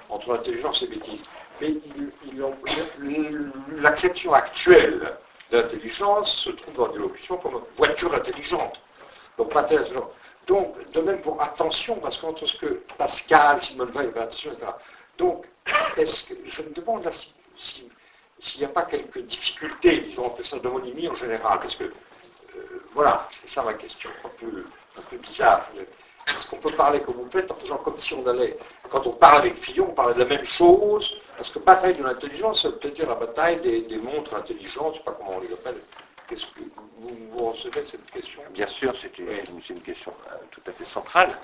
[0.10, 1.23] entre l'intelligence et bêtise
[1.61, 1.73] mais
[3.81, 5.18] l'acception actuelle
[5.51, 8.80] d'intelligence se trouve dans des locutions comme voiture intelligente.
[9.38, 9.53] Donc.
[10.47, 14.71] Donc, de même pour attention, parce qu'entre ce que Pascal, Simone Veil, attention, etc.
[15.17, 15.47] Donc,
[15.95, 17.11] est-ce que, je me demande là
[17.55, 22.84] s'il n'y a pas quelques difficultés, disons, en ça d'homonymie en général, parce que, euh,
[22.95, 25.69] voilà, c'est ça ma question, un peu bizarre.
[26.35, 28.57] Est-ce qu'on peut parler comme vous faites en faisant comme si on allait,
[28.89, 32.03] quand on parle avec Fillon, on parlait de la même chose Parce que bataille de
[32.03, 35.38] l'intelligence, ça veut peut-être dire la bataille des, montres intelligentes, je ne sais pas comment
[35.38, 35.77] on les appelle.
[36.30, 36.61] Qu'est-ce que
[36.99, 38.43] vous, vous recevez cette question?
[38.53, 41.35] Bien sûr, c'est une, question euh, tout à fait centrale,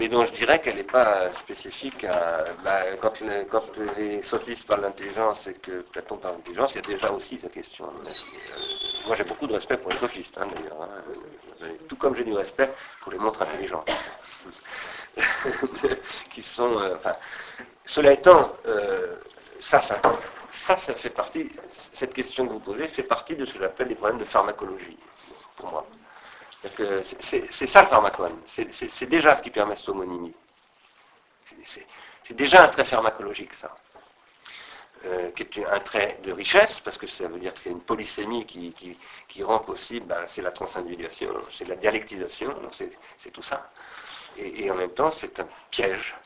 [0.00, 2.46] mais dont je dirais qu'elle n'est pas spécifique à...
[2.64, 3.12] Bah, quand,
[3.96, 7.52] les, sophistes parlent d'intelligence et que Platon parle d'intelligence, il y a déjà aussi cette
[7.52, 7.84] question.
[7.84, 8.10] Euh,
[9.06, 10.82] moi j'ai beaucoup de respect pour les sophistes, hein, d'ailleurs.
[10.82, 11.68] Hein.
[11.88, 12.72] tout comme j'ai du respect
[13.02, 13.88] pour les montres intelligentes.
[16.30, 16.76] qui sont...
[16.80, 16.96] Euh,
[17.84, 18.52] cela étant,
[19.60, 20.00] ça, ça
[20.56, 21.50] ça, ça fait partie,
[21.92, 24.98] cette question que vous posez fait partie de ce que j'appelle des problèmes de pharmacologie,
[25.56, 25.86] pour moi.
[27.20, 30.34] C'est ça le pharmacone, c'est déjà ce qui permet cette homonymie.
[32.24, 33.74] C'est déjà un trait pharmacologique, ça.
[35.04, 37.72] Euh, qui est un trait de richesse, parce que ça veut dire qu'il y a
[37.72, 43.70] une polysémie qui, rend possible, ben, c'est la transindividuation, c'est la dialectisation, c'est tout ça.
[44.38, 46.16] et, en même temps, c'est un piège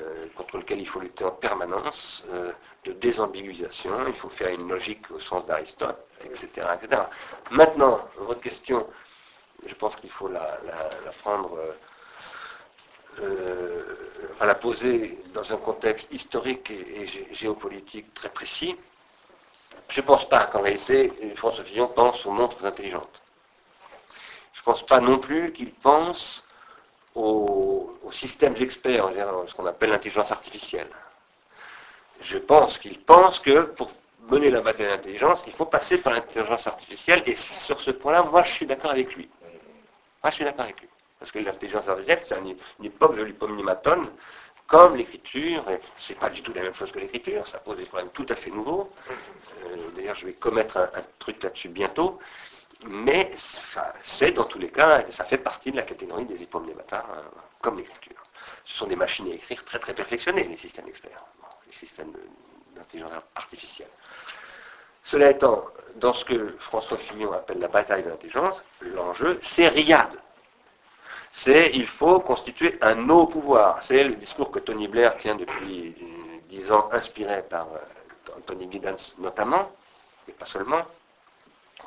[0.00, 2.52] euh, contre lequel il faut lutter en permanence, euh,
[2.84, 6.66] de désambiguisation, il faut faire une logique au sens d'Aristote, etc.,
[7.50, 8.86] Maintenant, votre question,
[9.66, 10.58] je pense qu'il faut la,
[11.22, 11.58] prendre,
[13.20, 13.84] euh,
[14.32, 18.76] enfin la poser dans un contexte historique et, géopolitique très précis.
[19.88, 23.22] Je ne pense pas qu'en réalité, François Fillon pense aux montres intelligentes.
[24.54, 26.44] Je ne pense pas non plus qu'il pense
[27.14, 29.10] aux, systèmes experts,
[29.46, 30.88] ce qu'on appelle l'intelligence artificielle.
[32.22, 33.90] Je pense qu'il pense que pour
[34.30, 38.42] mener la bataille d'intelligence, il faut passer par l'intelligence artificielle, et sur ce point-là, moi
[38.44, 39.28] je suis d'accord avec lui.
[40.22, 40.88] Moi je suis d'accord avec lui.
[41.18, 44.08] Parce que l'intelligence artificielle, c'est une, époque de l'hypomnématone,
[44.68, 45.64] comme l'écriture,
[45.98, 48.36] c'est pas du tout la même chose que l'écriture, ça pose des problèmes tout à
[48.36, 48.90] fait nouveaux.
[49.66, 52.18] Euh, d'ailleurs, je vais commettre un, truc là-dessus bientôt
[52.84, 53.30] mais
[54.02, 57.22] c'est dans tous les cas, ça fait partie de la catégorie des hypomnématas, euh,
[57.60, 58.16] comme l'écriture.
[58.64, 61.24] Ce sont des machines à écrire très très perfectionnées, les systèmes experts,
[61.72, 62.12] les systèmes
[62.76, 63.88] d'intelligence artificielle.
[65.04, 65.64] Cela étant,
[65.96, 70.10] dans ce que François Fillon appelle la bataille de l'intelligence, l'enjeu, c'est RIAD.
[71.32, 73.82] C'est il faut constituer un nouveau pouvoir.
[73.82, 75.94] C'est le discours que Tony Blair tient depuis
[76.48, 79.72] dix ans, inspiré par euh, Anthony Giddens notamment,
[80.28, 80.82] et pas seulement,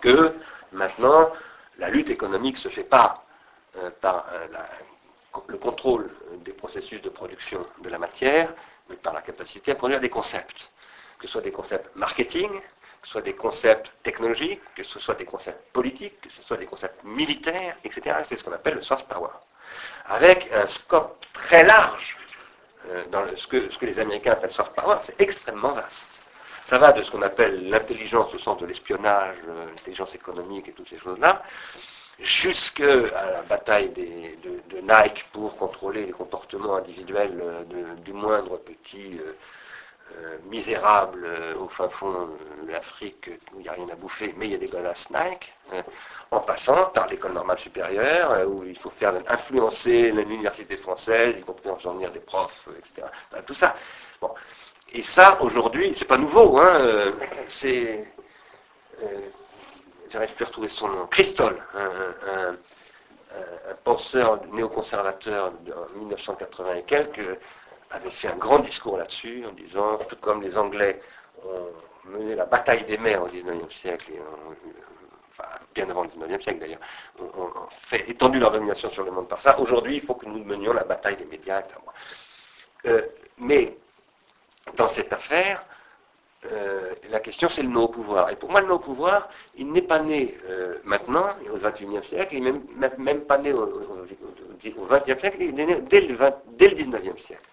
[0.01, 0.35] que
[0.75, 1.31] Maintenant,
[1.77, 3.23] la lutte économique se fait pas
[3.77, 4.47] euh, par euh,
[5.47, 6.09] le contrôle
[6.43, 8.53] des processus de production de la matière,
[8.89, 10.71] mais par la capacité à produire des concepts,
[11.19, 15.15] que ce soit des concepts marketing, que ce soit des concepts technologiques, que ce soit
[15.15, 18.17] des concepts politiques, que ce soit des concepts militaires, etc.
[18.27, 19.29] C'est ce qu'on appelle le soft power.
[20.07, 22.17] Avec un scope très large,
[22.89, 23.03] euh,
[23.35, 26.05] ce, que, ce que les Américains appellent soft power, c'est extrêmement vaste.
[26.67, 30.71] Ça va de ce qu'on appelle l'intelligence au sens de l'espionnage, euh, l'intelligence économique et
[30.71, 31.43] toutes ces choses-là,
[32.19, 37.65] jusqu'à la bataille de, Nike pour contrôler les comportements individuels
[38.03, 39.19] du moindre petit
[40.13, 42.29] euh, misérable euh, au fin fond
[42.63, 45.09] de l'Afrique où il n'y a rien à bouffer, mais il y a des godasses
[45.09, 45.81] Nike, hein,
[46.29, 51.41] en passant par l'école normale supérieure, euh, où il faut faire influencer l'université française, y
[51.41, 53.07] compris en venir des profs, etc.
[53.47, 53.75] tout ça.
[54.21, 54.29] Bon.
[54.93, 57.11] Et ça, aujourd'hui, c'est pas nouveau, hein,
[57.49, 58.05] c'est.
[60.15, 61.07] J'arrive plus à retrouver son nom.
[61.07, 62.55] Christol, un,
[63.83, 67.37] penseur néoconservateur de 1980 et quelques,
[67.91, 71.01] avait fait un grand discours là-dessus en disant, tout comme les Anglais
[71.43, 71.67] ont
[72.05, 74.21] mené la bataille des mers au XIXe siècle, et
[75.33, 76.79] enfin, bien avant le XIXe siècle d'ailleurs,
[77.19, 77.51] ont,
[77.89, 79.59] fait étendu leur domination sur le monde par ça.
[79.59, 81.75] Aujourd'hui, il faut que nous menions la bataille des médias, etc.
[82.85, 83.01] Euh,
[83.37, 83.77] mais
[84.77, 85.61] dans cette affaire,
[86.51, 88.31] euh, la question c'est le non-pouvoir.
[88.31, 92.43] Et pour moi, le non-pouvoir, il n'est pas né euh, maintenant, au XXIe siècle, il
[92.43, 92.53] n'est
[92.97, 93.81] même, pas né au
[94.89, 97.43] XXe siècle, il est né dès le, XIXe siècle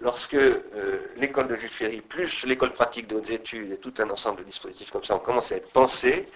[0.00, 4.10] lorsque euh, l'école de Jules Ferry, plus l'école pratique de hautes études et tout un
[4.10, 6.26] ensemble de dispositifs comme ça ont commencé à être pensés,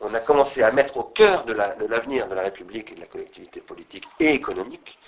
[0.00, 3.06] on a commencé à mettre au cœur de l'avenir de, la République et de la
[3.06, 4.98] collectivité politique et économique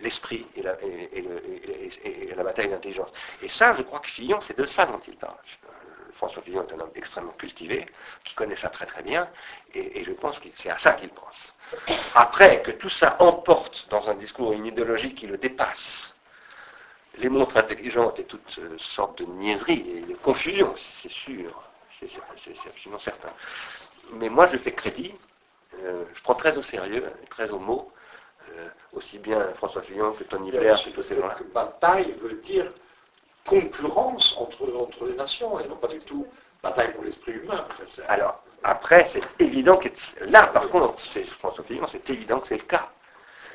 [0.00, 3.10] l'esprit et, la, bataille d'intelligence.
[3.42, 5.36] Et ça, je crois que Fillon, c'est de ça dont il parle.
[6.14, 7.86] François Fillon est un homme extrêmement cultivé,
[8.24, 9.28] qui connaît ça très très bien,
[9.74, 11.54] et, je pense que c'est à ça qu'il pense.
[12.14, 16.12] Après, que tout ça emporte dans un discours, une idéologie qui le dépasse,
[17.18, 21.62] les montres intelligentes et toutes euh, sortes de niaiseries et de confusion, c'est sûr,
[21.98, 23.32] c'est absolument certain.
[24.12, 25.14] Mais moi, je fais crédit,
[25.82, 27.99] euh, je prends très au sérieux, très au mot, euh,
[28.92, 31.36] aussi bien François Fillon que Tony Blair, que tous ces gens-là.
[31.54, 32.66] Bataille veut dire
[33.46, 36.26] concurrence entre, entre les nations, et non pas du tout
[36.62, 37.64] bataille pour l'esprit humain.
[38.08, 39.88] Alors, après, c'est évident que
[40.20, 42.88] là, par contre, c'est François Fillon, c'est évident que c'est le cas.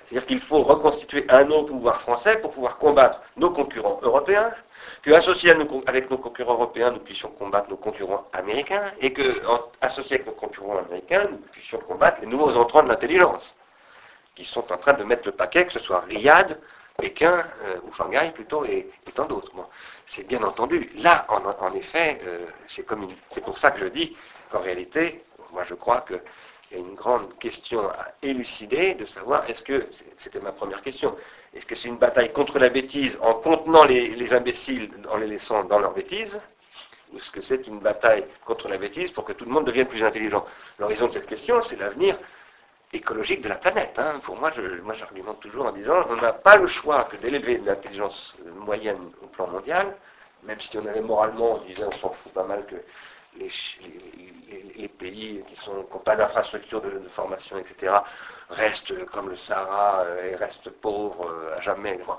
[0.05, 4.51] C'est-à-dire qu'il faut reconstituer un autre pouvoir français pour pouvoir combattre nos concurrents européens,
[5.01, 5.53] que associés
[5.87, 9.41] avec nos concurrents européens, nous puissions combattre nos concurrents américains, et que,
[9.81, 13.55] associés avec nos concurrents américains, nous puissions combattre les nouveaux entrants de l'intelligence,
[14.35, 16.59] qui sont en train de mettre le paquet, que ce soit Riyad,
[16.97, 19.51] Pékin, euh, ou Shanghai plutôt, et, tant d'autres.
[20.05, 20.91] c'est bien entendu.
[20.97, 22.85] Là, en, effet, euh, c'est
[23.43, 24.15] pour ça que je dis
[24.51, 26.15] qu'en réalité, moi je crois que
[26.71, 29.87] il y a une grande question à élucider, de savoir, est-ce que,
[30.17, 31.15] c'était ma première question,
[31.53, 35.63] est-ce que c'est une bataille contre la bêtise en contenant les, imbéciles en les laissant
[35.63, 36.39] dans leur bêtise
[37.13, 39.85] ou est-ce que c'est une bataille contre la bêtise pour que tout le monde devienne
[39.85, 40.43] plus intelligent?
[40.79, 42.17] L'horizon de cette question, c'est l'avenir
[42.95, 43.97] écologique de la planète.
[43.97, 44.19] Hein.
[44.23, 44.51] Pour moi,
[44.83, 48.35] moi, j'argumente toujours en disant, on n'a pas le choix que d'élever l'intelligence
[48.65, 49.95] moyenne au plan mondial,
[50.43, 52.75] même si on avait moralement, on disait, on s'en fout pas mal que
[53.37, 57.93] les, pays qui n'ont pas d'infrastructure de, formation, etc.,
[58.49, 61.99] restent comme le Sahara euh, et restent pauvres euh, à jamais.
[61.99, 62.13] Euh,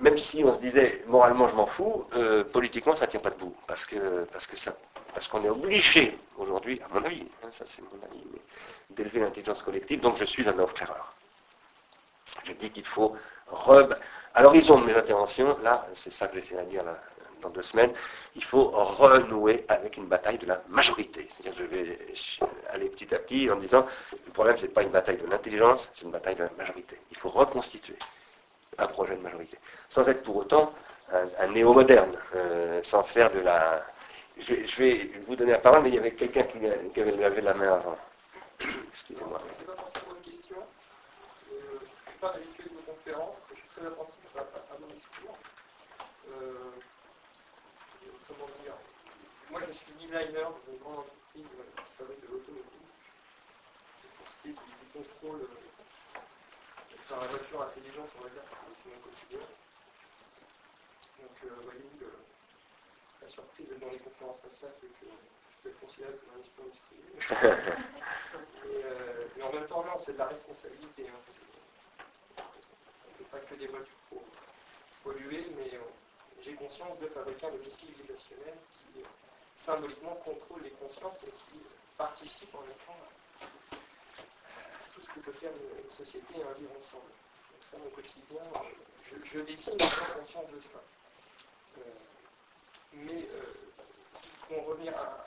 [0.00, 2.06] même si on se disait moralement je m'en fous,
[2.52, 3.54] politiquement ça ne tient pas debout.
[3.66, 4.74] Parce que parce que ça
[5.14, 8.22] parce qu'on est obligé aujourd'hui, à mon avis, hein, ça c'est mon avis,
[8.90, 11.14] d'élever l'intelligence collective, donc je suis un offre-erreur.
[12.44, 13.16] Je dis qu'il faut
[14.34, 17.00] à l'horizon de mes interventions, là, c'est ça que j'essaie de dire là,
[17.40, 17.92] dans deux semaines,
[18.34, 21.28] il faut renouer avec une bataille de la majorité.
[21.36, 21.98] C'est-à-dire je vais
[22.70, 25.88] aller petit à petit en disant, le problème, ce n'est pas une bataille de l'intelligence,
[25.94, 26.98] c'est une bataille de la majorité.
[27.10, 27.96] Il faut reconstituer
[28.78, 29.58] un projet de majorité,
[29.90, 30.72] sans être pour autant
[31.12, 33.84] un, néo-moderne, euh, sans faire de la...
[34.38, 36.58] Je, vais vous donner la parole, mais il y avait quelqu'un qui,
[37.00, 37.96] avait levé la main avant.
[38.92, 39.40] Excusez-moi.
[39.58, 40.56] C'est pas forcément une question.
[40.58, 44.78] Euh, je ne suis pas habitué de vos conférences, je suis très attentif à, à
[44.78, 45.38] mon discours.
[46.28, 46.70] Euh,
[48.28, 48.74] comment dire,
[49.50, 51.46] moi je suis designer dans une grande entreprise
[51.76, 52.86] qui fabrique de l'automobile.
[54.18, 54.58] Pour ce qui est du,
[54.92, 55.65] contrôle euh,
[57.08, 58.42] par la voiture intelligente, on va dire,
[58.74, 59.46] c'est mon quotidien.
[61.20, 62.10] Donc, euh, voyez, euh,
[63.22, 66.40] la surprise dans les conférences comme ça, c'est que je peux être considéré comme un
[66.40, 67.02] espion d'esprit.
[68.66, 71.08] euh, mais en même temps, non, c'est de la responsabilité.
[71.08, 71.20] Hein.
[72.38, 74.22] On ne fait pas que des voitures pour
[75.04, 75.78] polluer, mais
[76.42, 79.02] j'ai conscience de fabricants de vie civilisationnelle qui
[79.54, 81.62] symboliquement contrôlent les consciences et qui
[81.96, 82.98] participent en même temps
[85.16, 87.10] que peut faire une, société et un vivre ensemble.
[87.50, 88.42] Donc ça, mon quotidien,
[89.10, 90.82] je, je dessine en conscience de ça.
[91.78, 91.80] Euh,
[92.92, 93.52] mais euh,
[94.48, 95.26] pour revenir à,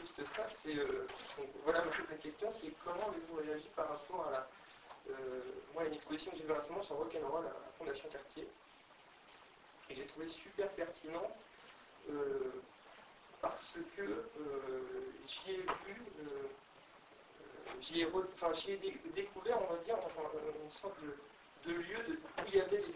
[0.00, 1.06] juste ça, c'est euh,
[1.64, 4.46] voilà ma question, c'est comment avez-vous réagi par rapport à la,
[5.74, 8.48] moi, une exposition que j'ai récemment sur rock'n'roll à la Fondation Cartier,
[9.90, 11.30] et j'ai trouvé super pertinent
[12.08, 12.62] euh,
[13.42, 16.48] parce que euh, j'y ai vu euh,
[17.80, 18.52] j'y ai, re- enfin,
[19.14, 19.96] découvert, on va dire,
[20.64, 22.94] une sorte de, de lieu où il y avait les,